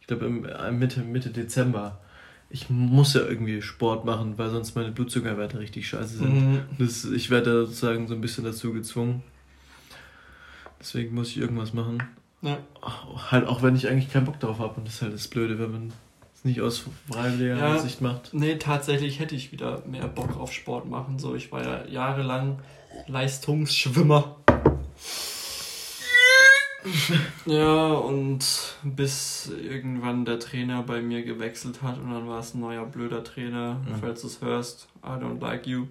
Ich 0.00 0.06
glaube 0.06 0.26
äh, 0.26 0.70
Mitte, 0.72 1.00
Mitte 1.02 1.30
Dezember. 1.30 2.00
Ich 2.48 2.70
muss 2.70 3.14
ja 3.14 3.20
irgendwie 3.20 3.62
Sport 3.62 4.04
machen, 4.04 4.36
weil 4.38 4.50
sonst 4.50 4.74
meine 4.74 4.90
Blutzuckerwerte 4.90 5.60
richtig 5.60 5.88
scheiße 5.88 6.18
sind. 6.18 6.34
Mhm. 6.34 6.60
Das, 6.78 7.04
ich 7.04 7.30
werde 7.30 7.66
sozusagen 7.66 8.08
so 8.08 8.14
ein 8.14 8.20
bisschen 8.20 8.44
dazu 8.44 8.72
gezwungen. 8.72 9.22
Deswegen 10.80 11.14
muss 11.14 11.28
ich 11.28 11.38
irgendwas 11.38 11.74
machen. 11.74 12.02
Ja. 12.42 12.58
Halt 13.30 13.46
auch 13.46 13.62
wenn 13.62 13.76
ich 13.76 13.88
eigentlich 13.88 14.10
keinen 14.12 14.24
Bock 14.24 14.40
drauf 14.40 14.58
habe. 14.58 14.74
Und 14.76 14.86
das 14.86 14.94
ist 14.94 15.02
halt 15.02 15.14
das 15.14 15.28
Blöde, 15.28 15.58
wenn 15.58 15.70
man 15.72 15.92
es 16.34 16.44
nicht 16.44 16.60
aus 16.60 16.84
freiwilliger 17.10 17.56
ja, 17.56 17.78
Sicht 17.78 18.00
macht. 18.00 18.32
Nee, 18.32 18.56
tatsächlich 18.56 19.18
hätte 19.20 19.34
ich 19.34 19.52
wieder 19.52 19.82
mehr 19.86 20.08
Bock 20.08 20.38
auf 20.38 20.52
Sport 20.52 20.88
machen. 20.88 21.18
So, 21.18 21.34
ich 21.34 21.52
war 21.52 21.62
ja 21.62 21.86
jahrelang 21.86 22.60
Leistungsschwimmer. 23.06 24.36
Ja, 27.44 27.92
und 27.92 28.42
bis 28.82 29.52
irgendwann 29.62 30.24
der 30.24 30.38
Trainer 30.38 30.82
bei 30.82 31.02
mir 31.02 31.22
gewechselt 31.22 31.82
hat 31.82 31.98
und 31.98 32.10
dann 32.10 32.26
war 32.26 32.40
es 32.40 32.54
ein 32.54 32.60
neuer 32.60 32.86
blöder 32.86 33.22
Trainer, 33.22 33.74
Mhm. 33.74 33.96
falls 34.00 34.22
du 34.22 34.28
es 34.28 34.40
hörst. 34.40 34.88
I 35.02 35.18
don't 35.18 35.40
like 35.40 35.66
you. 35.66 35.86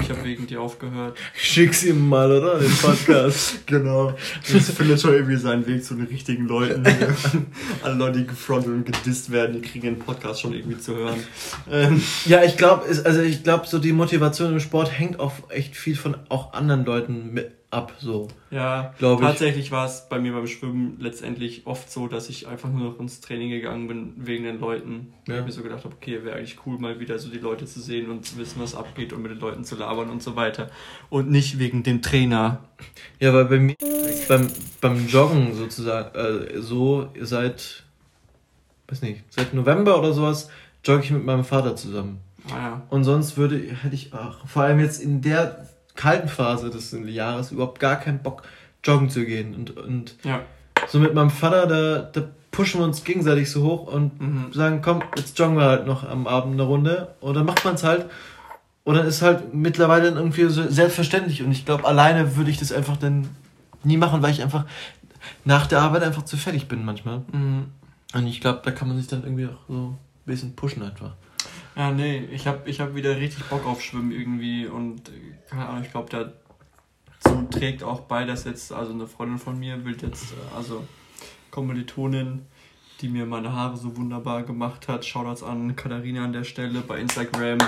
Ich 0.00 0.10
habe 0.10 0.24
wegen 0.24 0.46
dir 0.46 0.60
aufgehört. 0.60 1.16
Schick's 1.34 1.84
ihm 1.84 2.08
mal, 2.08 2.30
oder? 2.32 2.58
Den 2.58 2.72
Podcast. 2.72 3.60
Genau. 3.66 4.14
Das 4.50 4.70
findet 4.70 5.00
schon 5.00 5.12
irgendwie 5.12 5.36
seinen 5.36 5.64
Weg 5.66 5.84
zu 5.84 5.94
den 5.94 6.06
richtigen 6.06 6.48
Leuten. 6.48 6.84
Alle 7.82 7.94
Leute, 7.94 8.18
die 8.20 8.26
gefrontet 8.26 8.72
und 8.72 8.84
gedisst 8.84 9.30
werden, 9.30 9.54
die 9.54 9.60
kriegen 9.60 9.84
den 9.84 9.98
Podcast 10.00 10.40
schon 10.40 10.52
irgendwie 10.52 10.78
zu 10.78 10.96
hören. 10.96 11.20
Ähm, 11.70 12.02
ja, 12.26 12.42
ich 12.42 12.56
glaube, 12.56 12.86
also 13.04 13.20
ich 13.20 13.44
glaube, 13.44 13.68
so 13.68 13.78
die 13.78 13.92
Motivation 13.92 14.52
im 14.52 14.60
Sport 14.60 14.98
hängt 14.98 15.20
auch 15.20 15.34
echt 15.50 15.76
viel 15.76 15.94
von 15.94 16.16
auch 16.28 16.52
anderen 16.52 16.84
Leuten 16.84 17.32
mit 17.32 17.52
ab, 17.70 17.94
so. 18.00 18.28
Ja, 18.50 18.94
Glaub 18.98 19.20
ich. 19.20 19.26
tatsächlich 19.26 19.70
war 19.70 19.86
es 19.86 20.08
bei 20.08 20.18
mir 20.18 20.32
beim 20.32 20.46
Schwimmen 20.46 20.96
letztendlich 20.98 21.66
oft 21.66 21.90
so, 21.90 22.08
dass 22.08 22.28
ich 22.28 22.48
einfach 22.48 22.68
nur 22.68 22.90
noch 22.90 23.00
ins 23.00 23.20
Training 23.20 23.50
gegangen 23.50 23.86
bin 23.86 24.12
wegen 24.16 24.44
den 24.44 24.58
Leuten. 24.58 25.12
Ja. 25.28 25.38
Ich 25.38 25.44
mir 25.44 25.52
so 25.52 25.62
gedacht 25.62 25.84
habe, 25.84 25.94
okay, 25.94 26.24
wäre 26.24 26.36
eigentlich 26.36 26.58
cool, 26.66 26.78
mal 26.78 26.98
wieder 26.98 27.18
so 27.18 27.30
die 27.30 27.38
Leute 27.38 27.66
zu 27.66 27.80
sehen 27.80 28.10
und 28.10 28.26
zu 28.26 28.38
wissen, 28.40 28.60
was 28.60 28.74
abgeht 28.74 29.12
und 29.12 29.22
mit 29.22 29.30
den 29.30 29.38
Leuten 29.38 29.62
zu 29.64 29.76
labern 29.76 30.10
und 30.10 30.22
so 30.22 30.34
weiter. 30.34 30.68
Und 31.08 31.30
nicht 31.30 31.58
wegen 31.60 31.84
dem 31.84 32.02
Trainer. 32.02 32.64
Ja, 33.20 33.32
weil 33.32 33.44
bei 33.44 33.58
mir 33.58 33.76
beim, 34.28 34.48
beim 34.80 35.06
Joggen 35.06 35.54
sozusagen, 35.54 36.18
äh, 36.18 36.60
so 36.60 37.08
seit, 37.20 37.84
weiß 38.88 39.02
nicht, 39.02 39.22
seit 39.30 39.54
November 39.54 39.98
oder 39.98 40.12
sowas, 40.12 40.50
jogge 40.84 41.04
ich 41.04 41.10
mit 41.10 41.24
meinem 41.24 41.44
Vater 41.44 41.76
zusammen. 41.76 42.18
Naja. 42.48 42.82
Und 42.90 43.04
sonst 43.04 43.36
würde, 43.36 43.58
hätte 43.58 43.94
ich 43.94 44.12
auch, 44.14 44.46
vor 44.46 44.62
allem 44.62 44.80
jetzt 44.80 45.00
in 45.02 45.20
der 45.20 45.68
kalten 45.94 46.28
Phase 46.28 46.70
des 46.70 46.96
Jahres 47.06 47.52
überhaupt 47.52 47.78
gar 47.78 47.96
keinen 47.96 48.22
Bock, 48.22 48.42
joggen 48.82 49.10
zu 49.10 49.24
gehen. 49.24 49.54
Und, 49.54 49.76
und 49.76 50.16
Ja. 50.24 50.40
so 50.88 50.98
mit 50.98 51.12
meinem 51.12 51.30
Vater, 51.30 51.66
da, 51.66 51.98
da 52.20 52.28
pushen 52.50 52.80
wir 52.80 52.84
uns 52.84 53.04
gegenseitig 53.04 53.50
so 53.50 53.62
hoch 53.62 53.86
und 53.92 54.20
Mhm. 54.20 54.52
sagen, 54.52 54.80
komm, 54.82 55.02
jetzt 55.16 55.38
joggen 55.38 55.56
wir 55.56 55.64
halt 55.64 55.86
noch 55.86 56.08
am 56.08 56.26
Abend 56.26 56.54
eine 56.54 56.62
Runde. 56.64 57.14
Und 57.20 57.34
dann 57.34 57.46
macht 57.46 57.64
man 57.64 57.74
es 57.74 57.84
halt. 57.84 58.06
Und 58.84 58.96
dann 58.96 59.06
ist 59.06 59.22
halt 59.22 59.54
mittlerweile 59.54 60.08
irgendwie 60.08 60.44
so 60.48 60.68
selbstverständlich. 60.68 61.42
Und 61.42 61.52
ich 61.52 61.64
glaube, 61.64 61.86
alleine 61.86 62.36
würde 62.36 62.50
ich 62.50 62.58
das 62.58 62.72
einfach 62.72 62.96
dann 62.96 63.28
nie 63.84 63.96
machen, 63.96 64.20
weil 64.22 64.32
ich 64.32 64.42
einfach 64.42 64.64
nach 65.44 65.66
der 65.66 65.80
Arbeit 65.80 66.02
einfach 66.02 66.24
zu 66.24 66.36
fertig 66.36 66.66
bin 66.66 66.84
manchmal. 66.84 67.22
Mhm. 67.32 67.66
Und 68.14 68.26
ich 68.26 68.40
glaube, 68.40 68.60
da 68.64 68.70
kann 68.72 68.88
man 68.88 68.96
sich 68.98 69.06
dann 69.06 69.22
irgendwie 69.22 69.46
auch 69.46 69.60
so 69.68 69.74
ein 69.74 69.98
bisschen 70.26 70.56
pushen 70.56 70.82
einfach. 70.82 71.12
Ja, 71.76 71.92
nee, 71.92 72.18
ich 72.32 72.46
habe 72.48 72.68
ich 72.68 72.80
hab 72.80 72.94
wieder 72.96 73.16
richtig 73.16 73.44
Bock 73.44 73.64
auf 73.64 73.80
Schwimmen 73.80 74.10
irgendwie 74.10 74.66
und 74.66 75.02
keine 75.48 75.68
Ahnung, 75.68 75.84
ich 75.84 75.90
glaube, 75.92 76.08
dazu 76.10 77.42
trägt 77.50 77.84
auch 77.84 78.00
bei, 78.00 78.24
dass 78.24 78.44
jetzt, 78.44 78.72
also 78.72 78.92
eine 78.92 79.06
Freundin 79.06 79.38
von 79.38 79.58
mir 79.58 79.84
will 79.84 79.96
jetzt, 80.02 80.32
äh, 80.32 80.56
also 80.56 80.84
Kommilitonin, 81.50 82.42
die 83.00 83.08
mir 83.08 83.26
meine 83.26 83.52
Haare 83.52 83.76
so 83.76 83.96
wunderbar 83.96 84.42
gemacht 84.42 84.88
hat, 84.88 85.04
Shoutouts 85.04 85.42
an 85.42 85.74
Katharina 85.76 86.24
an 86.24 86.32
der 86.32 86.44
Stelle 86.44 86.80
bei 86.80 86.98
Instagram, 87.00 87.58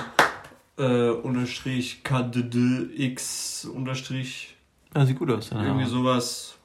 äh, 0.78 1.08
unterstrich 1.10 2.02
kddx 2.04 3.64
unterstrich 3.66 4.56
Ja, 4.94 5.06
sieht 5.06 5.18
gut 5.18 5.30
aus. 5.30 5.50
irgendwie 5.52 5.86
sowas. 5.86 6.56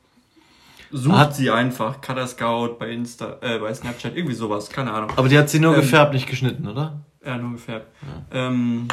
Sucht 0.90 1.16
Hat- 1.18 1.36
sie 1.36 1.50
einfach, 1.52 2.00
Cutter 2.00 2.26
Scout 2.28 2.78
bei 2.80 2.92
Insta, 2.92 3.38
äh, 3.42 3.60
bei 3.60 3.74
Snapchat, 3.74 4.16
irgendwie 4.16 4.36
sowas, 4.36 4.70
keine 4.70 4.92
Ahnung. 4.94 5.12
Aber 5.18 5.28
die 5.28 5.38
hat 5.38 5.50
sie 5.50 5.60
nur 5.60 5.74
Ähm, 5.76 5.82
gefärbt, 5.82 6.14
nicht 6.14 6.28
geschnitten, 6.28 6.66
oder? 6.68 7.02
Ja, 7.26 7.38
nur 7.38 7.52
gefärbt. 7.54 7.88
Ähm, 8.32 8.88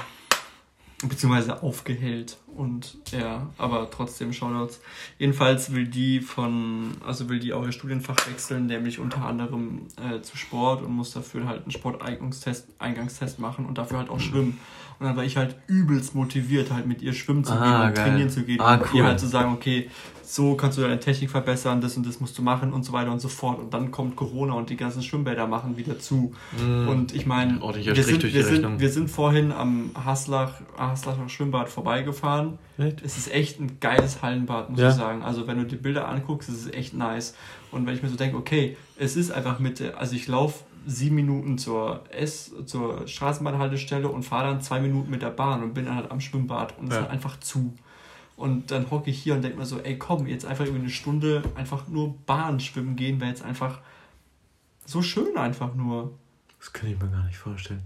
beziehungsweise 1.09 1.63
aufgehellt. 1.63 2.39
Und 2.57 2.97
ja, 3.11 3.51
aber 3.59 3.91
trotzdem 3.91 4.33
Shoutouts. 4.33 4.81
Jedenfalls 5.19 5.73
will 5.73 5.87
die 5.89 6.21
von, 6.21 6.93
also 7.05 7.29
will 7.29 7.41
die 7.41 7.53
auch 7.53 7.65
ihr 7.65 7.73
Studienfach 7.73 8.17
wechseln, 8.31 8.67
nämlich 8.67 9.01
unter 9.01 9.25
anderem 9.25 9.87
äh, 9.97 10.21
zu 10.21 10.37
Sport 10.37 10.83
und 10.83 10.93
muss 10.93 11.11
dafür 11.13 11.47
halt 11.49 11.63
einen 11.63 11.73
Sporteignungstest, 11.73 12.69
Eingangstest 12.79 13.39
machen 13.41 13.67
und 13.67 13.77
dafür 13.79 13.99
halt 13.99 14.09
auch 14.11 14.21
schwimmen. 14.21 14.59
Und 15.01 15.07
dann 15.07 15.17
war 15.17 15.25
ich 15.25 15.37
halt 15.37 15.57
übelst 15.67 16.15
motiviert, 16.15 16.71
halt 16.73 16.87
mit 16.87 17.03
ihr 17.03 17.13
schwimmen 17.13 17.43
zu 17.43 17.53
Ah, 17.53 17.57
gehen 17.81 17.89
und 17.89 17.95
geil. 17.97 18.05
trainieren 18.09 18.31
zu 18.31 18.45
gehen. 18.45 18.61
Ah, 18.61 18.75
und 18.75 18.83
cool. 18.93 18.99
ihr 18.99 19.05
halt 19.05 19.19
zu 19.19 19.27
sagen, 19.27 19.53
okay, 19.53 19.91
so 20.27 20.55
kannst 20.57 20.79
du 20.79 20.83
deine 20.83 20.99
Technik 21.01 21.31
verbessern, 21.31 21.81
das 21.81 21.97
und 21.97 22.07
das 22.07 22.21
musst 22.21 22.37
du 22.39 22.43
machen 22.43 22.73
und 22.73 22.83
so 22.85 22.93
weiter 22.93 23.13
und 23.13 23.21
so 23.21 23.29
fort. 23.29 23.59
Und 23.59 23.75
dann 23.75 23.91
kommt 23.91 24.17
Corona 24.17 24.55
und 24.55 24.71
die 24.71 24.77
ganzen 24.77 25.03
Schwimmbäder 25.03 25.47
machen 25.47 25.77
wieder 25.77 25.99
zu. 25.99 26.33
Und 26.59 27.15
ich 27.15 27.27
meine, 27.27 27.61
wir, 27.61 27.95
sind, 28.03 28.23
wir, 28.23 28.45
sind, 28.45 28.81
wir 28.81 28.91
sind 28.91 29.11
vorhin 29.11 29.53
am 29.53 29.91
Haslach, 29.95 30.61
Haslacher 30.79 31.29
Schwimmbad 31.29 31.69
vorbeigefahren. 31.69 32.59
Echt? 32.79 33.03
Es 33.05 33.17
ist 33.19 33.33
echt 33.33 33.61
ein 33.61 33.79
geiles 33.81 34.23
Hallenbad, 34.23 34.71
muss 34.71 34.81
Ja. 34.81 34.89
ich 34.91 34.95
sagen. 34.95 35.23
Also 35.23 35.47
wenn 35.47 35.59
du 35.59 35.65
die 35.65 35.77
Bilder 35.77 36.09
anguckst, 36.09 36.49
ist 36.49 36.67
es 36.67 36.73
echt 36.73 36.95
nice. 36.95 37.35
Und 37.71 37.87
wenn 37.87 37.95
ich 37.95 38.03
mir 38.03 38.09
so 38.09 38.17
denke, 38.17 38.37
okay, 38.37 38.77
es 38.99 39.17
ist 39.17 39.31
einfach 39.31 39.59
mit, 39.59 39.81
also 39.97 40.15
ich 40.17 40.27
laufe 40.29 40.65
sieben 40.87 41.15
Minuten 41.17 41.57
zur 41.59 42.03
S, 42.11 42.53
zur 42.67 43.07
Straßenbahnhaltestelle 43.07 44.09
und 44.09 44.23
fahre 44.23 44.49
dann 44.49 44.61
zwei 44.61 44.81
Minuten 44.81 45.11
mit 45.11 45.23
der 45.23 45.31
Bahn 45.31 45.63
und 45.63 45.75
bin 45.75 45.87
dann 45.87 45.97
halt 45.97 46.11
am 46.11 46.21
Schwimmbad 46.21 46.79
und 46.79 46.89
es 46.89 46.91
Ja. 46.95 46.97
ist 46.97 47.03
halt 47.05 47.13
einfach 47.13 47.41
zu. 47.41 47.75
Und 48.37 48.71
dann 48.73 48.91
hocke 48.91 49.11
ich 49.11 49.19
hier 49.23 49.35
und 49.35 49.43
denke 49.43 49.59
mir 49.59 49.67
so, 49.67 49.79
ey 49.79 49.97
komm, 49.97 50.27
jetzt 50.27 50.45
einfach 50.45 50.67
über 50.67 50.79
eine 50.79 50.91
Stunde 50.91 51.43
einfach 51.55 51.87
nur 51.89 52.15
Bahn 52.27 52.59
schwimmen 52.61 52.97
gehen, 52.97 53.21
wäre 53.21 53.31
jetzt 53.31 53.45
einfach 53.45 53.79
so 54.87 55.03
schön 55.03 55.37
einfach 55.37 55.75
nur. 55.75 56.13
Das 56.59 56.73
kann 56.73 56.91
ich 56.91 56.99
mir 57.01 57.09
gar 57.09 57.25
nicht 57.25 57.39
vorstellen. 57.39 57.83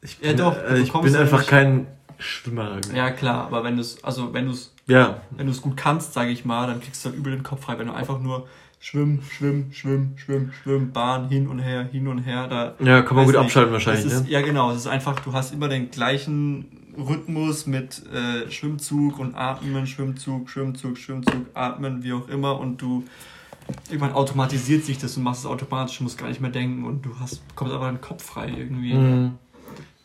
Ich 0.00 0.18
Ja, 0.20 0.32
doch, 0.32 0.56
äh, 0.56 0.78
ich 0.80 0.92
bin 0.92 1.14
einfach 1.16 1.38
nicht- 1.38 1.48
kein 1.50 1.86
Schwimmer. 2.18 2.70
irgendwie. 2.70 2.96
Ja 2.96 3.10
klar, 3.10 3.46
aber 3.46 3.62
wenn 3.64 3.76
du 3.76 3.80
es, 3.82 4.02
also 4.02 4.32
wenn 4.34 4.46
du 4.46 4.52
es 4.52 4.74
Ja. 4.86 5.20
wenn 5.30 5.46
du 5.46 5.52
es 5.52 5.62
gut 5.62 5.76
kannst, 5.76 6.12
sage 6.12 6.30
ich 6.30 6.44
mal, 6.44 6.66
dann 6.66 6.80
kriegst 6.80 7.04
du 7.04 7.10
halt 7.10 7.18
übel 7.18 7.32
den 7.32 7.42
Kopf 7.44 7.62
frei. 7.62 7.78
Wenn 7.78 7.86
du 7.86 7.94
einfach 7.94 8.18
nur 8.18 8.48
schwimm, 8.80 9.22
schwimm, 9.22 9.72
schwimm, 9.72 10.14
schwimm, 10.16 10.50
schwimm, 10.52 10.90
Bahn 10.92 11.28
hin 11.28 11.46
und 11.46 11.60
her, 11.60 11.84
hin 11.84 12.08
und 12.08 12.18
her, 12.18 12.48
da. 12.48 12.74
Ja, 12.84 13.02
kann 13.02 13.14
man 13.16 13.26
gut 13.26 13.34
nicht. 13.34 13.44
abschalten 13.44 13.72
wahrscheinlich, 13.72 14.06
ist, 14.06 14.24
ne? 14.24 14.30
Ja, 14.30 14.40
genau. 14.40 14.72
Es 14.72 14.78
ist 14.78 14.86
einfach, 14.88 15.20
du 15.20 15.32
hast 15.32 15.52
immer 15.52 15.68
den 15.68 15.90
gleichen 15.92 16.66
Rhythmus 16.96 17.66
mit 17.66 18.02
äh, 18.12 18.50
Schwimmzug 18.50 19.18
und 19.18 19.34
Atmen, 19.34 19.86
Schwimmzug, 19.86 20.50
Schwimmzug, 20.50 20.98
Schwimmzug, 20.98 21.46
Atmen, 21.54 22.02
wie 22.02 22.12
auch 22.12 22.28
immer. 22.28 22.58
Und 22.58 22.82
du 22.82 23.04
irgendwann 23.88 24.12
automatisiert 24.12 24.84
sich 24.84 24.98
das 24.98 25.16
und 25.16 25.22
machst 25.22 25.40
es 25.40 25.46
automatisch, 25.46 26.00
musst 26.00 26.18
gar 26.18 26.28
nicht 26.28 26.40
mehr 26.40 26.50
denken 26.50 26.84
und 26.84 27.02
du 27.02 27.18
hast, 27.20 27.46
bekommst 27.48 27.74
aber 27.74 27.88
den 27.88 28.00
Kopf 28.00 28.24
frei 28.24 28.52
irgendwie. 28.56 28.94
Mhm. 28.94 29.38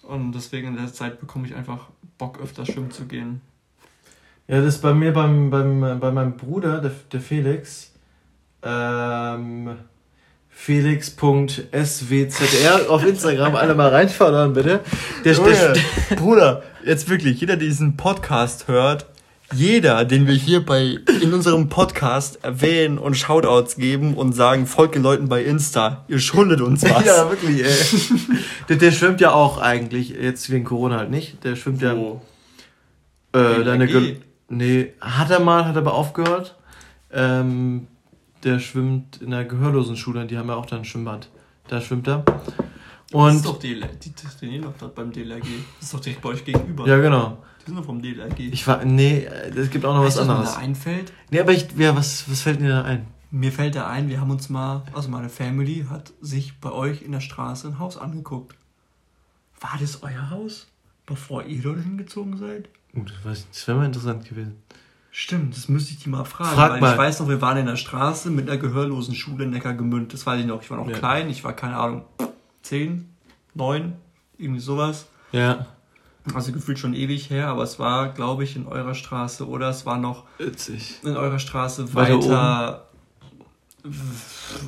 Und 0.04 0.32
deswegen 0.34 0.69
in 0.69 0.78
der 0.78 0.91
Zeit 0.93 1.19
bekomme 1.19 1.47
ich 1.47 1.56
einfach 1.56 1.89
Bock, 2.17 2.39
öfter 2.39 2.65
schwimmen 2.65 2.91
zu 2.91 3.06
gehen. 3.06 3.41
Ja, 4.47 4.62
das 4.62 4.76
ist 4.76 4.82
bei 4.82 4.93
mir 4.93 5.12
beim, 5.12 5.50
beim, 5.50 6.00
bei 6.00 6.12
meinem 6.12 6.38
Bruder, 6.38 6.80
der, 6.80 6.91
der 7.12 7.19
Felix. 7.19 7.91
Ähm, 8.63 9.76
Felix.swzr 10.60 12.89
auf 12.89 13.06
Instagram. 13.06 13.56
Alle 13.56 13.76
mal 13.76 13.89
reinfordern, 13.89 14.54
bitte. 14.54 14.80
Der, 15.24 15.34
Junge, 15.34 15.74
der, 16.10 16.15
Bruder, 16.17 16.63
jetzt 16.84 17.08
wirklich, 17.10 17.39
jeder, 17.39 17.56
der 17.56 17.67
diesen 17.67 17.96
Podcast 17.96 18.67
hört, 18.67 19.06
jeder, 19.54 20.04
den 20.04 20.28
wir 20.28 20.34
hier 20.34 20.65
bei 20.65 20.98
in 21.22 21.34
unserem 21.34 21.70
Podcast 21.70 22.43
erwähnen 22.43 22.98
und 22.98 23.15
Shoutouts 23.15 23.78
geben 23.78 24.15
und 24.15 24.34
sagen, 24.34 24.67
folgt 24.67 24.96
den 24.96 25.04
Leuten 25.04 25.30
bei 25.30 25.41
Insta, 25.43 26.04
ihr 26.10 26.20
schuldet 26.20 26.60
uns 26.60 26.84
was. 26.84 27.06
ja, 27.06 27.30
wirklich, 27.30 27.63
ey. 27.63 27.74
der, 28.67 28.76
der 28.76 28.91
schwimmt 28.91 29.22
ja 29.22 29.32
auch 29.32 29.60
eigentlich, 29.60 30.10
jetzt 30.10 30.50
wegen 30.50 30.65
Corona 30.65 30.98
halt 30.98 31.12
nicht. 31.12 31.41
Der 31.46 31.56
schwimmt 31.56 31.82
ja. 31.82 31.96
Wo? 31.96 32.20
Äh, 33.32 33.38
DLRG? 33.38 33.63
deine 33.63 33.88
Ge 33.88 34.17
nee, 34.50 34.91
hat 35.00 35.30
er 35.30 35.39
mal, 35.39 35.65
hat 35.65 35.78
aber 35.78 35.93
aufgehört. 35.93 36.56
Ähm, 37.13 37.88
der 38.43 38.60
schwimmt 38.60 39.21
in 39.21 39.32
der 39.32 39.45
Gehörlosenschule, 39.45 40.26
die 40.26 40.38
haben 40.38 40.50
ja 40.50 40.56
auch 40.56 40.65
da 40.65 40.78
ein 40.78 40.86
Schwimmbad. 40.86 41.30
Da 41.67 41.82
schwimmt 41.82 42.08
er. 42.08 42.19
das 42.23 42.36
Und 43.12 43.36
ist 43.38 43.45
doch 43.45 43.60
DL, 43.60 43.82
die 44.04 44.12
trainieren 44.13 44.63
doch 44.63 44.73
dort 44.80 44.95
beim 44.95 45.12
DLRG. 45.12 45.41
Das 45.80 45.88
ist 45.88 45.93
doch 45.93 46.00
direkt 46.00 46.21
bei 46.21 46.30
euch 46.30 46.45
gegenüber. 46.45 46.88
ja, 46.88 46.97
genau. 46.97 47.38
Die 47.62 47.65
sind 47.71 47.78
doch 47.78 47.86
vom 47.86 48.02
DLRG. 48.02 48.39
Ich 48.52 48.65
war, 48.67 48.86
nee, 48.86 49.26
es 49.26 49.69
gibt 49.69 49.84
auch 49.86 49.93
noch 49.93 50.04
was 50.04 50.17
weißt 50.17 50.17
du, 50.17 50.21
was 50.21 50.28
mir 50.28 50.34
anderes. 50.36 50.54
da 50.54 50.60
einfällt? 50.62 51.13
Nee, 51.32 51.39
aber 51.41 51.52
ich, 51.52 51.67
ja, 51.78 51.95
was, 51.95 52.30
was 52.32 52.41
fällt 52.41 52.62
dir 52.62 52.69
da 52.69 52.84
ein? 52.84 53.08
Mir 53.30 53.52
fällt 53.52 53.76
da 53.76 53.89
ein, 53.89 54.08
wir 54.08 54.21
haben 54.21 54.32
uns 54.32 54.47
mal, 54.50 54.84
also 54.93 55.10
meine 55.10 55.28
Family 55.28 55.86
hat 55.89 56.13
sich 56.21 56.58
bei 56.62 56.71
euch 56.71 57.02
in 57.02 57.12
der 57.12 57.19
Straße 57.19 57.67
ein 57.67 57.77
Haus 57.79 57.98
angeguckt. 57.98 58.56
War 59.60 59.77
das 59.81 60.02
euer 60.04 60.29
Haus, 60.29 60.67
bevor 61.06 61.44
ihr 61.44 61.62
dort 61.62 61.81
hingezogen 61.81 62.38
seid? 62.38 62.69
Gut, 62.94 63.13
das, 63.25 63.46
das 63.52 63.67
wäre 63.67 63.79
mal 63.79 63.85
interessant 63.85 64.23
gewesen. 64.23 64.56
Stimmt, 65.20 65.58
das 65.58 65.68
müsste 65.68 65.94
ich 65.94 65.98
die 65.98 66.10
mal 66.10 66.26
fragen. 66.26 66.56
Frag 66.56 66.74
weil 66.74 66.80
mal. 66.80 66.92
Ich 66.92 66.98
weiß 67.00 67.22
noch, 67.22 67.28
wir 67.28 67.42
waren 67.42 67.58
in 67.58 67.65
der 67.65 67.76
Straße 67.76 68.30
mit 68.30 68.48
einer 68.48 68.60
gehörlosen 68.60 69.15
Schule 69.15 69.46
in 69.46 69.50
Neckargemünd. 69.50 70.13
Das 70.13 70.28
weiß 70.28 70.40
ich 70.42 70.46
noch. 70.46 70.62
Ich 70.62 70.70
war 70.70 70.78
noch 70.78 70.88
Ja. 70.88 70.96
klein, 70.96 71.28
ich 71.32 71.44
war 71.44 71.54
keine 71.54 71.76
Ahnung, 71.76 72.06
10, 72.62 73.10
9, 73.56 73.94
irgendwie 74.38 74.60
sowas. 74.60 75.08
Ja. 75.32 75.65
Also 76.36 76.52
gefühlt 76.52 76.78
schon 76.78 76.94
ewig 76.94 77.32
her, 77.32 77.48
aber 77.48 77.63
es 77.63 77.80
war, 77.80 78.10
glaube 78.10 78.44
ich, 78.44 78.56
in 78.56 78.68
eurer 78.68 78.94
Straße 78.94 79.48
oder 79.48 79.70
es 79.70 79.88
war 79.88 79.98
noch 79.98 80.26
Witzig. 80.38 81.00
in 81.04 81.18
eurer 81.18 81.40
Straße 81.40 81.96
Weiter 81.96 82.20
weiter, 82.20 82.88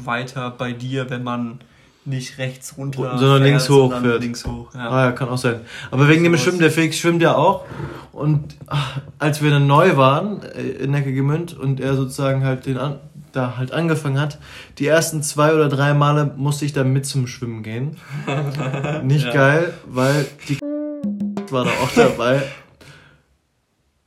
weiter 0.03 0.49
bei 0.49 0.73
dir, 0.73 1.11
wenn 1.11 1.23
man 1.23 1.59
nicht 2.05 2.37
rechts 2.37 2.75
runter, 2.77 3.17
Sondern 3.17 3.43
links 3.43 3.69
hoch 3.69 3.91
sondern 3.91 4.03
fährt. 4.03 4.21
links 4.21 4.45
hoch. 4.45 4.73
Ja. 4.73 4.89
Ah 4.89 5.05
ja, 5.05 5.11
kann 5.11 5.29
auch 5.29 5.37
sein. 5.37 5.61
Aber 5.91 6.07
wegen 6.07 6.23
dem. 6.23 6.37
Schwimmen, 6.37 6.59
der 6.59 6.71
Felix 6.71 6.97
schwimmt 6.97 7.21
ja 7.21 7.35
auch. 7.35 7.65
Und 8.11 8.55
ach, 8.67 8.99
als 9.19 9.41
wir 9.41 9.51
dann 9.51 9.67
neu 9.67 9.95
waren, 9.97 10.41
äh, 10.43 10.61
in 10.61 10.91
Neckargemünd, 10.91 11.53
und 11.57 11.79
er 11.79 11.95
sozusagen 11.95 12.43
halt 12.43 12.65
den, 12.65 12.77
an, 12.77 12.95
da 13.31 13.57
halt 13.57 13.71
angefangen 13.71 14.19
hat. 14.19 14.39
Die 14.79 14.87
ersten 14.87 15.21
zwei 15.21 15.53
oder 15.53 15.69
drei 15.69 15.93
Male 15.93 16.33
musste 16.35 16.65
ich 16.65 16.73
da 16.73 16.83
mit 16.83 17.05
zum 17.05 17.27
Schwimmen 17.27 17.61
gehen. 17.61 17.95
Nicht 19.03 19.25
Ja. 19.27 19.33
geil, 19.33 19.73
weil 19.85 20.25
die 20.47 20.57
war 21.51 21.65
da 21.65 21.69
auch 21.83 21.91
dabei. 21.95 22.41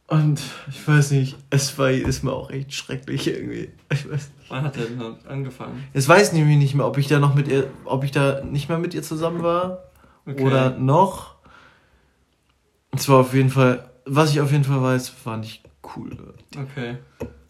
Und 0.08 0.40
ich 0.70 0.86
weiß 0.86 1.12
nicht, 1.12 1.36
es 1.50 1.78
war 1.78 1.90
ist 1.90 2.22
mir 2.22 2.32
auch 2.32 2.50
echt 2.50 2.74
schrecklich 2.74 3.26
irgendwie. 3.28 3.70
Ich 3.90 4.10
weiß, 4.10 4.30
Wann 4.52 4.64
hat 4.64 4.76
er 4.76 4.84
denn 4.84 5.16
angefangen? 5.28 5.84
jetzt 5.94 6.08
weiß 6.08 6.28
ich 6.28 6.34
nämlich 6.34 6.58
nicht 6.58 6.74
mehr, 6.74 6.86
ob 6.86 6.98
ich 6.98 7.08
da 7.08 7.18
noch 7.18 7.34
mit 7.34 7.48
ihr, 7.48 7.68
ob 7.84 8.04
ich 8.04 8.10
da 8.10 8.42
nicht 8.44 8.68
mehr 8.68 8.78
mit 8.78 8.94
ihr 8.94 9.02
zusammen 9.02 9.42
war 9.42 9.84
Okay. 10.26 10.42
oder 10.44 10.70
noch. 10.70 11.34
Es 12.94 13.08
war 13.08 13.18
auf 13.20 13.34
jeden 13.34 13.50
Fall, 13.50 13.90
was 14.04 14.30
ich 14.30 14.40
auf 14.40 14.52
jeden 14.52 14.64
Fall 14.64 14.80
weiß, 14.82 15.12
war 15.24 15.36
nicht 15.38 15.64
cool. 15.96 16.34
Okay. 16.56 16.98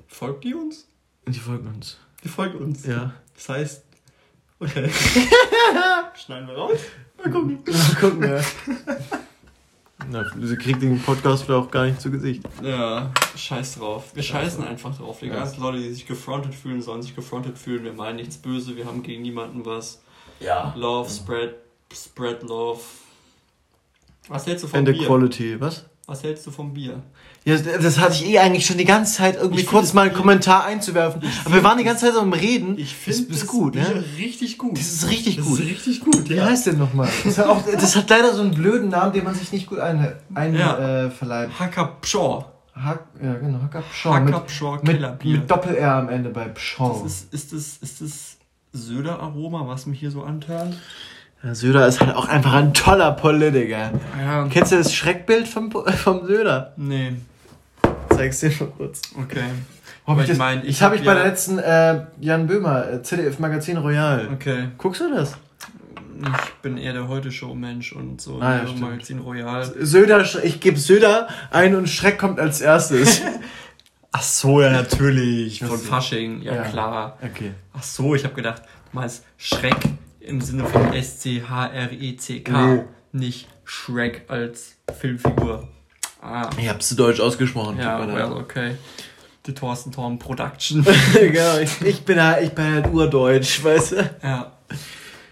Folgt 0.06 0.44
die 0.44 0.54
uns? 0.54 0.86
Die 1.26 1.38
folgen 1.38 1.66
uns. 1.66 1.98
Die 2.24 2.28
folgt 2.28 2.54
uns. 2.54 2.86
Ja. 2.86 3.12
Das 3.34 3.48
heißt. 3.48 3.84
Okay. 4.60 4.88
Schneiden 6.24 6.46
wir 6.46 6.54
raus? 6.54 6.78
Mal 7.18 7.30
gucken. 7.32 7.58
Mal 7.66 7.94
gucken, 8.00 8.22
ja. 8.22 8.40
Na, 10.10 10.24
sie 10.40 10.56
kriegt 10.56 10.82
den 10.82 11.00
Podcast 11.00 11.44
vielleicht 11.44 11.64
auch 11.66 11.70
gar 11.70 11.86
nicht 11.86 12.00
zu 12.00 12.10
Gesicht. 12.10 12.42
Ja, 12.62 13.10
scheiß 13.36 13.76
drauf. 13.78 14.10
Wir 14.14 14.22
scheißen 14.22 14.64
einfach 14.64 14.96
drauf. 14.96 15.20
Die 15.20 15.26
Ja. 15.26 15.34
ganzen 15.34 15.60
Leute, 15.62 15.78
die 15.78 15.92
sich 15.92 16.06
gefrontet 16.06 16.54
fühlen, 16.54 16.82
sollen 16.82 17.02
sich 17.02 17.14
gefrontet 17.14 17.56
fühlen. 17.58 17.84
Wir 17.84 17.92
meinen 17.92 18.16
nichts 18.16 18.36
böse, 18.36 18.76
wir 18.76 18.84
haben 18.86 19.02
gegen 19.02 19.22
niemanden 19.22 19.64
was. 19.64 20.02
Ja. 20.40 20.72
Love, 20.76 21.08
spread, 21.10 21.54
spread 21.92 22.42
love. 22.42 22.80
Was 24.28 24.46
hältst 24.46 24.64
du 24.64 24.68
vom 24.68 24.78
And 24.80 24.88
the 24.88 24.94
Bier? 24.94 25.06
quality, 25.06 25.60
was? 25.60 25.84
Was 26.06 26.24
hältst 26.24 26.46
du 26.46 26.50
vom 26.50 26.74
Bier? 26.74 27.00
Ja, 27.44 27.56
das 27.56 27.98
hatte 27.98 28.14
ich 28.14 28.26
eh 28.28 28.38
eigentlich 28.40 28.66
schon 28.66 28.76
die 28.76 28.84
ganze 28.84 29.14
Zeit 29.18 29.36
irgendwie 29.36 29.62
Ich 29.62 29.66
kurz 29.68 29.92
mal 29.92 30.02
einen 30.02 30.10
das- 30.10 30.18
Kommentar 30.20 30.64
einzuwerfen. 30.64 31.22
Aber 31.44 31.54
wir 31.54 31.62
waren 31.64 31.78
die 31.78 31.84
ganze 31.84 32.06
Zeit 32.06 32.16
am 32.16 32.32
Reden. 32.32 32.76
Ich 32.76 32.94
das 33.06 33.16
finde 33.18 33.32
ist 33.34 33.46
gut, 33.46 33.74
ne? 33.76 34.04
richtig 34.18 34.58
gut. 34.58 34.76
Das 34.76 34.86
ist 34.92 35.08
richtig 35.08 35.36
Das 35.36 35.46
gut. 35.46 35.60
ist 35.60 35.66
richtig 35.66 36.00
gut, 36.00 36.28
Wie 36.28 36.34
ja. 36.34 36.44
heißt 36.46 36.66
denn 36.66 36.78
nochmal? 36.78 37.08
Das, 37.24 37.38
hat 37.38 37.46
auch- 37.46 37.62
das 37.64 37.96
hat 37.96 38.10
leider 38.10 38.34
so 38.34 38.42
einen 38.42 38.52
blöden 38.52 38.88
Namen, 38.88 39.12
den 39.12 39.24
man 39.24 39.34
sich 39.34 39.52
nicht 39.52 39.66
gut 39.68 39.78
ein, 39.78 40.12
ein 40.34 40.54
Ja. 40.56 41.04
äh, 41.06 41.10
verleiht. 41.10 41.50
Hacker 41.58 41.96
Pshaw. 42.00 42.46
Hack, 42.74 43.04
ja, 43.22 43.34
genau, 43.34 43.60
Hacker 43.62 43.82
Pschorr. 43.82 44.14
Hacker 44.14 44.24
Mit, 44.40 44.46
Pshaw 44.46 44.78
mit, 44.82 45.50
Doppel-R 45.50 45.92
am 45.94 46.08
Ende 46.08 46.30
bei 46.30 46.48
Pschorr. 46.48 47.02
Das 47.04 47.12
ist, 47.12 47.32
ist 47.34 47.52
das, 47.52 47.76
ist 47.82 48.00
das 48.00 48.36
Söder-Aroma, 48.72 49.66
was 49.68 49.86
mich 49.86 50.00
hier 50.00 50.10
so 50.10 50.22
antört? 50.22 50.74
Söder 51.52 51.86
ist 51.88 52.00
halt 52.00 52.14
auch 52.14 52.28
einfach 52.28 52.52
ein 52.54 52.72
toller 52.72 53.12
Politiker. 53.12 53.90
Ja. 54.20 54.46
Kennst 54.48 54.72
du 54.72 54.76
das 54.76 54.94
Schreckbild 54.94 55.48
vom, 55.48 55.70
vom 55.72 56.26
Söder? 56.26 56.72
Nee, 56.76 57.14
Zeig's 58.10 58.40
dir 58.40 58.50
mal 58.60 58.68
kurz. 58.76 59.00
okay. 59.20 59.42
Hab 60.06 60.16
ich 60.18 60.24
ich 60.24 60.28
das 60.30 60.38
mein, 60.38 60.60
das 60.60 60.68
ich 60.68 60.82
habe 60.82 60.94
hab 60.94 61.00
ich 61.00 61.06
bei 61.06 61.12
ja- 61.14 61.18
der 61.22 61.28
letzten 61.28 61.58
äh, 61.58 62.02
Jan 62.20 62.46
Böhmer, 62.46 62.88
äh, 62.92 63.02
ZDF 63.02 63.38
Magazin 63.38 63.76
Royal. 63.76 64.28
Okay. 64.32 64.68
Guckst 64.78 65.00
du 65.00 65.12
das? 65.14 65.36
Ich 66.20 66.52
bin 66.62 66.76
eher 66.76 66.92
der 66.92 67.08
Heute-Show-Mensch 67.08 67.92
und 67.94 68.20
so 68.20 68.38
Ah, 68.40 68.58
ja. 68.64 68.72
Magazin 68.78 69.18
Royal. 69.18 69.64
Söder, 69.80 70.24
ich 70.44 70.60
gebe 70.60 70.78
Söder 70.78 71.26
ein 71.50 71.74
und 71.74 71.88
Schreck 71.88 72.18
kommt 72.18 72.38
als 72.38 72.60
erstes. 72.60 73.22
Ach 74.12 74.22
so, 74.22 74.60
ja, 74.60 74.70
natürlich. 74.70 75.60
Von. 75.64 75.78
Fasching, 75.78 76.42
ja, 76.42 76.54
Ja. 76.56 76.62
klar. 76.62 77.18
okay. 77.22 77.52
Ach 77.72 77.82
so, 77.82 78.14
ich 78.14 78.24
habe 78.24 78.34
gedacht, 78.34 78.62
du 78.92 78.98
meinst 78.98 79.24
Schreck 79.38 79.74
im 80.26 80.40
Sinne 80.40 80.64
von 80.64 80.92
S-C-H-R-E-C-K. 80.92 82.66
Nee. 82.74 82.84
Nicht 83.12 83.48
Shrek 83.64 84.24
als 84.28 84.76
Filmfigur. 84.98 85.68
Ah, 86.20 86.48
Ich 86.58 86.68
hab's 86.68 86.88
zu 86.88 86.94
deutsch 86.96 87.20
ausgesprochen. 87.20 87.78
ja, 87.78 87.98
well, 87.98 88.08
leid. 88.16 88.30
okay. 88.30 88.76
Die 89.46 89.54
Thorsten 89.54 89.90
Thorn 89.92 90.18
Production. 90.18 90.84
genau, 91.14 91.58
ich, 91.58 91.80
ich 91.82 92.04
bin 92.04 92.22
halt, 92.22 92.44
ich 92.46 92.52
bin 92.52 92.64
halt 92.64 92.86
urdeutsch, 92.92 93.62
weißt 93.64 93.92
du? 93.92 94.10
ja. 94.22 94.52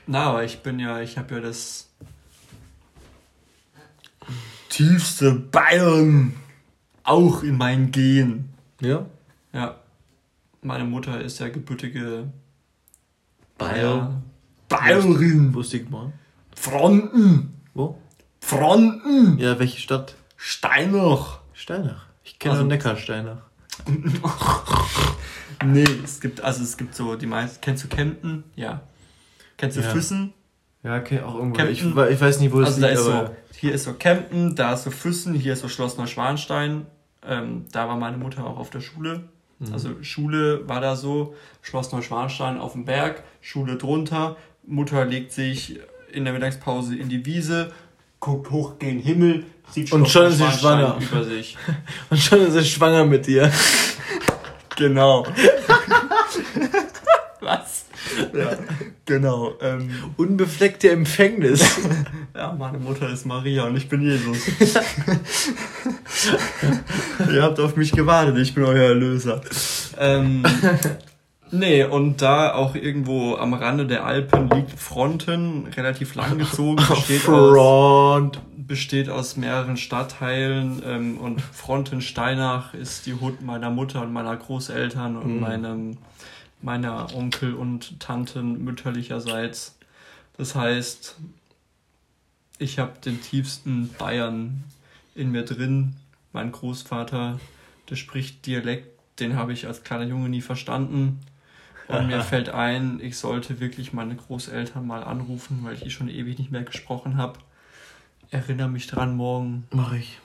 Na, 0.07 0.25
aber 0.31 0.45
ich 0.45 0.59
bin 0.61 0.81
ja, 0.81 1.01
ich 1.01 1.17
habe 1.17 1.37
ja 1.37 1.41
das 1.41 1.89
tiefste 4.69 5.33
Bayern 5.33 6.35
auch 7.05 7.43
in 7.45 7.57
meinen 7.57 7.93
Gen. 7.93 8.49
Ja. 8.81 9.07
Ja. 9.53 9.77
Meine 10.63 10.85
Mutter 10.85 11.21
ist 11.21 11.39
ja 11.39 11.49
gebürtige 11.49 12.29
Bayern. 14.71 15.03
Bayerin. 15.03 15.55
Wusste 15.55 15.77
ich 15.77 15.91
mal. 15.91 16.13
Fronten. 16.57 17.61
Wo? 17.75 17.99
Fronten. 18.41 19.39
Ja, 19.39 19.59
welche 19.59 19.79
Stadt? 19.81 20.15
Steinach. 20.37 21.41
Steinach. 21.53 22.07
Ich 22.25 22.39
kenne 22.39 22.53
Also- 22.53 22.63
nur 22.65 22.73
Neckarsteinach. 22.73 23.43
Nee, 25.65 25.85
es 26.03 26.21
gibt, 26.21 26.41
also 26.41 26.63
es 26.63 26.77
gibt 26.79 26.95
so 26.95 27.17
die 27.17 27.27
meisten. 27.27 27.61
Kennst 27.61 27.85
du 27.85 27.89
Kempten? 27.89 28.45
Ja. 28.57 28.81
Kennst 29.59 29.77
du 29.77 29.83
Ja. 29.83 29.91
Füssen? 29.91 30.33
Ja, 30.83 30.97
okay, 30.97 31.21
auch 31.21 31.35
irgendwo. 31.35 31.61
Ich, 31.65 31.85
ich 31.85 32.21
weiß 32.21 32.41
nicht, 32.41 32.53
wo 32.55 32.61
das 32.61 32.77
Also 32.77 32.81
liegt, 32.81 32.93
ist 32.99 33.07
aber... 33.07 33.27
so, 33.27 33.33
hier 33.59 33.75
ist 33.75 33.85
so 33.85 33.93
Kempten, 33.93 34.57
da 34.57 34.73
ist 34.73 34.85
so 34.85 34.91
Füssen, 34.91 35.35
hier 35.35 35.53
ist 35.53 35.61
so 35.61 35.69
Schloss 35.69 35.99
Neuschwanstein. 35.99 36.87
Ähm, 37.27 37.67
da 37.73 37.87
war 37.89 37.97
meine 37.97 38.17
Mutter 38.17 38.47
auch 38.47 38.57
auf 38.59 38.71
der 38.71 38.81
Schule. 38.81 39.25
Mhm. 39.59 39.73
Also 39.75 40.03
Schule 40.03 40.67
war 40.67 40.81
da 40.81 40.97
so, 40.97 41.35
Schloss 41.61 41.93
Neuschwanstein 41.93 42.59
auf 42.59 42.73
dem 42.73 42.87
Berg, 42.87 43.23
Schule 43.43 43.77
drunter. 43.77 44.37
Mutter 44.71 45.05
legt 45.05 45.33
sich 45.33 45.79
in 46.13 46.25
der 46.25 46.33
Mittagspause 46.33 46.97
in 46.97 47.09
die 47.09 47.25
Wiese, 47.27 47.73
guckt 48.21 48.51
hoch 48.51 48.79
gen 48.79 48.99
Himmel, 48.99 49.45
sieht 49.73 49.93
Und 49.93 50.09
schon 50.09 50.27
ist 50.27 50.39
sie 50.39 50.51
schwanger. 50.51 50.99
über 51.01 51.25
sich. 51.25 51.57
Und 52.11 52.19
schon 52.21 52.41
ist 52.47 52.55
er 52.55 52.65
schwanger 52.65 53.05
mit 53.05 53.27
dir. 53.27 53.51
Genau. 54.77 55.27
Was? 57.41 57.85
Ja, 58.33 58.53
genau. 59.05 59.53
Ähm, 59.61 59.91
Unbefleckte 60.17 60.91
Empfängnis. 60.91 61.63
ja, 62.35 62.53
meine 62.53 62.79
Mutter 62.79 63.11
ist 63.11 63.27
Maria 63.27 63.65
und 63.65 63.77
ich 63.77 63.91
bin 63.91 64.01
Jesus. 64.01 64.39
Ihr 67.31 67.43
habt 67.43 67.61
auf 67.61 67.77
mich 67.77 67.93
gewartet, 67.93 68.39
ich 68.39 68.55
bin 68.55 68.65
euer 68.65 68.89
Erlöser. 68.89 69.43
Ähm, 69.99 70.45
nee, 71.51 71.85
und 71.85 72.23
da 72.23 72.55
auch 72.55 72.75
irgendwo 72.75 73.37
am 73.37 73.55
Rande 73.55 73.87
der 73.87 74.05
Alpen 74.05 74.49
liegt 74.51 74.79
Fronten, 74.79 75.67
relativ 75.67 76.15
lang 76.15 76.39
gezogen, 76.39 76.77
besteht 76.89 77.29
aus, 77.29 77.53
Front. 77.55 78.41
besteht 78.57 79.09
aus 79.09 79.37
mehreren 79.37 79.77
Stadtteilen 79.77 80.83
ähm, 80.87 81.19
und 81.19 81.41
Frontensteinach 81.41 82.75
ist 82.75 83.07
die 83.07 83.15
Hut 83.15 83.43
meiner 83.43 83.71
Mutter 83.71 84.03
und 84.03 84.13
meiner 84.13 84.37
Großeltern 84.37 85.17
und 85.17 85.35
Mhm. 85.35 85.41
meinem, 85.41 85.99
meiner 86.63 87.15
Onkel 87.15 87.55
und 87.55 87.99
Tanten 88.01 88.65
mütterlicherseits. 88.65 89.77
Das 90.37 90.55
heißt, 90.55 91.17
ich 92.59 92.79
habe 92.79 92.93
den 93.05 93.21
tiefsten 93.21 93.91
Bayern 93.99 94.65
in 95.15 95.31
mir 95.33 95.45
drin. 95.45 95.95
Mein 96.33 96.53
Großvater, 96.53 97.41
der 97.89 97.97
spricht 97.97 98.47
Dialekt, 98.47 98.89
den 99.19 99.37
habe 99.37 99.53
ich 99.53 99.67
als 99.67 99.83
kleiner 99.83 100.05
Junge 100.05 100.29
nie 100.29 100.41
verstanden. 100.43 101.19
Und 101.91 102.07
mir 102.07 102.21
fällt 102.23 102.49
ein, 102.51 103.01
ich 103.03 103.17
sollte 103.19 103.61
wirklich 103.61 103.93
meine 103.93 104.15
Großeltern 104.17 104.87
mal 104.87 105.03
anrufen, 105.03 105.61
weil 105.63 105.75
ich 105.75 105.81
die 105.83 105.91
schon 105.91 106.09
ewig 106.09 106.39
nicht 106.39 106.51
mehr 106.51 106.63
gesprochen 106.63 107.17
habe. 107.17 107.39
Erinnere 108.31 108.69
mich 108.69 108.87
dran 108.87 109.17
morgen. 109.17 109.67
Mach 109.73 109.93
ich. 109.93 110.19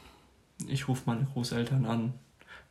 Ich 0.68 0.88
rufe 0.88 1.03
meine 1.05 1.26
Großeltern 1.34 1.86
an. 1.86 2.13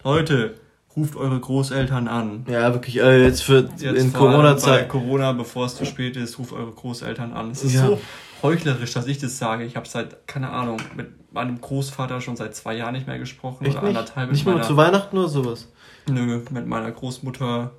Leute, 0.02 0.54
ruft 0.96 1.16
eure 1.16 1.40
Großeltern 1.40 2.08
an. 2.08 2.46
Ja, 2.48 2.72
wirklich, 2.72 2.98
äh, 3.00 3.22
jetzt 3.24 3.42
für 3.42 3.68
Jetzt 3.78 3.82
in 3.82 4.12
Corona-Zeit. 4.12 4.88
Corona, 4.88 5.32
bevor 5.32 5.66
es 5.66 5.74
zu 5.76 5.84
spät 5.84 6.16
ist, 6.16 6.38
ruft 6.38 6.52
eure 6.52 6.70
Großeltern 6.70 7.32
an. 7.32 7.50
Es 7.50 7.64
ist 7.64 7.74
Ja. 7.74 7.86
so 7.86 8.00
heuchlerisch, 8.42 8.92
dass 8.92 9.06
ich 9.06 9.18
das 9.18 9.38
sage. 9.38 9.64
Ich 9.64 9.74
habe 9.76 9.88
seit, 9.88 10.26
keine 10.28 10.50
Ahnung, 10.50 10.78
mit 10.96 11.32
meinem 11.32 11.60
Großvater 11.60 12.20
schon 12.20 12.36
seit 12.36 12.54
zwei 12.54 12.76
Jahren 12.76 12.92
nicht 12.94 13.06
mehr 13.06 13.18
gesprochen. 13.18 13.64
Echt 13.64 13.76
oder 13.76 13.88
nicht? 13.88 13.96
anderthalb 13.96 14.30
Nicht 14.30 14.46
mal 14.46 14.62
zu 14.62 14.76
Weihnachten 14.76 15.18
oder 15.18 15.28
sowas? 15.28 15.68
Nö, 16.08 16.42
mit 16.50 16.66
meiner 16.66 16.92
Großmutter 16.92 17.72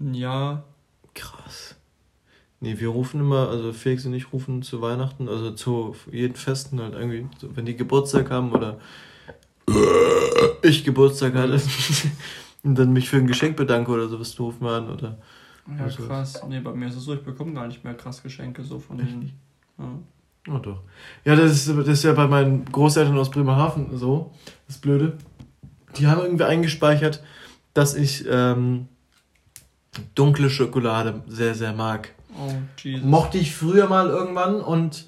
ein 0.00 0.14
Jahr. 0.14 0.64
Krass. 1.14 1.74
Nee, 2.60 2.78
wir 2.80 2.88
rufen 2.88 3.20
immer, 3.20 3.48
also 3.48 3.72
Felix 3.72 4.04
und 4.06 4.14
ich 4.14 4.32
rufen 4.32 4.62
zu 4.62 4.80
Weihnachten, 4.82 5.28
also 5.28 5.52
zu 5.52 5.94
jeden 6.10 6.34
Festen 6.34 6.80
halt 6.80 6.94
irgendwie, 6.94 7.26
so, 7.38 7.54
wenn 7.56 7.66
die 7.66 7.76
Geburtstag 7.76 8.30
haben 8.30 8.50
oder 8.52 8.78
ich 10.62 10.84
Geburtstag 10.84 11.34
hatte 11.34 11.60
und 12.64 12.74
dann 12.76 12.92
mich 12.92 13.08
für 13.08 13.16
ein 13.18 13.26
Geschenk 13.26 13.56
bedanke 13.56 13.90
oder 13.92 14.08
sowas, 14.08 14.34
dann 14.34 14.46
rufen 14.46 14.64
wir 14.64 14.72
an 14.72 14.90
oder. 14.90 15.18
Ja, 15.76 15.84
Also- 15.84 16.06
krass. 16.06 16.40
Nee, 16.48 16.60
bei 16.60 16.72
mir 16.72 16.88
ist 16.88 16.96
es 16.96 17.04
so, 17.04 17.14
ich 17.14 17.22
bekomme 17.22 17.52
gar 17.54 17.66
nicht 17.66 17.84
mehr 17.84 17.94
krass 17.94 18.22
Geschenke 18.22 18.64
so 18.64 18.78
von 18.78 18.98
Echt 18.98 19.10
denen. 19.12 19.32
Ja. 19.78 20.54
Oh 20.54 20.58
doch. 20.58 20.80
Ja, 21.24 21.36
das 21.36 21.52
ist, 21.52 21.68
das 21.68 21.88
ist 21.88 22.04
ja 22.04 22.12
bei 22.14 22.26
meinen 22.26 22.64
Großeltern 22.64 23.16
aus 23.18 23.30
Bremerhaven 23.30 23.96
so, 23.96 24.32
das 24.66 24.78
Blöde. 24.78 25.18
Die 25.96 26.06
haben 26.06 26.22
irgendwie 26.22 26.44
eingespeichert, 26.44 27.22
dass 27.74 27.94
ich 27.94 28.24
ähm, 28.28 28.88
dunkle 30.14 30.50
Schokolade 30.50 31.22
sehr, 31.28 31.54
sehr 31.54 31.72
mag. 31.72 32.10
Oh, 32.38 32.52
Jesus. 32.82 33.04
Mochte 33.04 33.38
ich 33.38 33.54
früher 33.54 33.88
mal 33.88 34.08
irgendwann 34.08 34.60
und 34.60 35.06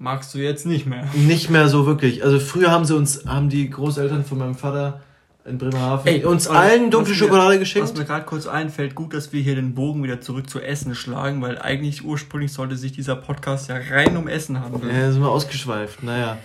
Magst 0.00 0.32
du 0.32 0.38
jetzt 0.38 0.64
nicht 0.64 0.86
mehr? 0.86 1.08
Nicht 1.12 1.50
mehr 1.50 1.68
so 1.68 1.84
wirklich. 1.84 2.22
Also 2.22 2.38
früher 2.38 2.70
haben 2.70 2.84
sie 2.84 2.94
uns, 2.94 3.24
haben 3.26 3.48
die 3.48 3.68
Großeltern 3.68 4.24
von 4.24 4.38
meinem 4.38 4.54
Vater 4.54 5.00
in 5.44 5.58
Bremerhaven 5.58 6.24
uns 6.24 6.46
allen 6.46 6.92
dunkle 6.92 7.14
was 7.14 7.20
mir- 7.20 7.26
Schokolade 7.26 7.58
geschenkt. 7.58 7.88
Was 7.90 7.98
mir 7.98 8.04
gerade 8.04 8.24
kurz 8.24 8.46
einfällt, 8.46 8.94
gut, 8.94 9.12
dass 9.12 9.32
wir 9.32 9.42
hier 9.42 9.56
den 9.56 9.74
Bogen 9.74 10.04
wieder 10.04 10.20
zurück 10.20 10.48
zu 10.48 10.60
Essen 10.60 10.94
schlagen, 10.94 11.42
weil 11.42 11.58
eigentlich 11.58 12.04
ursprünglich 12.04 12.52
sollte 12.52 12.76
sich 12.76 12.92
dieser 12.92 13.16
Podcast 13.16 13.68
ja 13.70 13.76
rein 13.90 14.16
um 14.16 14.28
Essen 14.28 14.60
handeln. 14.60 14.88
Ja, 14.94 15.10
sind 15.10 15.20
wir 15.20 15.30
ausgeschweift. 15.30 16.04
Naja. 16.04 16.38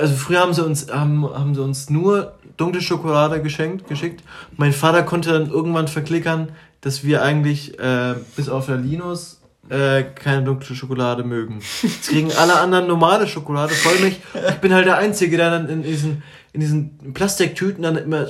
Also 0.00 0.14
früher 0.14 0.40
haben 0.40 0.54
sie 0.54 0.64
uns, 0.64 0.90
haben, 0.90 1.28
haben 1.28 1.54
sie 1.54 1.62
uns 1.62 1.90
nur 1.90 2.36
dunkle 2.56 2.80
Schokolade 2.80 3.42
geschenkt, 3.42 3.86
geschickt. 3.86 4.22
Mein 4.56 4.72
Vater 4.72 5.02
konnte 5.02 5.32
dann 5.32 5.50
irgendwann 5.50 5.88
verklickern, 5.88 6.48
dass 6.86 7.02
wir 7.02 7.20
eigentlich, 7.20 7.76
äh, 7.80 8.14
bis 8.36 8.48
auf 8.48 8.66
der 8.66 8.76
Linus, 8.76 9.40
äh, 9.68 10.04
keine 10.04 10.44
dunkle 10.44 10.76
Schokolade 10.76 11.24
mögen. 11.24 11.58
Jetzt 11.82 12.08
kriegen 12.10 12.30
alle 12.32 12.60
anderen 12.60 12.86
normale 12.86 13.26
Schokolade, 13.26 13.74
Vollmilch. 13.74 14.18
Ich 14.50 14.54
bin 14.60 14.72
halt 14.72 14.86
der 14.86 14.96
Einzige, 14.96 15.36
der 15.36 15.50
dann 15.50 15.68
in 15.68 15.82
diesen, 15.82 16.22
in 16.52 16.60
diesen 16.60 17.12
Plastiktüten 17.12 17.82
dann 17.82 17.96
immer 17.96 18.26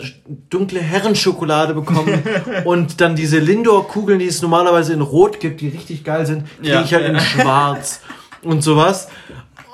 dunkle 0.49 0.81
Herrenschokolade 0.81 1.75
bekommt 1.75 2.11
und 2.65 3.03
dann 3.03 3.15
diese 3.15 3.39
Lindor-Kugeln, 3.41 4.19
die 4.21 4.27
es 4.27 4.41
normalerweise 4.41 4.95
in 4.95 5.03
Rot 5.03 5.39
gibt, 5.39 5.61
die 5.61 5.69
richtig 5.69 6.03
geil 6.03 6.25
sind, 6.25 6.45
kriege 6.57 6.73
Ja. 6.73 6.83
ich 6.83 6.95
halt 6.95 7.05
in 7.07 7.21
Schwarz 7.21 8.01
und 8.43 8.63
sowas. 8.63 9.09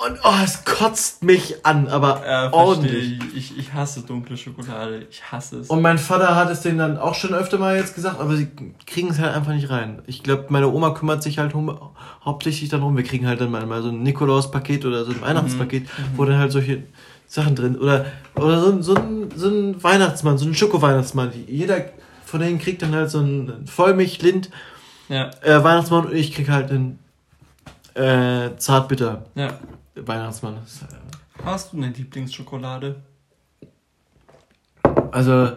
Und 0.07 0.18
oh, 0.24 0.32
es 0.42 0.64
kotzt 0.64 1.22
mich 1.22 1.64
an, 1.64 1.86
aber 1.88 2.22
Ja, 2.26 2.53
ordentlich. 2.53 3.20
ich. 3.36 3.59
ich. 3.59 3.72
Hasse 3.72 4.00
dunkle 4.00 4.36
Schokolade. 4.36 5.07
Ich 5.11 5.22
hasse 5.30 5.61
es. 5.61 5.68
Und 5.70 5.80
mein 5.80 5.96
Vater 5.98 6.34
hat 6.34 6.50
es 6.50 6.61
denen 6.61 6.78
dann 6.78 6.98
auch 6.98 7.14
schon 7.14 7.32
öfter 7.34 7.59
mal 7.59 7.76
jetzt 7.76 7.94
gesagt, 7.94 8.18
aber 8.20 8.34
sie 8.36 8.48
kriegen 8.86 9.09
es 9.11 9.18
halt 9.18 9.34
einfach 9.34 9.53
nicht 9.53 9.70
rein. 9.70 10.03
Ich 10.07 10.22
glaube, 10.22 10.46
meine 10.48 10.68
Oma 10.68 10.90
kümmert 10.90 11.22
sich 11.22 11.38
halt 11.38 11.55
um, 11.55 11.78
hauptsächlich 12.24 12.68
darum. 12.68 12.96
Wir 12.96 13.05
kriegen 13.05 13.26
halt 13.26 13.40
dann 13.40 13.50
mal, 13.50 13.64
mal 13.66 13.80
so 13.82 13.88
ein 13.90 14.03
Nikolaus-Paket 14.03 14.84
oder 14.84 15.05
so 15.05 15.12
ein 15.12 15.20
Weihnachtspaket, 15.22 15.88
wo 16.16 16.24
dann 16.24 16.38
halt 16.38 16.53
solche 16.53 16.82
Sachen 17.28 17.55
drin 17.55 17.78
oder 17.78 18.05
oder 18.34 18.61
so, 18.61 18.70
ein- 18.72 18.82
so, 18.82 18.94
ein, 18.94 19.28
so 19.36 19.48
ein 19.48 19.82
Weihnachtsmann, 19.82 20.36
so 20.36 20.46
ein 20.46 20.55
Schoko-Weihnachtsmann. 20.55 21.32
Jeder 21.46 21.76
von 22.26 22.40
denen 22.40 22.59
kriegt 22.59 22.82
dann 22.82 22.94
halt 22.94 23.09
so 23.11 23.20
ein 23.20 23.64
Vollmilch-Lind 23.66 24.50
ja, 25.09 25.30
äh, 25.42 25.62
Weihnachtsmann 25.62 26.07
und 26.07 26.14
ich 26.14 26.34
krieg 26.34 26.48
halt 26.50 26.70
einen 26.70 26.98
äh, 27.94 28.57
Zartbitter 28.57 29.24
ja. 29.34 29.48
Weihnachtsmann. 29.95 30.59
Hast 31.45 31.72
du 31.72 31.76
eine 31.76 31.88
Lieblingsschokolade? 31.90 33.03
Also 35.11 35.53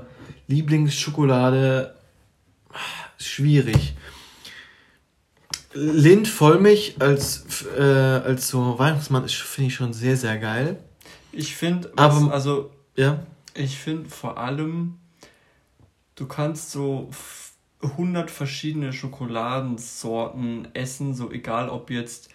Lieblingsschokolade 0.48 1.96
schwierig. 3.18 3.96
Lind 5.74 6.28
Vollmilch 6.28 6.96
als 7.00 7.66
äh, 7.78 7.82
als 7.82 8.48
so 8.50 8.80
Weihnachtsmann 8.80 9.28
finde 9.28 9.68
ich 9.68 9.76
schon 9.76 9.94
sehr 9.94 10.16
sehr 10.16 10.38
geil. 10.38 10.80
Ich 11.32 11.56
finde, 11.56 11.92
Aber- 11.98 12.32
also 12.34 12.72
Ja. 12.96 13.26
ich 13.54 13.78
finde 13.78 14.10
vor 14.10 14.38
allem, 14.38 14.96
du 16.16 16.28
kannst 16.28 16.72
so 16.72 17.08
f- 17.12 17.52
100 17.82 18.32
verschiedene 18.32 18.94
Schokoladensorten 18.94 20.70
essen, 20.74 21.14
so 21.14 21.30
egal 21.32 21.70
ob 21.70 21.90
jetzt 21.92 22.30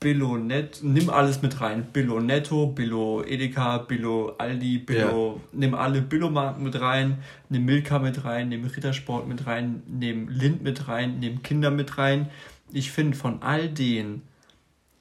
Billo 0.00 0.36
Net, 0.36 0.80
nimm 0.82 1.08
alles 1.08 1.40
mit 1.40 1.60
rein. 1.60 1.86
Billo 1.92 2.20
Netto, 2.20 2.66
Billo 2.66 3.24
Edeka, 3.24 3.78
Billo 3.78 4.34
Aldi, 4.36 4.78
Billo, 4.78 5.40
nimm 5.52 5.74
alle 5.74 6.02
Billo-Marken 6.02 6.62
mit 6.62 6.78
rein, 6.78 7.18
nimm 7.48 7.64
Milka 7.64 7.98
mit 7.98 8.24
rein, 8.24 8.50
nimm 8.50 8.64
Rittersport 8.64 9.26
mit 9.26 9.46
rein, 9.46 9.82
nimm 9.86 10.28
Lind 10.28 10.62
mit 10.62 10.88
rein, 10.88 11.20
nimm 11.20 11.42
Kinder 11.42 11.70
mit 11.70 11.96
rein. 11.96 12.28
Ich 12.70 12.90
finde, 12.92 13.16
von 13.16 13.42
all 13.42 13.68
denen 13.68 14.22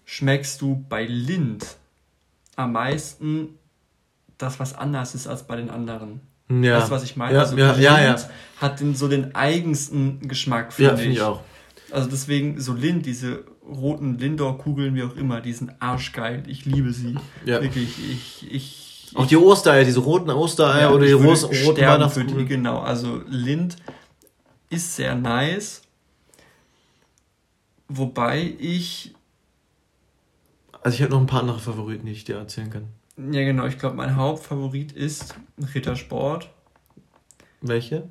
schmeckst 0.06 0.62
du 0.62 0.86
bei 0.88 1.06
Lind 1.06 1.78
am 2.56 2.72
meisten 2.74 3.50
das, 4.38 4.60
was 4.60 4.74
anders 4.74 5.16
ist 5.16 5.28
als 5.28 5.44
bei 5.44 5.56
den 5.56 5.70
anderen. 5.70 6.22
Ja. 6.50 6.78
Weißt 6.78 6.90
du, 6.90 6.92
was 6.92 7.04
ich 7.04 7.16
meine? 7.16 7.34
Ja, 7.34 7.42
also 7.42 7.58
ja, 7.58 7.76
ja, 7.76 8.02
ja. 8.02 8.08
Lind 8.12 8.28
hat 8.62 8.80
den, 8.80 8.96
so 8.96 9.08
den 9.08 9.36
eigensten 9.36 10.28
Geschmack, 10.28 10.68
Ja, 10.78 10.90
finde 10.90 10.98
finde 10.98 11.14
ich 11.14 11.22
auch. 11.22 11.42
Also 11.92 12.10
deswegen, 12.10 12.60
so 12.60 12.74
Lind, 12.74 13.06
diese 13.06 13.44
roten 13.68 14.18
Lindor-Kugeln, 14.18 14.96
wie 14.96 15.04
auch 15.04 15.16
immer, 15.16 15.42
die 15.42 15.54
sind 15.54 15.72
arschgeil. 15.82 16.44
Ich 16.48 16.66
liebe 16.66 16.92
sie. 16.94 17.16
Ja. 17.46 17.62
Wirklich, 17.62 17.98
ich, 18.12 18.52
ich, 18.54 19.12
Auch 19.16 19.26
die 19.26 19.38
Ostereier, 19.38 19.84
diese 19.86 20.00
roten 20.02 20.30
Ostereier 20.30 20.82
ja, 20.82 20.92
oder 20.92 21.06
die 21.06 21.12
roten, 21.14 21.50
Weihnachtskugeln. 21.78 22.48
genau. 22.48 22.80
Also 22.80 23.22
Lind 23.28 23.78
ist 24.70 24.96
sehr 24.96 25.16
nice. 25.16 25.82
Wobei 27.88 28.56
ich, 28.60 29.14
Also 30.82 30.96
ich 30.96 31.02
habe 31.02 31.12
noch 31.14 31.20
ein 31.20 31.28
paar 31.28 31.42
andere 31.42 31.60
Favoriten, 31.60 32.06
die 32.06 32.12
ich 32.14 32.24
dir 32.26 32.38
erzählen 32.38 32.70
kann. 32.70 32.88
ja 33.18 33.44
genau, 33.44 33.66
ich 33.66 33.78
glaube, 33.78 33.96
mein 33.96 34.16
Hauptfavorit 34.16 34.92
ist 34.94 35.36
Rittersport. 35.76 36.50
Welche? 37.62 38.10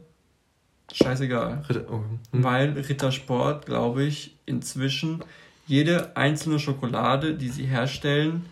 Scheißegal. 0.93 1.65
Ritter- 1.69 1.87
oh, 1.91 2.03
hm. 2.33 2.45
Weil 2.45 2.73
Rittersport, 2.73 3.67
glaube 3.67 4.05
ich, 4.05 4.37
inzwischen 4.47 5.25
jede 5.67 6.17
einzelne 6.17 6.59
Schokolade, 6.59 7.35
die 7.35 7.49
sie 7.49 7.65
herstellen, 7.65 8.45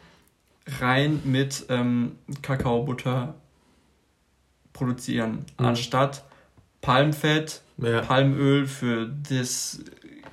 rein 0.80 1.20
mit 1.24 1.66
ähm, 1.68 2.12
Kakaobutter 2.42 3.34
produzieren. 4.72 5.44
Mhm. 5.58 5.66
Anstatt 5.66 6.24
Palmfett, 6.80 7.62
Ja. 7.78 8.02
Palmöl, 8.02 8.66
für 8.66 9.10
das 9.28 9.82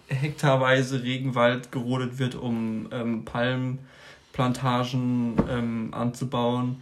hektarweise 0.08 1.04
Regenwald 1.04 1.72
gerodet 1.72 2.20
wird, 2.20 2.36
um 2.36 2.88
ähm, 2.92 3.26
Palmplantagen 3.26 5.36
ähm, 5.50 5.94
anzubauen. 5.94 6.82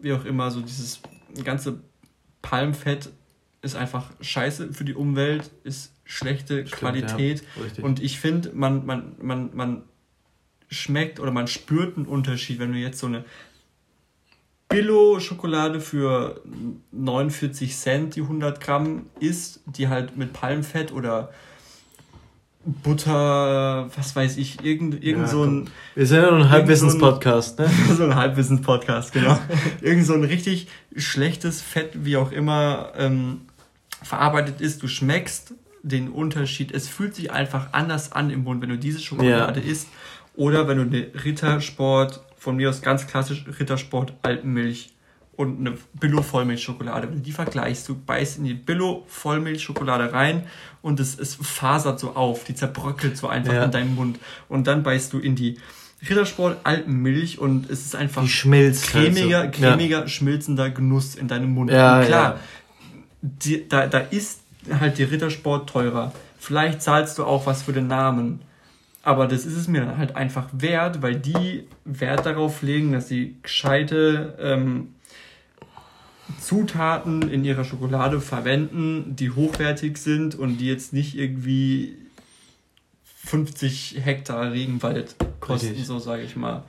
Wie 0.00 0.12
auch 0.12 0.24
immer, 0.24 0.50
so 0.50 0.60
dieses 0.60 1.00
ganze 1.44 1.78
Palmfett 2.42 3.10
ist 3.62 3.76
einfach 3.76 4.10
scheiße 4.20 4.72
für 4.72 4.84
die 4.84 4.94
Umwelt, 4.94 5.50
ist 5.62 5.93
schlechte 6.04 6.66
Stimmt, 6.66 6.72
Qualität. 6.72 7.42
ja. 7.76 7.84
Und 7.84 8.02
ich 8.02 8.20
finde, 8.20 8.52
man, 8.54 8.84
man, 8.86 9.16
man, 9.20 9.50
man 9.54 9.82
schmeckt 10.70 11.20
oder 11.20 11.30
man 11.30 11.46
spürt 11.46 11.96
einen 11.96 12.06
Unterschied, 12.06 12.58
wenn 12.58 12.72
du 12.72 12.78
jetzt 12.78 12.98
so 12.98 13.06
eine 13.06 13.24
Billo-Schokolade 14.68 15.80
für 15.80 16.40
49 16.90 17.76
Cent, 17.76 18.16
die 18.16 18.22
100 18.22 18.60
Gramm 18.60 19.06
isst, 19.20 19.60
die 19.66 19.88
halt 19.88 20.16
mit 20.16 20.32
Palmfett 20.32 20.92
oder 20.92 21.30
Butter, 22.64 23.90
was 23.94 24.16
weiß 24.16 24.38
ich, 24.38 24.64
irgend, 24.64 25.04
irgend 25.04 25.26
Ja, 25.26 25.28
so 25.28 25.44
ein 25.44 25.70
Wir 25.94 26.06
sind 26.06 26.22
ja 26.22 26.30
noch 26.30 26.46
ein 26.46 26.50
Halbwissens-Podcast, 26.50 27.58
ne? 27.58 27.70
so 27.96 28.04
ein 28.04 28.14
Halbwissens-Podcast, 28.14 29.12
genau. 29.12 29.38
Irgend 29.82 30.06
so 30.06 30.14
ein 30.14 30.24
richtig 30.24 30.68
schlechtes 30.96 31.60
Fett, 31.60 31.90
wie 32.04 32.16
auch 32.16 32.32
immer, 32.32 32.92
ähm, 32.96 33.42
verarbeitet 34.02 34.62
ist. 34.62 34.82
Du 34.82 34.88
schmeckst 34.88 35.54
den 35.84 36.08
Unterschied. 36.08 36.72
Es 36.72 36.88
fühlt 36.88 37.14
sich 37.14 37.30
einfach 37.30 37.68
anders 37.72 38.10
an 38.12 38.30
im 38.30 38.42
Mund, 38.44 38.62
wenn 38.62 38.70
du 38.70 38.78
diese 38.78 38.98
Schokolade 39.00 39.60
isst. 39.60 39.88
Oder 40.34 40.66
wenn 40.66 40.78
du 40.78 40.82
eine 40.84 41.24
Rittersport, 41.24 42.20
von 42.36 42.56
mir 42.56 42.68
aus 42.70 42.82
ganz 42.82 43.06
klassisch 43.06 43.44
Rittersport 43.58 44.12
Alpenmilch 44.22 44.90
und 45.36 45.60
eine 45.60 45.76
Billo 45.98 46.22
Vollmilchschokolade. 46.22 47.08
Wenn 47.08 47.16
du 47.16 47.22
die 47.22 47.32
vergleichst, 47.32 47.88
du 47.88 47.96
beißt 47.96 48.38
in 48.38 48.44
die 48.44 48.54
Billo 48.54 49.04
Vollmilchschokolade 49.08 50.12
rein 50.12 50.44
und 50.82 51.00
es, 51.00 51.18
es 51.18 51.34
fasert 51.36 51.98
so 52.00 52.14
auf, 52.14 52.44
die 52.44 52.54
zerbröckelt 52.54 53.16
so 53.16 53.28
einfach 53.28 53.52
Ja. 53.52 53.64
in 53.64 53.70
deinem 53.70 53.94
Mund. 53.94 54.18
Und 54.48 54.66
dann 54.66 54.82
beißt 54.82 55.12
du 55.12 55.18
in 55.18 55.34
die 55.36 55.58
Rittersport 56.08 56.58
Alpenmilch 56.64 57.38
und 57.38 57.70
es 57.70 57.84
ist 57.86 57.96
einfach 57.96 58.22
Die 58.22 58.28
schmilzt 58.28 58.92
halt 58.94 59.06
so. 59.06 59.20
cremiger, 59.20 59.44
Ja. 59.44 59.50
cremiger, 59.50 60.08
schmilzender 60.08 60.70
Genuss 60.70 61.14
in 61.14 61.28
deinem 61.28 61.50
Mund. 61.52 61.70
Ja, 61.70 62.00
und 62.00 62.06
klar, 62.06 62.34
ja. 62.34 62.40
die, 63.22 63.68
da, 63.68 63.86
da 63.86 63.98
ist 63.98 64.40
halt 64.70 64.98
die 64.98 65.04
Rittersport 65.04 65.68
teurer. 65.68 66.12
Vielleicht 66.38 66.82
zahlst 66.82 67.18
du 67.18 67.24
auch 67.24 67.46
was 67.46 67.62
für 67.62 67.72
den 67.72 67.86
Namen. 67.86 68.40
Aber 69.02 69.26
das 69.26 69.44
ist 69.44 69.56
es 69.56 69.68
mir 69.68 69.82
dann 69.82 69.98
halt 69.98 70.16
einfach 70.16 70.48
wert, 70.52 71.02
weil 71.02 71.16
die 71.16 71.64
Wert 71.84 72.24
darauf 72.24 72.62
legen, 72.62 72.92
dass 72.92 73.08
sie 73.08 73.36
gescheite 73.42 74.38
ähm, 74.40 74.94
Zutaten 76.40 77.28
in 77.28 77.44
ihrer 77.44 77.64
Schokolade 77.64 78.20
verwenden, 78.20 79.14
die 79.14 79.30
hochwertig 79.30 79.98
sind 79.98 80.34
und 80.34 80.56
die 80.56 80.66
jetzt 80.66 80.94
nicht 80.94 81.18
irgendwie 81.18 81.96
50 83.24 83.98
Hektar 84.02 84.52
Regenwald 84.52 85.16
kosten, 85.40 85.68
Richtig. 85.68 85.86
so 85.86 85.98
sage 85.98 86.22
ich 86.22 86.36
mal. 86.36 86.64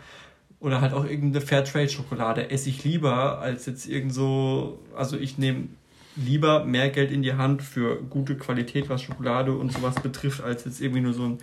Oder 0.60 0.82
halt 0.82 0.94
auch 0.94 1.06
irgendeine 1.06 1.46
Fairtrade-Schokolade 1.46 2.50
esse 2.50 2.70
ich 2.70 2.84
lieber 2.84 3.40
als 3.40 3.66
jetzt 3.66 3.88
irgend 3.88 4.14
so, 4.14 4.80
also 4.96 5.18
ich 5.18 5.38
nehme 5.38 5.68
lieber 6.16 6.64
mehr 6.66 6.90
Geld 6.90 7.12
in 7.12 7.22
die 7.22 7.34
Hand 7.34 7.62
für 7.62 8.02
gute 8.04 8.36
Qualität, 8.36 8.90
was 8.90 9.02
Schokolade 9.02 9.52
und 9.52 9.72
sowas 9.72 9.96
betrifft, 9.96 10.44
als 10.44 10.66
jetzt 10.66 10.82
irgendwie 10.82 11.02
nur 11.02 11.14
so 11.14 11.24
ein 11.24 11.38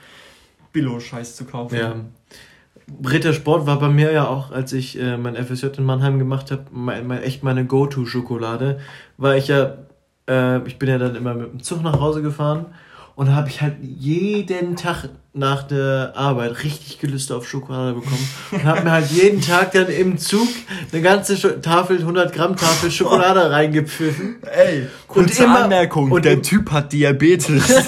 Billo-Scheiß 0.73 1.37
zu 1.37 1.45
kaufen. 1.45 1.77
Ja. 1.77 1.95
Rittersport 3.05 3.67
war 3.67 3.79
bei 3.79 3.89
mir 3.89 4.13
ja 4.13 4.27
auch, 4.27 4.51
als 4.51 4.73
ich 4.73 4.99
äh, 4.99 5.17
mein 5.17 5.37
FSJ 5.37 5.67
in 5.79 5.85
Mannheim 5.85 6.19
gemacht 6.19 6.51
habe, 6.51 6.65
mein, 6.73 7.07
mein, 7.07 7.23
echt 7.23 7.43
meine 7.43 7.65
Go-To-Schokolade. 7.65 8.81
Weil 9.19 9.39
ich 9.39 9.49
ja, 9.49 9.77
äh, 10.29 10.67
ich 10.67 10.79
bin 10.79 10.89
ja 10.89 10.99
dann 10.99 11.15
immer 11.15 11.35
mit 11.35 11.53
dem 11.53 11.63
Zug 11.63 11.83
nach 11.83 12.01
Hause 12.01 12.23
gefahren 12.23 12.67
Und 13.15 13.35
habe 13.35 13.49
ich 13.49 13.61
halt 13.61 13.77
jeden 13.81 14.77
Tag 14.77 15.09
nach 15.35 15.63
der 15.63 16.13
Arbeit 16.15 16.63
richtig 16.63 16.99
Gelüste 16.99 17.35
auf 17.35 17.49
Schokolade 17.49 17.95
bekommen. 17.95 18.29
Und 18.51 18.65
habe 18.65 18.83
mir 18.83 18.91
halt 18.93 19.11
jeden 19.11 19.41
Tag 19.41 19.73
dann 19.73 19.87
im 19.89 20.19
Zug 20.19 20.47
eine 20.93 21.01
ganze 21.01 21.39
Scho 21.39 21.49
Tafel, 21.63 21.99
100 22.01 22.35
Gramm 22.35 22.55
Tafel 22.57 22.91
Schokolade 22.91 23.51
reingepfiffen. 23.51 24.37
Ey, 24.43 24.89
kurze 25.09 25.45
immer- 25.45 25.61
Anmerkung, 25.65 26.11
und 26.13 26.25
der 26.27 26.43
Typ 26.43 26.71
hat 26.71 26.93
Diabetes. 26.93 27.65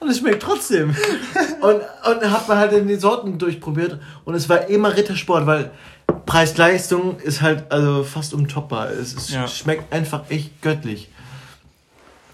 Und 0.00 0.10
es 0.10 0.18
schmeckt 0.18 0.42
trotzdem. 0.42 0.94
Und, 1.62 1.76
und 1.76 2.30
hat 2.30 2.46
man 2.46 2.58
halt 2.58 2.72
in 2.74 2.86
die 2.86 2.96
Sorten 2.96 3.38
durchprobiert. 3.38 3.98
Und 4.26 4.34
es 4.34 4.50
war 4.50 4.66
immer 4.68 4.94
Rittersport, 4.94 5.46
weil 5.46 5.70
Preis-Leistung 6.26 7.18
ist 7.20 7.40
halt 7.40 7.72
also 7.72 8.04
fast 8.04 8.34
untoppbar. 8.34 8.90
Es, 8.90 9.14
es 9.14 9.30
Ja. 9.30 9.48
schmeckt 9.48 9.90
einfach 9.94 10.24
echt 10.28 10.60
göttlich. 10.60 11.08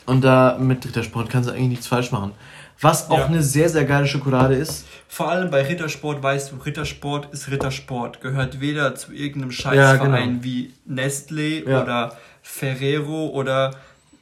Und 0.04 0.24
da 0.24 0.56
mit 0.58 0.84
Rittersport 0.84 1.30
kannst 1.30 1.48
du 1.48 1.52
eigentlich 1.54 1.68
nichts 1.68 1.86
falsch 1.86 2.10
machen. 2.10 2.32
Was 2.80 3.10
auch 3.10 3.18
Ja. 3.18 3.26
eine 3.26 3.42
sehr, 3.42 3.68
sehr 3.68 3.84
geile 3.84 4.06
Schokolade 4.06 4.54
ist. 4.54 4.86
Vor 5.08 5.28
allem 5.30 5.50
bei 5.50 5.62
Rittersport 5.66 6.22
weißt 6.22 6.52
du, 6.52 6.56
Rittersport 6.56 7.32
ist 7.34 7.50
Rittersport. 7.50 8.20
Gehört 8.20 8.60
weder 8.60 8.94
zu 8.94 9.12
irgendeinem 9.12 9.50
Ja, 9.50 9.56
Scheißverein 9.56 10.28
genau. 10.30 10.44
wie 10.44 10.72
Nestlé 10.88 11.68
Ja. 11.68 11.82
oder 11.82 12.16
Ferrero 12.42 13.28
oder 13.28 13.74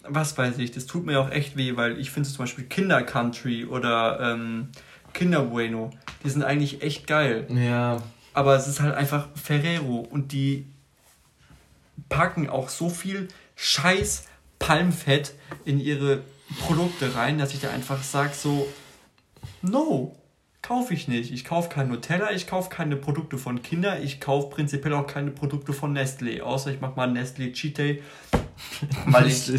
was 0.02 0.36
weiß 0.36 0.58
ich. 0.58 0.72
Das 0.72 0.86
tut 0.86 1.04
mir 1.06 1.20
auch 1.20 1.30
echt 1.30 1.56
weh, 1.56 1.76
weil 1.76 2.00
ich 2.00 2.10
finde 2.10 2.28
zum 2.28 2.38
Beispiel 2.38 2.64
Kinder 2.64 3.02
Country 3.02 3.64
oder 3.66 4.18
ähm, 4.20 4.68
Kinder 5.12 5.42
Bueno, 5.42 5.90
die 6.24 6.30
sind 6.30 6.42
eigentlich 6.42 6.82
echt 6.82 7.06
geil. 7.06 7.46
Ja. 7.50 7.98
Aber 8.32 8.56
es 8.56 8.66
ist 8.66 8.80
halt 8.80 8.94
einfach 8.94 9.28
Ferrero 9.34 10.06
und 10.10 10.32
die 10.32 10.66
packen 12.08 12.48
auch 12.48 12.68
so 12.68 12.88
viel 12.88 13.28
Scheiß 13.56 14.24
Palmfett 14.58 15.34
in 15.64 15.78
ihre 15.80 16.20
Produkte 16.60 17.14
rein, 17.14 17.38
dass 17.38 17.52
ich 17.54 17.60
da 17.60 17.70
einfach 17.70 18.02
sage 18.02 18.32
so, 18.34 18.66
no, 19.62 20.16
kaufe 20.62 20.94
ich 20.94 21.08
nicht. 21.08 21.32
Ich 21.32 21.44
kaufe 21.44 21.68
kein 21.68 21.88
Nutella, 21.88 22.32
ich 22.32 22.46
kaufe 22.46 22.68
keine 22.70 22.96
Produkte 22.96 23.38
von 23.38 23.62
Kinder, 23.62 24.00
ich 24.00 24.20
kaufe 24.20 24.48
prinzipiell 24.48 24.94
auch 24.94 25.06
keine 25.06 25.30
Produkte 25.30 25.72
von 25.72 25.96
Nestlé, 25.96 26.40
außer 26.40 26.72
ich 26.72 26.80
mache 26.80 26.94
mal 26.96 27.08
Nestlé 27.10 27.52
Cheat 27.52 27.78
Day, 27.78 28.02
weil 29.06 29.26
ich 29.28 29.50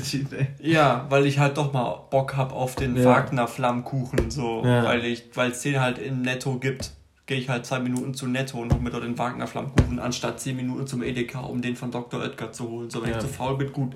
ja, 0.61 1.05
weil 1.09 1.25
ich 1.25 1.39
halt 1.39 1.57
doch 1.57 1.73
mal 1.73 2.07
Bock 2.09 2.35
hab 2.35 2.51
auf 2.53 2.75
den 2.75 2.95
Ja. 2.97 3.05
Wagner 3.05 3.47
Flammkuchen, 3.47 4.29
so, 4.29 4.63
Ja. 4.65 4.83
weil 4.83 5.05
ich, 5.05 5.25
weil 5.35 5.51
es 5.51 5.61
den 5.61 5.79
halt 5.79 5.97
in 5.99 6.21
Netto 6.21 6.57
gibt, 6.59 6.91
gehe 7.25 7.37
ich 7.37 7.47
halt 7.49 7.65
zwei 7.65 7.79
Minuten 7.79 8.13
zu 8.13 8.27
Netto 8.27 8.57
und 8.59 8.73
hol 8.73 8.81
mir 8.81 8.89
dort 8.89 9.03
den 9.03 9.17
Wagner 9.17 9.47
Flammkuchen, 9.47 9.99
anstatt 9.99 10.39
zehn 10.39 10.55
Minuten 10.57 10.85
zum 10.87 11.03
Edeka, 11.03 11.39
um 11.41 11.61
den 11.61 11.75
von 11.75 11.91
Dr. 11.91 12.19
Oetker 12.21 12.51
zu 12.51 12.67
holen. 12.67 12.89
So, 12.89 13.01
wenn 13.03 13.11
Ja. 13.11 13.17
ich 13.17 13.21
zu 13.21 13.27
faul 13.29 13.55
bin, 13.57 13.71
gut, 13.71 13.95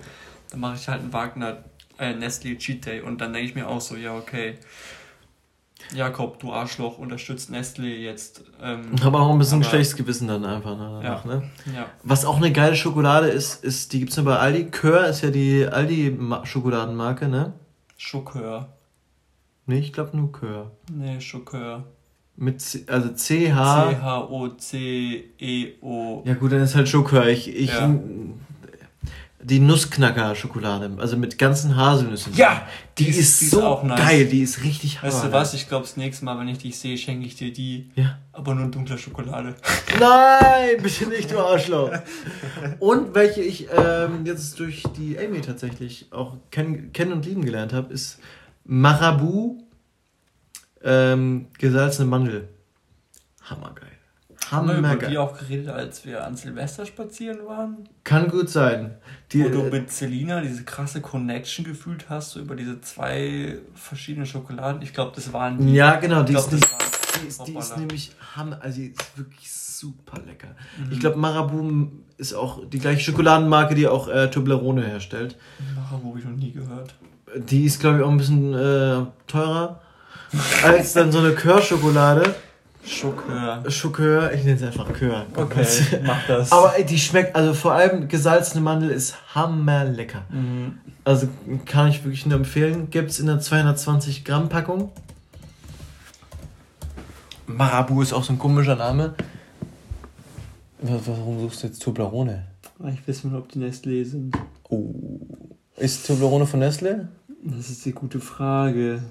dann 0.51 0.59
mache 0.59 0.75
ich 0.75 0.87
halt 0.87 1.01
einen 1.01 1.11
Wagner 1.13 1.63
äh, 1.99 2.13
Nestle 2.13 2.57
Cheat 2.57 2.85
Day 2.85 3.01
und 3.01 3.21
dann 3.21 3.33
denke 3.33 3.49
ich 3.49 3.55
mir 3.55 3.67
auch 3.67 3.81
so, 3.81 3.95
ja, 3.95 4.15
okay. 4.15 4.55
Jakob, 5.93 6.39
du 6.39 6.51
Arschloch, 6.53 6.97
unterstützt 6.97 7.49
Nestle 7.51 7.87
jetzt. 7.87 8.43
Ähm, 8.61 8.95
Aber 9.03 9.19
auch 9.19 9.31
ein 9.31 9.37
bisschen 9.37 9.59
aber- 9.61 9.69
schlechtes 9.69 9.95
Gewissen 9.97 10.27
dann 10.29 10.45
einfach 10.45 10.77
ne, 10.77 10.99
danach, 11.03 11.25
Ja. 11.25 11.31
ne? 11.35 11.51
Ja. 11.75 11.85
Was 12.03 12.23
auch 12.25 12.37
eine 12.37 12.51
geile 12.53 12.75
Schokolade 12.75 13.27
ist, 13.27 13.63
ist 13.63 13.91
die 13.93 13.99
gibt's 13.99 14.15
nur 14.15 14.25
bei 14.25 14.37
Aldi. 14.37 14.65
Kör 14.71 15.07
ist 15.07 15.21
ja 15.21 15.29
die 15.29 15.67
Aldi-Schokoladenmarke, 15.67 17.27
ne? 17.27 17.53
Schokör. 17.97 18.69
Nee, 19.65 19.79
ich 19.79 19.91
glaube 19.93 20.15
nur 20.17 20.31
Kör. 20.31 20.71
Nee, 20.91 21.19
Schokör. 21.19 21.83
Mit 22.35 22.61
C, 22.61 22.83
also 22.87 23.09
CH. 23.09 23.19
C-H-O-C-E-O. 24.83 26.23
Ja 26.25 26.33
gut, 26.33 26.51
dann 26.51 26.61
ist 26.61 26.75
halt 26.75 26.89
Schokör. 26.89 27.27
Ich, 27.27 27.47
ich, 27.53 27.69
Ja. 27.69 27.93
Die 29.45 29.59
Nussknacker-Schokolade, 29.59 30.91
also 30.99 31.17
mit 31.17 31.37
ganzen 31.37 31.75
Haselnüssen. 31.75 32.33
Ja, 32.35 32.65
die, 32.97 33.05
die 33.05 33.09
ist- 33.11 33.17
ist, 33.19 33.41
die 33.41 33.45
ist 33.45 33.51
so 33.51 33.63
auch 33.63 33.83
nice. 33.83 33.99
geil, 33.99 34.25
die 34.27 34.41
ist 34.41 34.63
richtig 34.63 35.03
Weißt 35.03 35.17
du 35.19 35.23
Hammer, 35.23 35.33
was? 35.33 35.53
Ich 35.53 35.67
glaube, 35.67 35.83
das 35.83 35.97
nächste 35.97 36.23
Mal, 36.25 36.39
wenn 36.39 36.47
ich 36.47 36.59
dich 36.59 36.77
sehe, 36.79 36.97
schenke 36.97 37.25
ich 37.25 37.35
dir 37.35 37.51
die. 37.51 37.91
Ja. 37.95 38.19
Aber 38.31 38.55
nur 38.55 38.65
in 38.65 38.71
dunkler 38.71 38.97
Schokolade. 38.97 39.55
Nein, 39.99 40.81
bitte 40.81 41.07
nicht, 41.09 41.29
du 41.31 41.39
Arschloch. 41.39 41.91
Und 42.79 43.13
welche 43.15 43.41
ich 43.41 43.67
ähm, 43.75 44.25
jetzt 44.25 44.57
durch 44.59 44.83
die 44.97 45.17
Amy 45.19 45.41
tatsächlich 45.41 46.07
auch 46.11 46.37
kenn, 46.49 46.93
kennen 46.93 47.11
und 47.13 47.25
lieben 47.25 47.43
gelernt 47.43 47.73
habe, 47.73 47.91
ist 47.93 48.19
Marabu 48.65 49.61
ähm, 50.83 51.47
gesalzene 51.57 52.07
Mandel. 52.09 52.47
Hammergeil. 53.43 53.82
Haben 54.53 54.67
wir 54.67 54.77
über 54.77 54.95
die 54.95 55.17
auch 55.17 55.37
geredet, 55.37 55.69
als 55.69 56.05
wir 56.05 56.23
an 56.23 56.35
Silvester 56.35 56.85
spazieren 56.85 57.39
waren? 57.45 57.89
Kann 58.03 58.29
gut 58.29 58.49
sein. 58.49 58.95
Die, 59.31 59.43
Wo 59.43 59.49
du 59.49 59.61
äh, 59.63 59.69
mit 59.69 59.91
Selina 59.91 60.41
diese 60.41 60.63
krasse 60.63 61.01
Connection 61.01 61.65
gefühlt 61.65 62.09
hast, 62.09 62.31
so 62.31 62.39
über 62.39 62.55
diese 62.55 62.79
zwei 62.81 63.57
verschiedenen 63.73 64.25
Schokoladen. 64.25 64.81
Ich 64.81 64.93
glaube, 64.93 65.11
das 65.15 65.33
waren 65.33 65.57
die. 65.57 65.73
ja, 65.73 65.95
genau, 65.95 66.23
die 66.23 66.33
ist, 66.33 66.49
glaub, 66.49 66.61
waren 66.61 67.21
die, 67.21 67.27
ist, 67.27 67.47
die 67.47 67.57
ist 67.57 67.77
nämlich 67.77 68.11
Hammer, 68.35 68.59
also 68.61 68.79
die 68.79 68.87
ist 68.87 69.17
wirklich 69.17 69.51
super 69.51 70.21
lecker. 70.25 70.49
Mhm. 70.77 70.91
Ich 70.91 70.99
glaube, 70.99 71.17
Marabu 71.17 71.87
ist 72.17 72.33
auch 72.33 72.61
die 72.69 72.79
gleiche 72.79 73.01
Schokoladenmarke, 73.01 73.75
die 73.75 73.87
auch 73.87 74.07
äh, 74.07 74.29
Toblerone 74.29 74.85
herstellt. 74.85 75.37
Marabu 75.75 76.09
habe 76.09 76.19
ich 76.19 76.25
noch 76.25 76.37
nie 76.37 76.51
gehört. 76.51 76.95
Die 77.35 77.65
ist, 77.65 77.79
glaube 77.79 77.97
ich, 77.97 78.03
auch 78.03 78.09
ein 78.11 78.17
bisschen 78.17 78.53
äh, 78.53 79.05
teurer 79.27 79.81
als 80.63 80.93
dann 80.93 81.11
so 81.11 81.19
eine 81.19 81.33
Kör-Schokolade. 81.33 82.35
Schokör. 82.85 83.63
Schokör, 83.69 84.33
ich 84.33 84.43
nenne 84.43 84.57
es 84.57 84.63
einfach 84.63 84.91
Kör. 84.91 85.25
Okay, 85.35 85.65
mach 86.05 86.27
das. 86.27 86.51
Aber 86.51 86.73
die 86.83 86.99
schmeckt, 86.99 87.35
also 87.35 87.53
vor 87.53 87.73
allem 87.73 88.07
gesalzene 88.07 88.61
Mandel 88.61 88.89
ist 88.89 89.15
hammerlecker. 89.33 90.23
Mhm. 90.29 90.79
Also 91.05 91.27
kann 91.65 91.87
ich 91.89 92.03
wirklich 92.03 92.25
nur 92.25 92.37
empfehlen. 92.37 92.89
Gibt 92.89 93.11
es 93.11 93.19
in 93.19 93.27
der 93.27 93.39
220 93.39 94.25
Gramm 94.25 94.49
Packung. 94.49 94.91
Marabu 97.47 98.01
ist 98.01 98.13
auch 98.13 98.23
so 98.23 98.33
ein 98.33 98.39
komischer 98.39 98.75
Name. 98.75 99.15
Warum 100.81 101.39
suchst 101.39 101.63
du 101.63 101.67
jetzt 101.67 101.81
Toblerone? 101.81 102.45
Ich 102.91 103.07
weiß 103.07 103.23
nicht, 103.23 103.33
ob 103.33 103.49
die 103.49 103.59
Nestlé 103.59 104.03
sind. 104.03 104.35
Oh. 104.69 104.93
Ist 105.77 106.05
Toblerone 106.05 106.45
von 106.45 106.59
Nestle? 106.59 107.07
Das 107.43 107.69
ist 107.69 107.85
die 107.85 107.93
gute 107.93 108.19
Frage. 108.19 109.01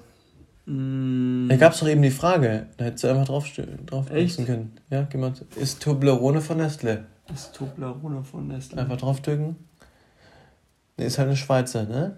Mm. 0.65 1.47
Da 1.49 1.57
gab 1.57 1.73
es 1.73 1.79
doch 1.79 1.87
eben 1.87 2.01
die 2.01 2.11
Frage. 2.11 2.67
Da 2.77 2.85
hättest 2.85 3.03
du 3.03 3.09
einfach 3.09 3.25
drauf, 3.25 3.45
drauf 3.85 4.07
können. 4.09 4.71
Ja, 4.89 5.03
geh 5.09 5.17
mal. 5.17 5.33
Ist 5.55 5.81
Toblerone 5.81 6.41
von 6.41 6.57
Nestle? 6.57 7.05
Ist 7.31 7.53
Toblerone 7.55 8.23
von 8.23 8.51
Nestlé. 8.51 8.77
Einfach 8.77 8.97
drauf 8.97 9.21
drücken. 9.21 9.55
Nee, 10.97 11.05
ist 11.05 11.17
halt 11.17 11.27
eine 11.29 11.37
Schweizer, 11.37 11.85
ne? 11.85 12.17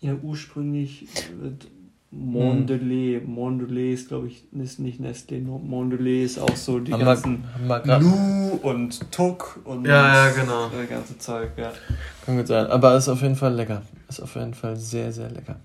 Ja, 0.00 0.14
ursprünglich 0.14 1.06
wird 1.40 1.68
Mondelez. 2.10 3.22
Mondelez 3.26 4.00
ist, 4.00 4.08
glaube 4.08 4.26
ich, 4.28 4.44
ist 4.52 4.78
nicht 4.80 5.00
Nestlé. 5.00 5.40
Mondelez 5.40 6.32
ist 6.32 6.38
auch 6.38 6.56
so 6.56 6.78
die 6.78 6.92
Haben 6.92 7.04
ganzen 7.04 7.44
Lu 7.84 8.58
und 8.62 9.10
Tuck 9.10 9.60
und 9.64 9.86
Ja, 9.86 10.28
ja, 10.28 10.32
genau. 10.32 10.68
das 10.68 10.88
ganze 10.88 11.18
Zeug, 11.18 11.50
ja. 11.56 11.72
Kann 12.24 12.36
gut 12.36 12.46
sein. 12.46 12.66
Aber 12.66 12.96
ist 12.96 13.08
auf 13.08 13.22
jeden 13.22 13.36
Fall 13.36 13.54
lecker. 13.54 13.82
Ist 14.08 14.20
auf 14.20 14.34
jeden 14.34 14.54
Fall 14.54 14.76
sehr, 14.76 15.10
sehr 15.10 15.30
lecker. 15.30 15.56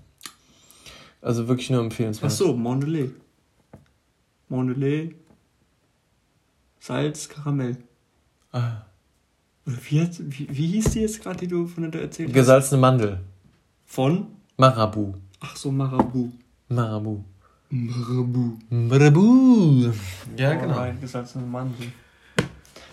Also 1.20 1.48
wirklich 1.48 1.70
nur 1.70 1.82
empfehlenswert. 1.82 2.30
Ach 2.32 2.36
so, 2.36 2.54
Mondelez. 2.56 3.10
Mondelez. 4.48 5.12
Salz, 6.80 7.28
Karamell. 7.28 7.76
Ah. 8.52 8.82
Oder 9.66 9.76
wie, 9.88 10.00
hat- 10.00 10.18
wie, 10.20 10.48
wie 10.50 10.66
hieß 10.68 10.90
die 10.92 11.00
jetzt 11.00 11.22
gerade, 11.22 11.38
die 11.40 11.48
du 11.48 11.66
von 11.66 11.82
der 11.82 11.90
du 11.92 12.00
erzählt 12.00 12.28
hast? 12.28 12.34
Gesalzene 12.34 12.80
Mandel. 12.80 13.20
Von? 13.84 14.28
Marabu. 14.56 15.12
Ach 15.40 15.56
so, 15.56 15.70
Marabu. 15.70 16.30
Marabu. 16.68 17.22
Marabu. 17.70 18.56
Marabu. 18.70 19.92
Ja, 20.36 20.54
genau. 20.54 20.74
Alright, 20.74 21.00
gesalzene 21.00 21.44
Mandel. 21.46 21.88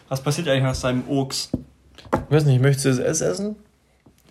Was 0.09 0.21
passiert 0.21 0.47
eigentlich 0.49 0.65
aus 0.65 0.81
deinem 0.81 1.07
Ochs? 1.09 1.49
Ich 2.11 2.31
weiß 2.35 2.45
nicht, 2.45 2.61
möchtest 2.61 2.85
du 2.99 3.03
es 3.03 3.21
essen? 3.21 3.55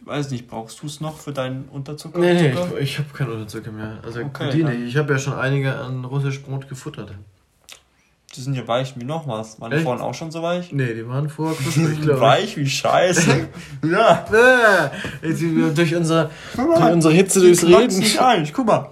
Weiß 0.04 0.30
nicht, 0.30 0.48
brauchst 0.48 0.82
du 0.82 0.86
es 0.86 1.00
noch 1.00 1.18
für 1.18 1.32
deinen 1.32 1.64
Unterzucker? 1.70 2.18
Nee, 2.18 2.34
nee, 2.34 2.52
ich, 2.78 2.82
ich 2.82 2.98
habe 2.98 3.08
keinen 3.16 3.30
Unterzucker 3.32 3.70
mehr. 3.72 3.98
Also 4.04 4.20
Okay, 4.20 4.50
die 4.50 4.62
nicht. 4.64 4.80
Ich 4.88 4.96
habe 4.98 5.12
ja 5.14 5.18
schon 5.18 5.32
einige 5.34 5.74
an 5.76 6.04
russisch 6.04 6.42
Brot 6.42 6.68
gefuttert. 6.68 7.14
Die 8.34 8.40
sind 8.40 8.54
ja 8.54 8.66
weich 8.68 8.98
wie 8.98 9.04
noch 9.04 9.26
was. 9.28 9.60
Waren 9.60 9.70
die 9.70 9.76
Echt? 9.76 9.84
vorhin 9.86 10.02
auch 10.04 10.12
schon 10.12 10.30
so 10.32 10.42
weich? 10.42 10.72
Nee, 10.72 10.92
die 10.94 11.08
waren 11.08 11.28
vorher 11.30 11.56
knusprig, 11.56 12.00
glaube 12.02 12.14
ich. 12.16 12.20
Weich 12.20 12.56
wie 12.56 12.68
Scheiße. 12.68 13.48
ja. 13.90 14.26
Äh, 15.22 15.28
jetzt 15.28 15.38
sind 15.38 15.56
wir 15.56 15.68
durch 15.70 15.94
unsere, 15.94 16.30
durch 16.56 16.92
unsere 16.92 17.14
Hitze 17.14 17.40
durchs 17.40 17.60
Die 17.60 17.72
Reden. 17.72 17.96
nicht 17.98 18.18
ein. 18.20 18.46
Guck 18.52 18.66
mal. 18.66 18.90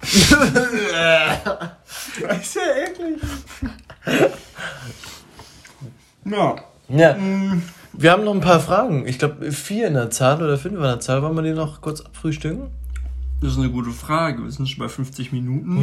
das 0.00 0.20
ist 2.42 2.56
ja 2.56 2.62
eklig. 2.84 3.20
ja. 6.24 6.56
Ja, 6.88 7.14
Mm. 7.14 7.62
Wir 7.92 8.10
haben 8.12 8.24
noch 8.24 8.34
ein 8.34 8.40
paar 8.40 8.60
Fragen. 8.60 9.06
Ich 9.06 9.18
glaube, 9.18 9.52
vier 9.52 9.88
in 9.88 9.94
der 9.94 10.10
Zahl 10.10 10.42
oder 10.42 10.56
fünf 10.58 10.76
in 10.76 10.82
der 10.82 11.00
Zahl. 11.00 11.22
Wollen 11.22 11.34
wir 11.36 11.42
die 11.42 11.52
noch 11.52 11.80
kurz 11.80 12.00
abfrühstücken? 12.00 12.68
Das 13.40 13.52
ist 13.52 13.58
eine 13.58 13.70
gute 13.70 13.90
Frage. 13.90 14.44
Wir 14.44 14.50
sind 14.52 14.68
schon 14.68 14.78
bei 14.84 14.88
50 14.88 15.32
Minuten. 15.32 15.76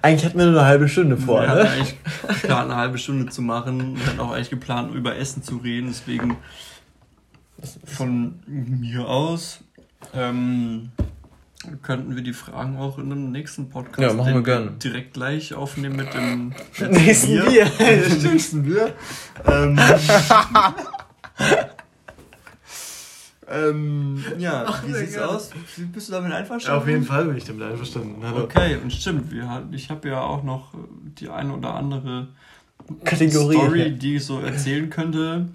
Eigentlich 0.00 0.24
hatten 0.24 0.38
wir 0.38 0.46
nur 0.46 0.60
eine 0.60 0.64
halbe 0.68 0.88
Stunde 0.88 1.16
vor, 1.16 1.42
wir 1.42 1.48
hatten 1.48 1.62
ne? 1.64 1.70
eigentlich 1.70 1.96
geplant, 2.40 2.70
eine 2.70 2.76
halbe 2.76 2.98
Stunde 2.98 3.32
zu 3.32 3.42
machen. 3.42 3.96
Wir 3.96 4.06
hatten 4.06 4.20
auch 4.20 4.30
eigentlich 4.30 4.50
geplant, 4.50 4.94
über 4.94 5.16
Essen 5.16 5.42
zu 5.42 5.56
reden. 5.56 5.88
Deswegen 5.88 6.36
von 7.84 8.34
mir 8.46 9.08
aus 9.08 9.60
Ähm, 10.14 10.90
könnten 11.82 12.14
wir 12.14 12.22
die 12.22 12.34
Fragen 12.34 12.76
auch 12.76 12.98
in 12.98 13.10
einem 13.10 13.32
nächsten 13.32 13.70
Podcast 13.70 13.98
Ja, 13.98 14.12
machen 14.12 14.26
wir 14.28 14.34
den 14.34 14.44
gerne. 14.44 14.70
direkt 14.72 15.14
gleich 15.14 15.54
aufnehmen 15.54 15.96
mit 15.96 16.12
dem 16.14 16.54
Nächsten 16.90 17.42
Bier. 17.44 17.66
nächsten 18.22 18.62
Bier. 18.62 18.92
Ähm, 19.50 19.76
ähm, 23.48 24.24
ja, 24.38 24.66
wie 24.86 24.92
sehr 24.92 25.00
sieht's 25.00 25.14
gerne. 25.14 25.28
aus? 25.28 25.50
Bist 25.92 26.08
du 26.08 26.12
damit 26.12 26.32
einverstanden? 26.32 26.80
Auf 26.80 26.88
jeden 26.88 27.04
Fall 27.04 27.26
bin 27.26 27.36
ich 27.36 27.44
damit 27.44 27.62
einverstanden. 27.62 28.16
Hallo. 28.22 28.44
Okay, 28.44 28.76
und 28.76 28.92
stimmt, 28.92 29.30
wir, 29.30 29.68
ich 29.72 29.90
habe 29.90 30.08
ja 30.08 30.20
auch 30.20 30.42
noch 30.42 30.74
äh, 30.74 30.78
die 31.18 31.28
eine 31.28 31.54
oder 31.54 31.74
andere 31.74 32.28
Kategorie. 33.04 33.56
Story, 33.56 33.92
die 33.92 34.16
ich 34.16 34.24
so 34.24 34.40
erzählen 34.40 34.90
könnte. 34.90 35.48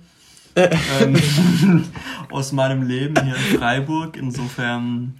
ähm, 0.55 1.86
aus 2.32 2.51
meinem 2.51 2.88
Leben 2.88 3.15
hier 3.23 3.36
in 3.36 3.59
Freiburg. 3.59 4.17
Insofern 4.17 5.19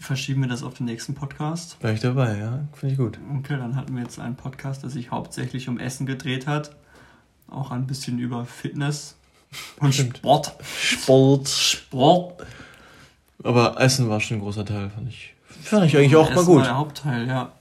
verschieben 0.00 0.42
wir 0.42 0.48
das 0.48 0.62
auf 0.62 0.74
den 0.74 0.86
nächsten 0.86 1.14
Podcast. 1.14 1.82
War 1.82 1.92
ich 1.92 2.00
dabei, 2.00 2.38
ja. 2.38 2.68
Finde 2.74 2.92
ich 2.92 2.98
gut. 2.98 3.18
Okay, 3.38 3.56
dann 3.56 3.76
hatten 3.76 3.94
wir 3.94 4.02
jetzt 4.02 4.18
einen 4.18 4.36
Podcast, 4.36 4.82
der 4.82 4.90
sich 4.90 5.10
hauptsächlich 5.10 5.68
um 5.68 5.78
Essen 5.78 6.06
gedreht 6.06 6.46
hat. 6.46 6.76
Auch 7.54 7.70
ein 7.70 7.86
bisschen 7.86 8.18
über 8.18 8.44
Fitness 8.46 9.16
und 9.80 9.94
Stimmt. 9.94 10.18
Sport. 10.18 10.52
Sport. 10.66 11.48
Sport. 11.48 12.46
Aber 13.42 13.80
Essen 13.80 14.08
war 14.08 14.20
schon 14.20 14.38
ein 14.38 14.40
großer 14.40 14.64
Teil, 14.64 14.90
fand 14.90 15.08
ich. 15.08 15.34
Fand 15.62 15.86
ich 15.86 15.96
eigentlich 15.96 16.16
auch 16.16 16.24
Essen 16.30 16.34
mal 16.34 16.46
war 16.46 16.54
gut. 16.56 16.64
der 16.64 16.76
Hauptteil, 16.76 17.26
ja. 17.28 17.52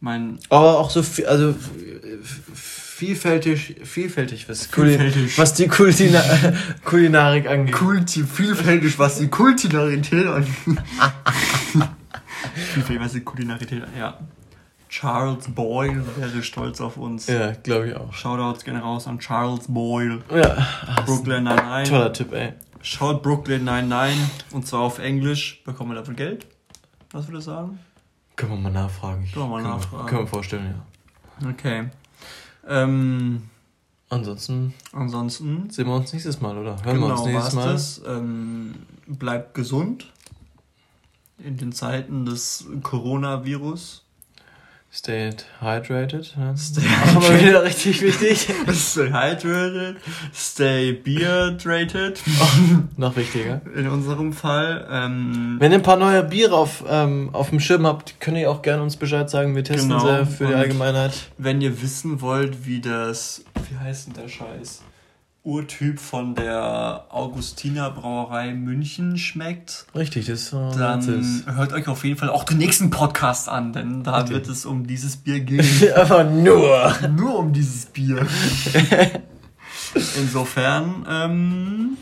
Mein 0.00 0.38
Aber 0.50 0.78
auch 0.78 0.90
so 0.90 1.02
viel, 1.02 1.26
also 1.26 1.54
vielfältig, 2.54 3.76
vielfältig, 3.84 4.48
was, 4.48 4.66
Vielfältig. 4.66 5.38
was 5.38 5.54
die 5.54 5.68
Kulina 5.68 6.22
Kulinarik 6.84 7.46
angeht. 7.48 7.74
Kulti, 7.74 8.24
vielfältig, 8.24 8.98
was 8.98 9.18
die 9.18 9.28
Kulinarität 9.28 10.26
angeht. 10.26 10.52
vielfältig, 12.74 13.04
was 13.04 13.12
die 13.12 13.20
Kulinarität 13.20 13.84
Ja. 13.98 14.18
Charles 14.88 15.48
Boyle 15.48 16.04
wäre 16.16 16.42
stolz 16.42 16.80
auf 16.80 16.96
uns. 16.96 17.26
Ja, 17.26 17.52
glaube 17.52 17.88
ich 17.88 17.96
auch. 17.96 18.12
Shoutouts 18.12 18.64
gehen 18.64 18.76
raus 18.76 19.06
an 19.06 19.18
Charles 19.18 19.66
Boyle. 19.68 20.22
Ja, 20.30 20.66
Brooklyn 21.04 21.44
Nine-Nine. 21.44 21.84
toller 21.88 22.12
Tipp, 22.12 22.32
ey. 22.32 22.52
Schaut 22.82 23.22
Brooklyn 23.22 23.64
Nine-Nine 23.64 24.30
und 24.52 24.66
zwar 24.66 24.80
auf 24.80 24.98
Englisch. 25.00 25.62
Bekommen 25.64 25.90
wir 25.90 25.96
dafür 25.96 26.14
Geld? 26.14 26.46
Was 27.10 27.26
würdest 27.26 27.48
du 27.48 27.50
sagen? 27.52 27.78
Können 28.36 28.52
wir 28.52 28.58
mal 28.58 28.72
nachfragen. 28.72 29.24
Ich, 29.24 29.32
Können 29.32 29.46
wir 29.46 29.48
mal 29.48 29.62
nachfragen. 29.62 30.06
Können 30.06 30.20
wir 30.22 30.26
vorstellen, 30.28 30.74
ja. 31.42 31.48
Okay. 31.50 31.88
Ähm, 32.68 33.42
Ansonsten 34.08 34.72
ansonsten. 34.92 35.68
sehen 35.70 35.86
wir 35.88 35.96
uns 35.96 36.12
nächstes 36.12 36.40
Mal, 36.40 36.56
oder? 36.56 36.76
Hören 36.84 37.00
wir 37.00 37.06
uns 37.06 37.22
Genau, 37.22 37.32
nächstes 37.32 37.54
Mal. 37.54 37.72
das. 37.72 38.02
Ähm, 38.06 38.74
bleibt 39.06 39.54
gesund 39.54 40.06
in 41.38 41.56
den 41.56 41.72
Zeiten 41.72 42.24
des 42.24 42.66
Coronavirus. 42.82 44.04
Stay 44.96 45.30
hydrated. 45.60 46.34
Ja. 46.38 46.56
Stay 46.56 46.80
Aber 47.14 47.38
wieder 47.38 47.62
richtig 47.62 48.00
wichtig. 48.00 48.48
Stay 48.72 49.10
hydrated, 49.12 49.96
stay 50.34 50.92
beer-drated 50.92 52.18
Noch 52.96 53.14
wichtiger. 53.14 53.60
in 53.74 53.88
unserem 53.88 54.32
Fall. 54.32 54.86
Ähm, 54.90 55.56
Wenn 55.58 55.72
ihr 55.72 55.78
ein 55.78 55.82
paar 55.82 55.98
neue 55.98 56.22
Biere 56.22 56.54
auf, 56.56 56.82
ähm, 56.88 57.28
auf 57.34 57.50
dem 57.50 57.60
Schirm 57.60 57.86
habt, 57.86 58.18
könnt 58.20 58.38
ihr 58.38 58.50
auch 58.50 58.62
gerne 58.62 58.82
uns 58.82 58.96
Bescheid 58.96 59.28
sagen. 59.28 59.54
Wir 59.54 59.64
testen 59.64 59.90
Genau. 59.90 60.24
sie 60.24 60.30
für 60.30 60.46
die 60.46 60.54
Und- 60.54 60.58
Allgemeinheit. 60.60 61.12
wenn 61.36 61.60
ihr 61.60 61.82
wissen 61.82 62.22
wollt, 62.22 62.64
wie 62.66 62.80
das, 62.80 63.44
wie 63.70 63.76
heißt 63.78 64.06
denn 64.06 64.14
der 64.14 64.28
Scheiß? 64.28 64.82
Urtyp 65.46 66.00
von 66.00 66.34
der 66.34 67.06
Augustiner 67.08 67.90
Brauerei 67.92 68.52
München 68.52 69.16
schmeckt, 69.16 69.86
Richtig, 69.94 70.26
das 70.26 70.52
war 70.52 70.76
dann 70.76 71.44
hört 71.54 71.72
euch 71.72 71.86
auf 71.86 72.02
jeden 72.02 72.16
Fall 72.16 72.30
auch 72.30 72.42
den 72.42 72.58
nächsten 72.58 72.90
Podcast 72.90 73.48
an, 73.48 73.72
denn 73.72 74.02
da 74.02 74.16
Richtig. 74.16 74.34
wird 74.34 74.48
es 74.48 74.66
um 74.66 74.88
dieses 74.88 75.16
Bier 75.16 75.38
gehen. 75.38 75.64
Aber 75.94 76.24
nur. 76.24 76.92
Nur 77.16 77.38
um 77.38 77.52
dieses 77.52 77.86
Bier. 77.86 78.26
Insofern, 80.18 81.06
ähm, 81.08 81.96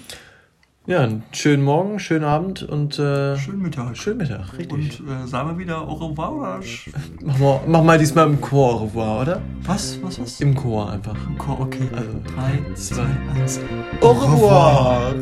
Ja, 0.87 1.01
einen 1.01 1.22
schönen 1.32 1.62
Morgen, 1.64 1.99
schönen 1.99 2.26
Abend 2.26 2.62
und 2.62 2.99
äh, 2.99 3.39
schönen 3.39 3.62
Mittag. 3.62 3.97
schönen 3.97 4.18
Mittag. 4.18 4.53
Richtig. 4.59 5.01
Und 5.01 5.09
äh, 5.09 5.26
sagen 5.26 5.49
wir 5.49 5.59
wieder 5.59 5.80
au 5.80 5.95
revoir 5.95 6.32
oder? 6.37 6.61
Mach 7.22 7.39
mal, 7.39 7.61
mach 7.66 7.82
mal 7.82 7.99
diesmal 7.99 8.26
im 8.26 8.39
Chor 8.39 8.74
au 8.74 8.85
revoir, 8.85 9.22
oder? 9.22 9.41
Was? 9.62 9.99
Was? 10.03 10.20
Was? 10.20 10.43
Im 10.43 10.55
Chor 10.55 10.93
einfach. 10.93 11.16
Okay. 11.59 11.89
Also, 11.91 12.11
Drei, 12.35 12.74
zwei, 12.74 13.07
eins. 13.35 13.61
Au 14.03 14.11
revoir. 14.12 15.14